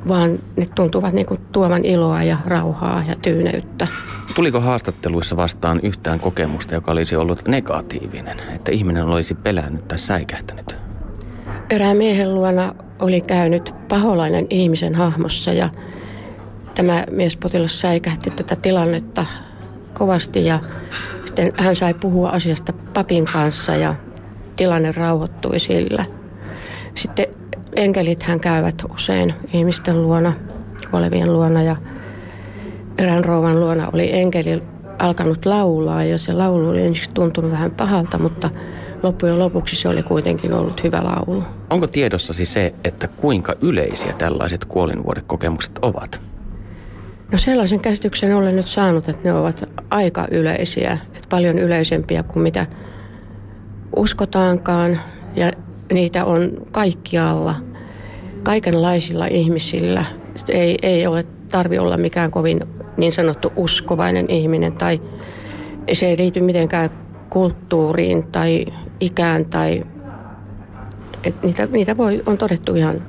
vaan 0.07 0.39
ne 0.57 0.67
tuntuvat 0.75 1.13
niin 1.13 1.25
kuin 1.25 1.39
tuovan 1.51 1.85
iloa 1.85 2.23
ja 2.23 2.37
rauhaa 2.45 3.03
ja 3.07 3.15
tyyneyttä. 3.15 3.87
Tuliko 4.35 4.59
haastatteluissa 4.59 5.37
vastaan 5.37 5.79
yhtään 5.83 6.19
kokemusta, 6.19 6.73
joka 6.73 6.91
olisi 6.91 7.15
ollut 7.15 7.47
negatiivinen, 7.47 8.39
että 8.55 8.71
ihminen 8.71 9.05
olisi 9.05 9.33
pelännyt 9.33 9.87
tai 9.87 9.97
säikähtänyt? 9.97 10.77
Erään 11.69 11.97
miehen 11.97 12.35
luona 12.35 12.75
oli 12.99 13.21
käynyt 13.21 13.73
paholainen 13.87 14.47
ihmisen 14.49 14.95
hahmossa 14.95 15.53
ja 15.53 15.69
tämä 16.75 17.05
miespotilas 17.11 17.79
säikähti 17.79 18.29
tätä 18.29 18.55
tilannetta 18.55 19.25
kovasti 19.93 20.45
ja 20.45 20.59
sitten 21.25 21.53
hän 21.57 21.75
sai 21.75 21.93
puhua 21.93 22.29
asiasta 22.29 22.73
papin 22.93 23.25
kanssa 23.25 23.75
ja 23.75 23.95
tilanne 24.55 24.91
rauhoittui 24.91 25.59
sillä. 25.59 26.05
Sitten 26.95 27.27
enkelit 27.75 28.23
hän 28.23 28.39
käyvät 28.39 28.83
usein 28.93 29.33
ihmisten 29.53 30.03
luona, 30.03 30.33
kuolevien 30.91 31.33
luona 31.33 31.63
ja 31.63 31.75
erään 32.97 33.25
rouvan 33.25 33.59
luona 33.59 33.89
oli 33.93 34.13
enkeli 34.13 34.63
alkanut 34.99 35.45
laulaa 35.45 36.03
ja 36.03 36.17
se 36.17 36.33
laulu 36.33 36.69
oli 36.69 36.85
ensiksi 36.85 37.09
tuntunut 37.13 37.51
vähän 37.51 37.71
pahalta, 37.71 38.17
mutta 38.17 38.49
loppujen 39.03 39.39
lopuksi 39.39 39.75
se 39.75 39.89
oli 39.89 40.03
kuitenkin 40.03 40.53
ollut 40.53 40.83
hyvä 40.83 41.03
laulu. 41.03 41.43
Onko 41.69 41.87
tiedossasi 41.87 42.45
se, 42.45 42.73
että 42.83 43.07
kuinka 43.07 43.55
yleisiä 43.61 44.13
tällaiset 44.13 44.65
kuolinvuodekokemukset 44.65 45.79
ovat? 45.81 46.21
No 47.31 47.37
sellaisen 47.37 47.79
käsityksen 47.79 48.35
olen 48.35 48.55
nyt 48.55 48.67
saanut, 48.67 49.09
että 49.09 49.21
ne 49.23 49.33
ovat 49.33 49.69
aika 49.89 50.27
yleisiä, 50.31 50.97
että 51.15 51.27
paljon 51.29 51.59
yleisempiä 51.59 52.23
kuin 52.23 52.43
mitä 52.43 52.65
uskotaankaan 53.95 54.99
ja 55.35 55.51
niitä 55.93 56.25
on 56.25 56.51
kaikkialla, 56.71 57.55
kaikenlaisilla 58.43 59.27
ihmisillä. 59.27 60.05
Ei, 60.49 60.77
ei 60.81 61.07
ole 61.07 61.25
tarvi 61.49 61.79
olla 61.79 61.97
mikään 61.97 62.31
kovin 62.31 62.59
niin 62.97 63.11
sanottu 63.11 63.51
uskovainen 63.55 64.29
ihminen 64.29 64.73
tai 64.73 65.01
se 65.93 66.07
ei 66.07 66.17
liity 66.17 66.41
mitenkään 66.41 66.89
kulttuuriin 67.29 68.23
tai 68.23 68.65
ikään 68.99 69.45
tai 69.45 69.83
et 71.23 71.43
niitä, 71.43 71.65
niitä 71.65 71.97
voi, 71.97 72.23
on 72.25 72.37
todettu 72.37 72.75
ihan 72.75 73.01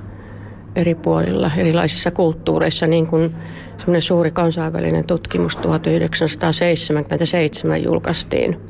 eri 0.77 0.95
puolilla, 0.95 1.51
erilaisissa 1.57 2.11
kulttuureissa, 2.11 2.87
niin 2.87 3.07
kuin 3.07 3.35
semmoinen 3.79 4.03
suuri 4.03 4.31
kansainvälinen 4.31 5.05
tutkimus 5.05 5.57
1977 5.57 7.83
julkaistiin. 7.83 8.61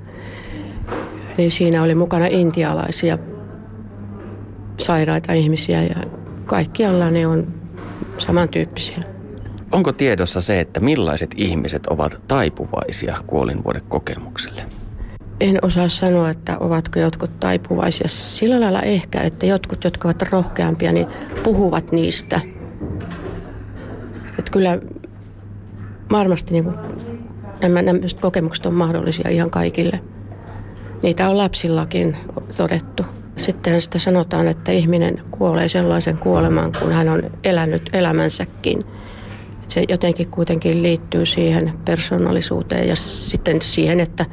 Eli 1.38 1.50
siinä 1.50 1.82
oli 1.82 1.94
mukana 1.94 2.26
intialaisia 2.26 3.18
sairaita 4.78 5.32
ihmisiä 5.32 5.82
ja 5.82 5.96
kaikkialla 6.46 7.10
ne 7.10 7.26
on 7.26 7.46
samantyyppisiä. 8.18 8.98
Onko 9.72 9.92
tiedossa 9.92 10.40
se, 10.40 10.60
että 10.60 10.80
millaiset 10.80 11.30
ihmiset 11.36 11.86
ovat 11.86 12.20
taipuvaisia 12.28 13.16
kuolinvuodekokemukselle? 13.26 14.79
En 15.40 15.58
osaa 15.62 15.88
sanoa, 15.88 16.30
että 16.30 16.58
ovatko 16.58 16.98
jotkut 16.98 17.40
taipuvaisia. 17.40 18.08
Sillä 18.08 18.60
lailla 18.60 18.82
ehkä, 18.82 19.20
että 19.20 19.46
jotkut, 19.46 19.84
jotka 19.84 20.08
ovat 20.08 20.22
rohkeampia, 20.22 20.92
niin 20.92 21.06
puhuvat 21.42 21.92
niistä. 21.92 22.40
Että 24.38 24.50
kyllä 24.52 24.78
varmasti 26.10 26.52
niin 26.52 26.64
kuin, 26.64 26.76
nämä, 27.62 27.82
nämä 27.82 27.98
kokemukset 28.20 28.66
on 28.66 28.74
mahdollisia 28.74 29.30
ihan 29.30 29.50
kaikille. 29.50 30.00
Niitä 31.02 31.30
on 31.30 31.36
lapsillakin 31.36 32.16
todettu. 32.56 33.02
Sitten 33.36 33.82
sitä 33.82 33.98
sanotaan, 33.98 34.48
että 34.48 34.72
ihminen 34.72 35.22
kuolee 35.30 35.68
sellaisen 35.68 36.18
kuolemaan, 36.18 36.72
kun 36.80 36.92
hän 36.92 37.08
on 37.08 37.22
elänyt 37.44 37.90
elämänsäkin. 37.92 38.84
Se 39.68 39.84
jotenkin 39.88 40.30
kuitenkin 40.30 40.82
liittyy 40.82 41.26
siihen 41.26 41.72
persoonallisuuteen 41.84 42.88
ja 42.88 42.96
sitten 42.96 43.62
siihen, 43.62 44.00
että 44.00 44.26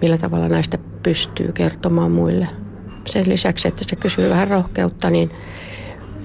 millä 0.00 0.18
tavalla 0.18 0.48
näistä 0.48 0.78
pystyy 1.02 1.52
kertomaan 1.52 2.12
muille. 2.12 2.48
Sen 3.06 3.28
lisäksi, 3.28 3.68
että 3.68 3.84
se 3.84 3.96
kysyy 3.96 4.30
vähän 4.30 4.48
rohkeutta, 4.48 5.10
niin 5.10 5.30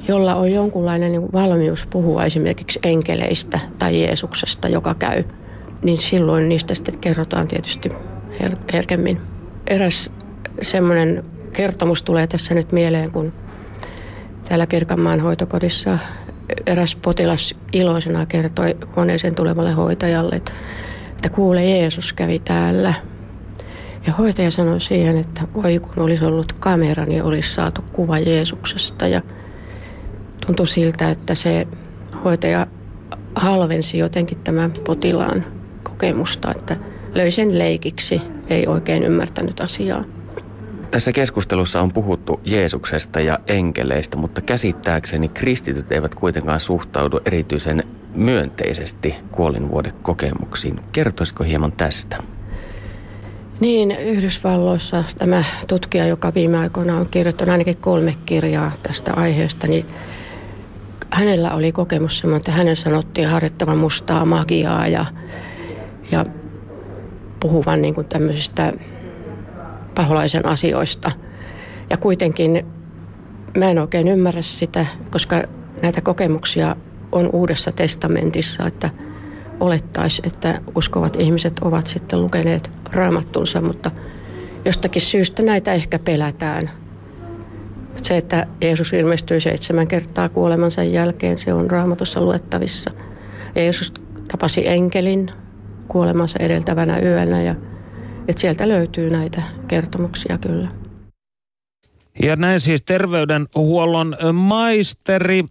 jolla 0.07 0.36
on 0.36 0.51
jonkunlainen 0.51 1.11
niin 1.11 1.32
valmius 1.34 1.86
puhua 1.86 2.26
esimerkiksi 2.26 2.80
enkeleistä 2.84 3.59
tai 3.80 4.01
Jeesuksesta, 4.01 4.67
joka 4.67 4.93
käy, 4.93 5.23
niin 5.84 5.97
silloin 5.97 6.49
niistä 6.49 6.73
sitten 6.73 6.99
kerrotaan 6.99 7.47
tietysti 7.47 7.89
her- 8.43 8.57
herkemmin. 8.73 9.21
Eräs 9.67 10.11
semmoinen 10.61 11.23
kertomus 11.53 12.03
tulee 12.03 12.28
tässä 12.28 12.53
nyt 12.53 12.71
mieleen, 12.71 13.11
kun 13.11 13.34
täällä 14.49 14.67
Pirkanmaan 14.67 15.19
hoitokodissa 15.19 15.99
eräs 16.65 16.95
potilas 16.95 17.55
iloisena 17.73 18.26
kertoi 18.26 18.78
koneeseen 18.95 19.36
tulevalle 19.36 19.71
hoitajalle, 19.71 20.36
että, 20.36 20.51
että 21.11 21.30
kuule 21.30 21.65
Jeesus 21.65 22.13
kävi 22.13 22.39
täällä. 22.39 22.93
Ja 24.08 24.14
hoitaja 24.14 24.51
sanoi 24.51 24.82
siihen, 24.82 25.18
että 25.18 25.41
voi 25.53 25.80
kun 25.80 26.03
olisi 26.03 26.26
ollut 26.26 26.53
kamera, 26.53 27.06
niin 27.06 27.24
olisi 27.24 27.53
saatu 27.53 27.82
kuva 27.93 28.20
Jeesuksesta. 28.20 29.08
Ja 29.08 29.22
tuntui 30.45 30.68
siltä, 30.68 31.10
että 31.10 31.36
se 31.36 31.68
hoitaja 32.24 32.68
halvensi 33.36 33.97
jotenkin 33.97 34.38
tämän 34.43 34.72
potilaan 34.86 35.45
kokemusta, 35.84 36.51
että 36.51 36.78
löi 37.16 37.32
sen 37.32 37.60
leikiksi, 37.60 38.22
ei 38.49 38.68
oikein 38.68 39.03
ymmärtänyt 39.03 39.60
asiaa. 39.60 40.03
Tässä 40.91 41.12
keskustelussa 41.12 41.82
on 41.82 41.93
puhuttu 41.93 42.39
Jeesuksesta 42.43 43.20
ja 43.20 43.39
enkeleistä, 43.47 44.18
mutta 44.18 44.41
käsittääkseni 44.41 45.28
kristityt 45.28 45.91
eivät 45.91 46.16
kuitenkaan 46.16 46.60
suhtaudu 46.60 47.20
erityisen 47.26 47.84
myönteisesti 48.16 49.16
kuolinvuodekokemuksiin. 49.32 50.80
Kertoisiko 50.91 51.43
hieman 51.43 51.72
tästä? 51.72 52.18
Niin, 53.60 53.91
Yhdysvalloissa 53.91 55.03
tämä 55.18 55.43
tutkija, 55.68 56.08
joka 56.08 56.34
viime 56.34 56.58
aikoina 56.58 56.97
on 56.97 57.08
kirjoittanut 57.12 57.51
ainakin 57.51 57.78
kolme 57.78 58.16
kirjaa 58.26 58.72
tästä 58.84 59.14
aiheesta, 59.14 59.68
niin 59.68 59.86
hänellä 61.10 61.53
oli 61.53 61.72
kokemus 61.72 62.20
semmoinen, 62.20 62.38
että 62.38 62.51
hänen 62.51 62.78
sanottiin 62.78 63.28
harjoittavan 63.28 63.78
mustaa 63.78 64.26
magiaa 64.26 64.88
ja, 64.88 65.06
ja 66.12 66.26
puhuvan 67.39 67.82
niin 67.82 67.95
kuin 67.95 68.08
tämmöisistä 68.08 68.74
paholaisen 69.95 70.45
asioista. 70.45 71.12
Ja 71.89 71.97
kuitenkin 71.97 72.66
mä 73.58 73.70
en 73.70 73.80
oikein 73.80 74.08
ymmärrä 74.08 74.41
sitä, 74.41 74.86
koska 75.12 75.43
näitä 75.82 76.01
kokemuksia 76.01 76.76
on 77.12 77.30
uudessa 77.34 77.72
testamentissa, 77.72 78.68
että 78.68 78.89
olettaisi, 79.60 80.22
että 80.26 80.62
uskovat 80.76 81.16
ihmiset 81.16 81.60
ovat 81.60 81.88
sitten 81.88 82.22
lukeneet 82.22 82.72
raamattunsa, 82.91 83.62
mutta 83.62 83.91
jostakin 84.66 85.01
syystä 85.01 85.43
näitä 85.43 85.74
ehkä 85.74 85.99
pelätään. 85.99 86.70
Se, 88.03 88.18
että 88.18 88.47
Jeesus 88.62 88.93
ilmestyi 88.93 89.41
seitsemän 89.41 89.88
kertaa 89.88 90.30
kuolemansa 90.30 90.84
jälkeen, 90.84 91.38
se 91.38 91.53
on 91.53 91.72
raamatussa 91.72 92.22
luettavissa. 92.22 92.91
Jeesus 93.56 93.93
tapasi 94.28 94.68
enkelin 94.68 95.32
kuolemansa 95.88 96.39
edeltävänä 96.39 96.99
yönä 96.99 97.41
ja 97.41 97.56
että 98.28 98.41
sieltä 98.41 98.68
löytyy 98.68 99.10
näitä 99.10 99.41
kertomuksia 99.68 100.38
kyllä. 100.38 100.70
Ja 102.24 102.36
näin 102.36 102.60
siis 102.60 102.82
terveydenhuollon 102.82 104.18
maisteri 104.34 105.43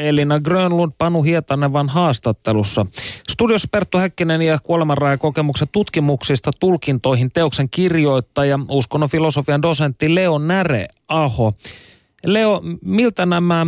Elina 0.00 0.40
Grönlund 0.40 0.92
Panu 0.98 1.22
Hietanevan 1.22 1.88
haastattelussa. 1.88 2.86
Studiossa 3.30 3.68
Perttu 3.70 3.98
Häkkinen 3.98 4.42
ja 4.42 4.58
kuolemanrajakokemuksen 4.62 5.68
tutkimuksista 5.72 6.50
tulkintoihin 6.60 7.28
teoksen 7.34 7.68
kirjoittaja, 7.70 8.58
uskonnon 8.68 9.10
filosofian 9.10 9.62
dosentti 9.62 10.14
Leo 10.14 10.38
Näre 10.38 10.88
Aho. 11.08 11.52
Leo, 12.24 12.62
miltä 12.84 13.26
nämä 13.26 13.66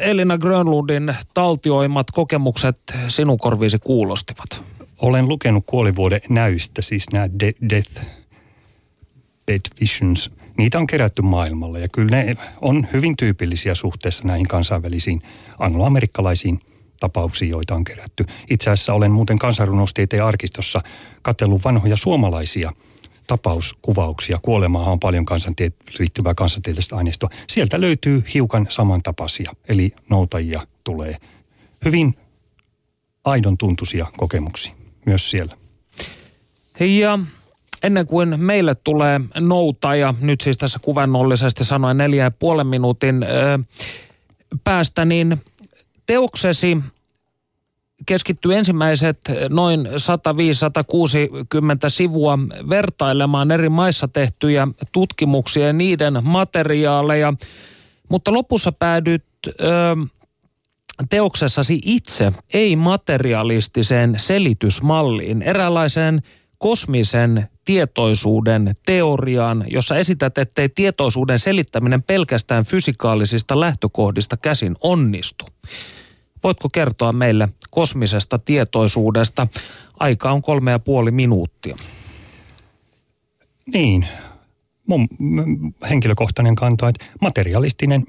Elina 0.00 0.38
Grönlundin 0.38 1.14
taltioimat 1.34 2.10
kokemukset 2.10 2.76
sinun 3.08 3.38
korviisi 3.38 3.78
kuulostivat? 3.78 4.62
Olen 5.02 5.28
lukenut 5.28 5.64
kuolivuoden 5.66 6.20
näystä, 6.28 6.82
siis 6.82 7.06
nämä 7.12 7.28
de- 7.40 7.54
Death, 7.68 8.02
Dead 9.48 9.60
Visions. 9.80 10.30
Niitä 10.58 10.78
on 10.78 10.86
kerätty 10.86 11.22
maailmalla 11.22 11.78
ja 11.78 11.88
kyllä 11.88 12.16
ne 12.16 12.34
on 12.60 12.86
hyvin 12.92 13.16
tyypillisiä 13.16 13.74
suhteessa 13.74 14.24
näihin 14.24 14.48
kansainvälisiin 14.48 15.22
angloamerikkalaisiin 15.58 16.60
tapauksiin, 17.00 17.50
joita 17.50 17.74
on 17.74 17.84
kerätty. 17.84 18.24
Itse 18.50 18.70
asiassa 18.70 18.94
olen 18.94 19.12
muuten 19.12 19.38
kansanrunostieteen 19.38 20.24
arkistossa 20.24 20.82
katsellut 21.22 21.64
vanhoja 21.64 21.96
suomalaisia 21.96 22.72
tapauskuvauksia. 23.26 24.38
Kuolemaa 24.42 24.90
on 24.90 25.00
paljon 25.00 25.24
kansantiet- 25.24 25.98
liittyvää 25.98 26.34
kansantieteellistä 26.34 26.96
aineistoa. 26.96 27.30
Sieltä 27.48 27.80
löytyy 27.80 28.24
hiukan 28.34 28.66
samantapaisia, 28.68 29.52
eli 29.68 29.92
noutajia 30.10 30.66
tulee. 30.84 31.16
Hyvin 31.84 32.14
aidon 33.24 33.58
tuntuisia 33.58 34.06
kokemuksia 34.16 34.74
myös 35.06 35.30
siellä. 35.30 35.56
Ja 36.80 37.18
ennen 37.84 38.06
kuin 38.06 38.34
meille 38.40 38.74
tulee 38.74 39.20
noutaja, 39.40 40.14
nyt 40.20 40.40
siis 40.40 40.58
tässä 40.58 40.78
kuvannollisesti 40.82 41.64
sanoen 41.64 41.96
neljä 41.96 42.24
ja 42.24 42.30
puolen 42.30 42.66
minuutin 42.66 43.26
päästä, 44.64 45.04
niin 45.04 45.42
teoksesi 46.06 46.78
keskittyy 48.06 48.54
ensimmäiset 48.54 49.18
noin 49.48 49.86
105-160 49.86 49.90
sivua 51.88 52.38
vertailemaan 52.70 53.50
eri 53.50 53.68
maissa 53.68 54.08
tehtyjä 54.08 54.68
tutkimuksia 54.92 55.66
ja 55.66 55.72
niiden 55.72 56.18
materiaaleja, 56.22 57.34
mutta 58.08 58.32
lopussa 58.32 58.72
päädyt 58.72 59.24
ö, 59.46 59.52
teoksessasi 61.10 61.80
itse 61.84 62.32
ei-materialistiseen 62.54 64.14
selitysmalliin, 64.16 65.42
eräänlaiseen 65.42 66.22
kosmisen 66.58 67.48
tietoisuuden 67.64 68.74
teoriaan, 68.86 69.64
jossa 69.68 69.96
esität, 69.96 70.38
ettei 70.38 70.68
tietoisuuden 70.68 71.38
selittäminen 71.38 72.02
pelkästään 72.02 72.64
fysikaalisista 72.64 73.60
lähtökohdista 73.60 74.36
käsin 74.36 74.76
onnistu. 74.80 75.46
Voitko 76.42 76.68
kertoa 76.68 77.12
meille 77.12 77.48
kosmisesta 77.70 78.38
tietoisuudesta? 78.38 79.46
Aika 80.00 80.32
on 80.32 80.42
kolme 80.42 80.70
ja 80.70 80.78
puoli 80.78 81.10
minuuttia. 81.10 81.76
Niin, 83.72 84.08
mun 84.86 85.08
henkilökohtainen 85.90 86.54
kanta, 86.54 86.88
että 86.88 87.04
materialistinen 87.20 88.04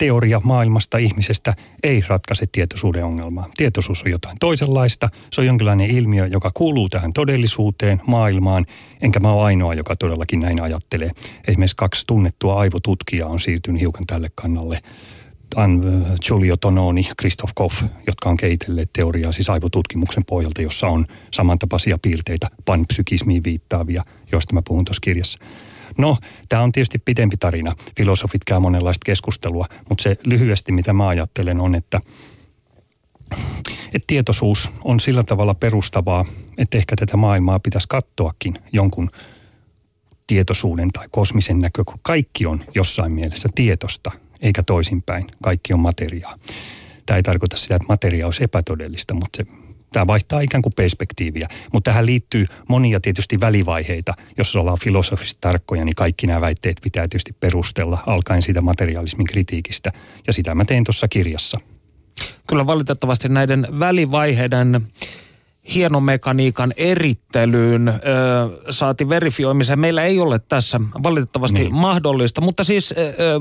teoria 0.00 0.40
maailmasta 0.44 0.98
ihmisestä 0.98 1.54
ei 1.82 2.04
ratkaise 2.08 2.46
tietoisuuden 2.52 3.04
ongelmaa. 3.04 3.48
Tietoisuus 3.56 4.02
on 4.02 4.10
jotain 4.10 4.36
toisenlaista. 4.40 5.08
Se 5.32 5.40
on 5.40 5.46
jonkinlainen 5.46 5.90
ilmiö, 5.90 6.26
joka 6.26 6.50
kuuluu 6.54 6.88
tähän 6.88 7.12
todellisuuteen, 7.12 8.00
maailmaan, 8.06 8.66
enkä 9.00 9.20
mä 9.20 9.32
ole 9.32 9.42
ainoa, 9.42 9.74
joka 9.74 9.96
todellakin 9.96 10.40
näin 10.40 10.62
ajattelee. 10.62 11.10
Esimerkiksi 11.48 11.76
kaksi 11.76 12.06
tunnettua 12.06 12.60
aivotutkijaa 12.60 13.28
on 13.28 13.40
siirtynyt 13.40 13.80
hiukan 13.80 14.06
tälle 14.06 14.28
kannalle. 14.34 14.78
Äh, 15.58 15.68
Giulio 16.26 16.56
Tononi, 16.56 17.08
Christoph 17.20 17.52
Koff, 17.54 17.82
jotka 18.06 18.30
on 18.30 18.36
kehitelleet 18.36 18.90
teoriaa 18.92 19.32
siis 19.32 19.50
aivotutkimuksen 19.50 20.24
pohjalta, 20.24 20.62
jossa 20.62 20.86
on 20.86 21.06
samantapaisia 21.30 21.98
piirteitä 22.02 22.48
panpsykismiin 22.64 23.44
viittaavia, 23.44 24.02
joista 24.32 24.54
mä 24.54 24.62
puhun 24.62 24.84
tuossa 24.84 25.00
kirjassa. 25.00 25.38
No, 25.98 26.16
tämä 26.48 26.62
on 26.62 26.72
tietysti 26.72 26.98
pitempi 26.98 27.36
tarina. 27.36 27.76
Filosofit 27.96 28.44
käy 28.44 28.58
monenlaista 28.58 29.04
keskustelua, 29.04 29.66
mutta 29.88 30.02
se 30.02 30.16
lyhyesti, 30.24 30.72
mitä 30.72 30.92
mä 30.92 31.08
ajattelen, 31.08 31.60
on, 31.60 31.74
että, 31.74 32.00
että 33.86 34.04
tietoisuus 34.06 34.70
on 34.84 35.00
sillä 35.00 35.22
tavalla 35.22 35.54
perustavaa, 35.54 36.24
että 36.58 36.78
ehkä 36.78 36.96
tätä 36.96 37.16
maailmaa 37.16 37.60
pitäisi 37.60 37.88
katsoakin 37.88 38.54
jonkun 38.72 39.10
tietoisuuden 40.26 40.90
tai 40.92 41.06
kosmisen 41.10 41.60
näkökulma. 41.60 42.00
Kaikki 42.02 42.46
on 42.46 42.64
jossain 42.74 43.12
mielessä 43.12 43.48
tietosta, 43.54 44.10
eikä 44.40 44.62
toisinpäin. 44.62 45.26
Kaikki 45.42 45.72
on 45.72 45.80
materiaa. 45.80 46.38
Tämä 47.06 47.16
ei 47.16 47.22
tarkoita 47.22 47.56
sitä, 47.56 47.76
että 47.76 47.88
materia 47.88 48.26
olisi 48.26 48.44
epätodellista, 48.44 49.14
mutta 49.14 49.36
se, 49.36 49.46
tämä 49.92 50.06
vaihtaa 50.06 50.40
ikään 50.40 50.62
kuin 50.62 50.72
perspektiiviä. 50.72 51.48
Mutta 51.72 51.90
tähän 51.90 52.06
liittyy 52.06 52.46
monia 52.68 53.00
tietysti 53.00 53.40
välivaiheita. 53.40 54.14
Jos 54.38 54.56
ollaan 54.56 54.78
filosofisesti 54.78 55.38
tarkkoja, 55.40 55.84
niin 55.84 55.94
kaikki 55.94 56.26
nämä 56.26 56.40
väitteet 56.40 56.76
pitää 56.82 57.02
tietysti 57.08 57.32
perustella 57.40 58.02
alkaen 58.06 58.42
siitä 58.42 58.60
materialismin 58.60 59.26
kritiikistä. 59.26 59.92
Ja 60.26 60.32
sitä 60.32 60.54
mä 60.54 60.64
teen 60.64 60.84
tuossa 60.84 61.08
kirjassa. 61.08 61.58
Kyllä 62.46 62.66
valitettavasti 62.66 63.28
näiden 63.28 63.66
välivaiheiden 63.78 64.86
hienomekaniikan 65.74 66.72
erittelyyn 66.76 67.88
ö, 67.88 67.92
saati 68.70 69.08
verifioimiseen. 69.08 69.78
Meillä 69.78 70.04
ei 70.04 70.20
ole 70.20 70.38
tässä 70.38 70.80
valitettavasti 71.02 71.58
niin. 71.58 71.74
mahdollista, 71.74 72.40
mutta 72.40 72.64
siis 72.64 72.92
ö, 72.92 72.94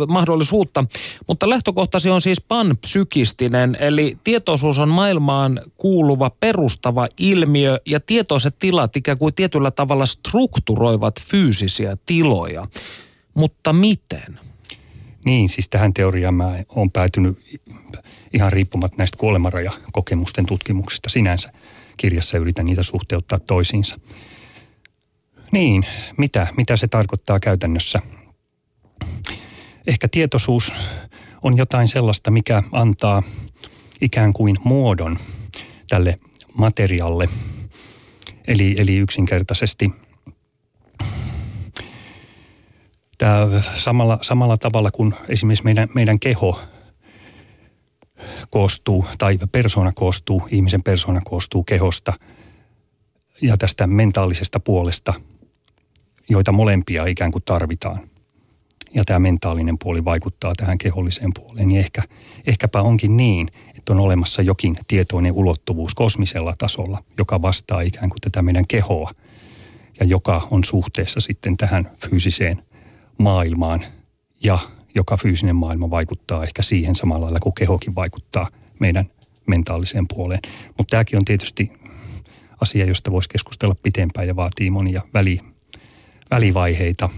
mahdollisuutta. 0.07 0.85
Mutta 1.27 1.49
lähtökohtasi 1.49 2.09
on 2.09 2.21
siis 2.21 2.41
panpsykistinen, 2.41 3.77
eli 3.79 4.17
tietoisuus 4.23 4.79
on 4.79 4.89
maailmaan 4.89 5.61
kuuluva 5.77 6.29
perustava 6.29 7.07
ilmiö 7.19 7.79
ja 7.85 7.99
tietoiset 7.99 8.55
tilat 8.59 8.95
ikään 8.95 9.17
kuin 9.17 9.33
tietyllä 9.33 9.71
tavalla 9.71 10.05
strukturoivat 10.05 11.21
fyysisiä 11.21 11.97
tiloja. 12.05 12.67
Mutta 13.33 13.73
miten? 13.73 14.39
Niin, 15.25 15.49
siis 15.49 15.69
tähän 15.69 15.93
teoriaan 15.93 16.33
mä 16.33 16.63
oon 16.69 16.91
päätynyt 16.91 17.37
ihan 18.33 18.51
riippumatta 18.51 18.97
näistä 18.97 19.17
kuolemanrajakokemusten 19.17 20.45
tutkimuksista 20.45 21.09
sinänsä 21.09 21.51
kirjassa 21.99 22.37
yritän 22.37 22.65
niitä 22.65 22.83
suhteuttaa 22.83 23.39
toisiinsa. 23.39 23.99
Niin, 25.51 25.85
mitä, 26.17 26.47
mitä 26.57 26.77
se 26.77 26.87
tarkoittaa 26.87 27.39
käytännössä? 27.39 27.99
Ehkä 29.87 30.07
tietoisuus 30.07 30.73
on 31.43 31.57
jotain 31.57 31.87
sellaista, 31.87 32.31
mikä 32.31 32.63
antaa 32.71 33.23
ikään 34.01 34.33
kuin 34.33 34.55
muodon 34.63 35.17
tälle 35.89 36.15
materialle. 36.53 37.29
Eli, 38.47 38.75
eli 38.77 38.97
yksinkertaisesti 38.97 39.91
tämä 43.17 43.47
samalla, 43.77 44.19
samalla 44.21 44.57
tavalla 44.57 44.91
kuin 44.91 45.13
esimerkiksi 45.27 45.63
meidän, 45.63 45.89
meidän 45.95 46.19
keho 46.19 46.59
koostuu, 48.49 49.05
tai 49.17 49.37
persona 49.51 49.91
koostuu, 49.91 50.41
ihmisen 50.51 50.83
persona 50.83 51.21
koostuu 51.25 51.63
kehosta 51.63 52.13
ja 53.41 53.57
tästä 53.57 53.87
mentaalisesta 53.87 54.59
puolesta, 54.59 55.13
joita 56.29 56.51
molempia 56.51 57.05
ikään 57.05 57.31
kuin 57.31 57.43
tarvitaan. 57.45 58.09
Ja 58.93 59.05
tämä 59.05 59.19
mentaalinen 59.19 59.77
puoli 59.83 60.05
vaikuttaa 60.05 60.53
tähän 60.57 60.77
keholliseen 60.77 61.31
puoleen, 61.33 61.67
niin 61.67 61.79
ehkä, 61.79 62.01
ehkäpä 62.47 62.81
onkin 62.81 63.17
niin, 63.17 63.47
että 63.77 63.93
on 63.93 63.99
olemassa 63.99 64.41
jokin 64.41 64.77
tietoinen 64.87 65.33
ulottuvuus 65.33 65.95
kosmisella 65.95 66.55
tasolla, 66.57 67.03
joka 67.17 67.41
vastaa 67.41 67.81
ikään 67.81 68.09
kuin 68.09 68.21
tätä 68.21 68.41
meidän 68.41 68.67
kehoa 68.67 69.11
ja 69.99 70.05
joka 70.05 70.47
on 70.51 70.63
suhteessa 70.63 71.19
sitten 71.19 71.57
tähän 71.57 71.91
fyysiseen 72.09 72.63
maailmaan 73.17 73.85
ja 74.43 74.59
joka 74.95 75.17
fyysinen 75.17 75.55
maailma 75.55 75.89
vaikuttaa 75.89 76.43
ehkä 76.43 76.61
siihen 76.61 76.95
samalla 76.95 77.25
lailla 77.25 77.39
kuin 77.39 77.55
kehokin 77.55 77.95
vaikuttaa 77.95 78.47
meidän 78.79 79.05
mentaaliseen 79.47 80.07
puoleen. 80.07 80.41
Mutta 80.77 80.91
tämäkin 80.91 81.17
on 81.17 81.25
tietysti 81.25 81.69
asia, 82.61 82.85
josta 82.85 83.11
voisi 83.11 83.29
keskustella 83.29 83.75
pitempään 83.83 84.27
ja 84.27 84.35
vaatii 84.35 84.71
monia 84.71 85.01
väli, 85.13 85.39
välivaiheita, 86.31 87.09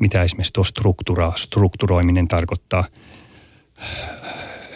mitä 0.00 0.22
esimerkiksi 0.22 0.52
tuo 0.52 0.64
struktura, 0.64 1.32
strukturoiminen 1.36 2.28
tarkoittaa. 2.28 2.84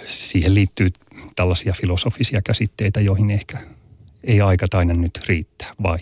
Siihen 0.07 0.55
liittyy 0.55 0.89
tällaisia 1.37 1.73
filosofisia 1.81 2.43
käsitteitä, 2.43 3.01
joihin 3.01 3.31
ehkä 3.31 3.59
ei 4.25 4.41
aika 4.41 4.67
nyt 4.85 5.21
riittää, 5.29 5.75
vai? 5.83 5.99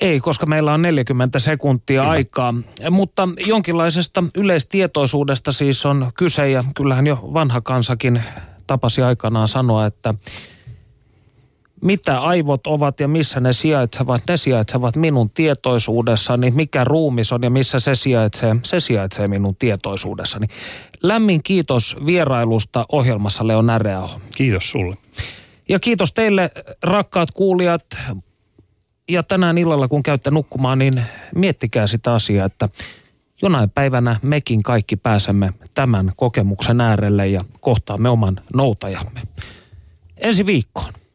Ei, 0.00 0.20
koska 0.20 0.46
meillä 0.46 0.74
on 0.74 0.82
40 0.82 1.38
sekuntia 1.38 2.00
Kyllä. 2.00 2.10
aikaa. 2.10 2.54
Mutta 2.90 3.28
jonkinlaisesta 3.46 4.24
yleistietoisuudesta 4.34 5.52
siis 5.52 5.86
on 5.86 6.10
kyse 6.18 6.50
ja 6.50 6.64
kyllähän 6.76 7.06
jo 7.06 7.30
vanha 7.34 7.60
kansakin 7.60 8.22
tapasi 8.66 9.02
aikanaan 9.02 9.48
sanoa, 9.48 9.86
että 9.86 10.14
mitä 11.82 12.20
aivot 12.20 12.66
ovat 12.66 13.00
ja 13.00 13.08
missä 13.08 13.40
ne 13.40 13.52
sijaitsevat, 13.52 14.22
ne 14.28 14.36
sijaitsevat 14.36 14.96
minun 14.96 15.30
tietoisuudessani. 15.30 16.50
Mikä 16.50 16.84
ruumis 16.84 17.32
on 17.32 17.42
ja 17.42 17.50
missä 17.50 17.78
se 17.78 17.94
sijaitsee, 17.94 18.56
se 18.64 18.80
sijaitsee 18.80 19.28
minun 19.28 19.56
tietoisuudessani. 19.56 20.46
Lämmin 21.02 21.42
kiitos 21.42 21.96
vierailusta 22.06 22.86
ohjelmassa 22.92 23.46
Leon 23.46 23.66
Näreaho. 23.66 24.20
Kiitos 24.34 24.70
sulle. 24.70 24.96
Ja 25.68 25.80
kiitos 25.80 26.12
teille 26.12 26.50
rakkaat 26.82 27.30
kuulijat 27.30 27.84
ja 29.08 29.22
tänään 29.22 29.58
illalla 29.58 29.88
kun 29.88 30.02
käytte 30.02 30.30
nukkumaan, 30.30 30.78
niin 30.78 31.02
miettikää 31.34 31.86
sitä 31.86 32.12
asiaa, 32.12 32.46
että 32.46 32.68
jonain 33.42 33.70
päivänä 33.70 34.16
mekin 34.22 34.62
kaikki 34.62 34.96
pääsemme 34.96 35.52
tämän 35.74 36.12
kokemuksen 36.16 36.80
äärelle 36.80 37.28
ja 37.28 37.44
kohtaamme 37.60 38.08
oman 38.08 38.40
noutajamme. 38.54 39.20
Ensi 40.16 40.46
viikkoon. 40.46 40.92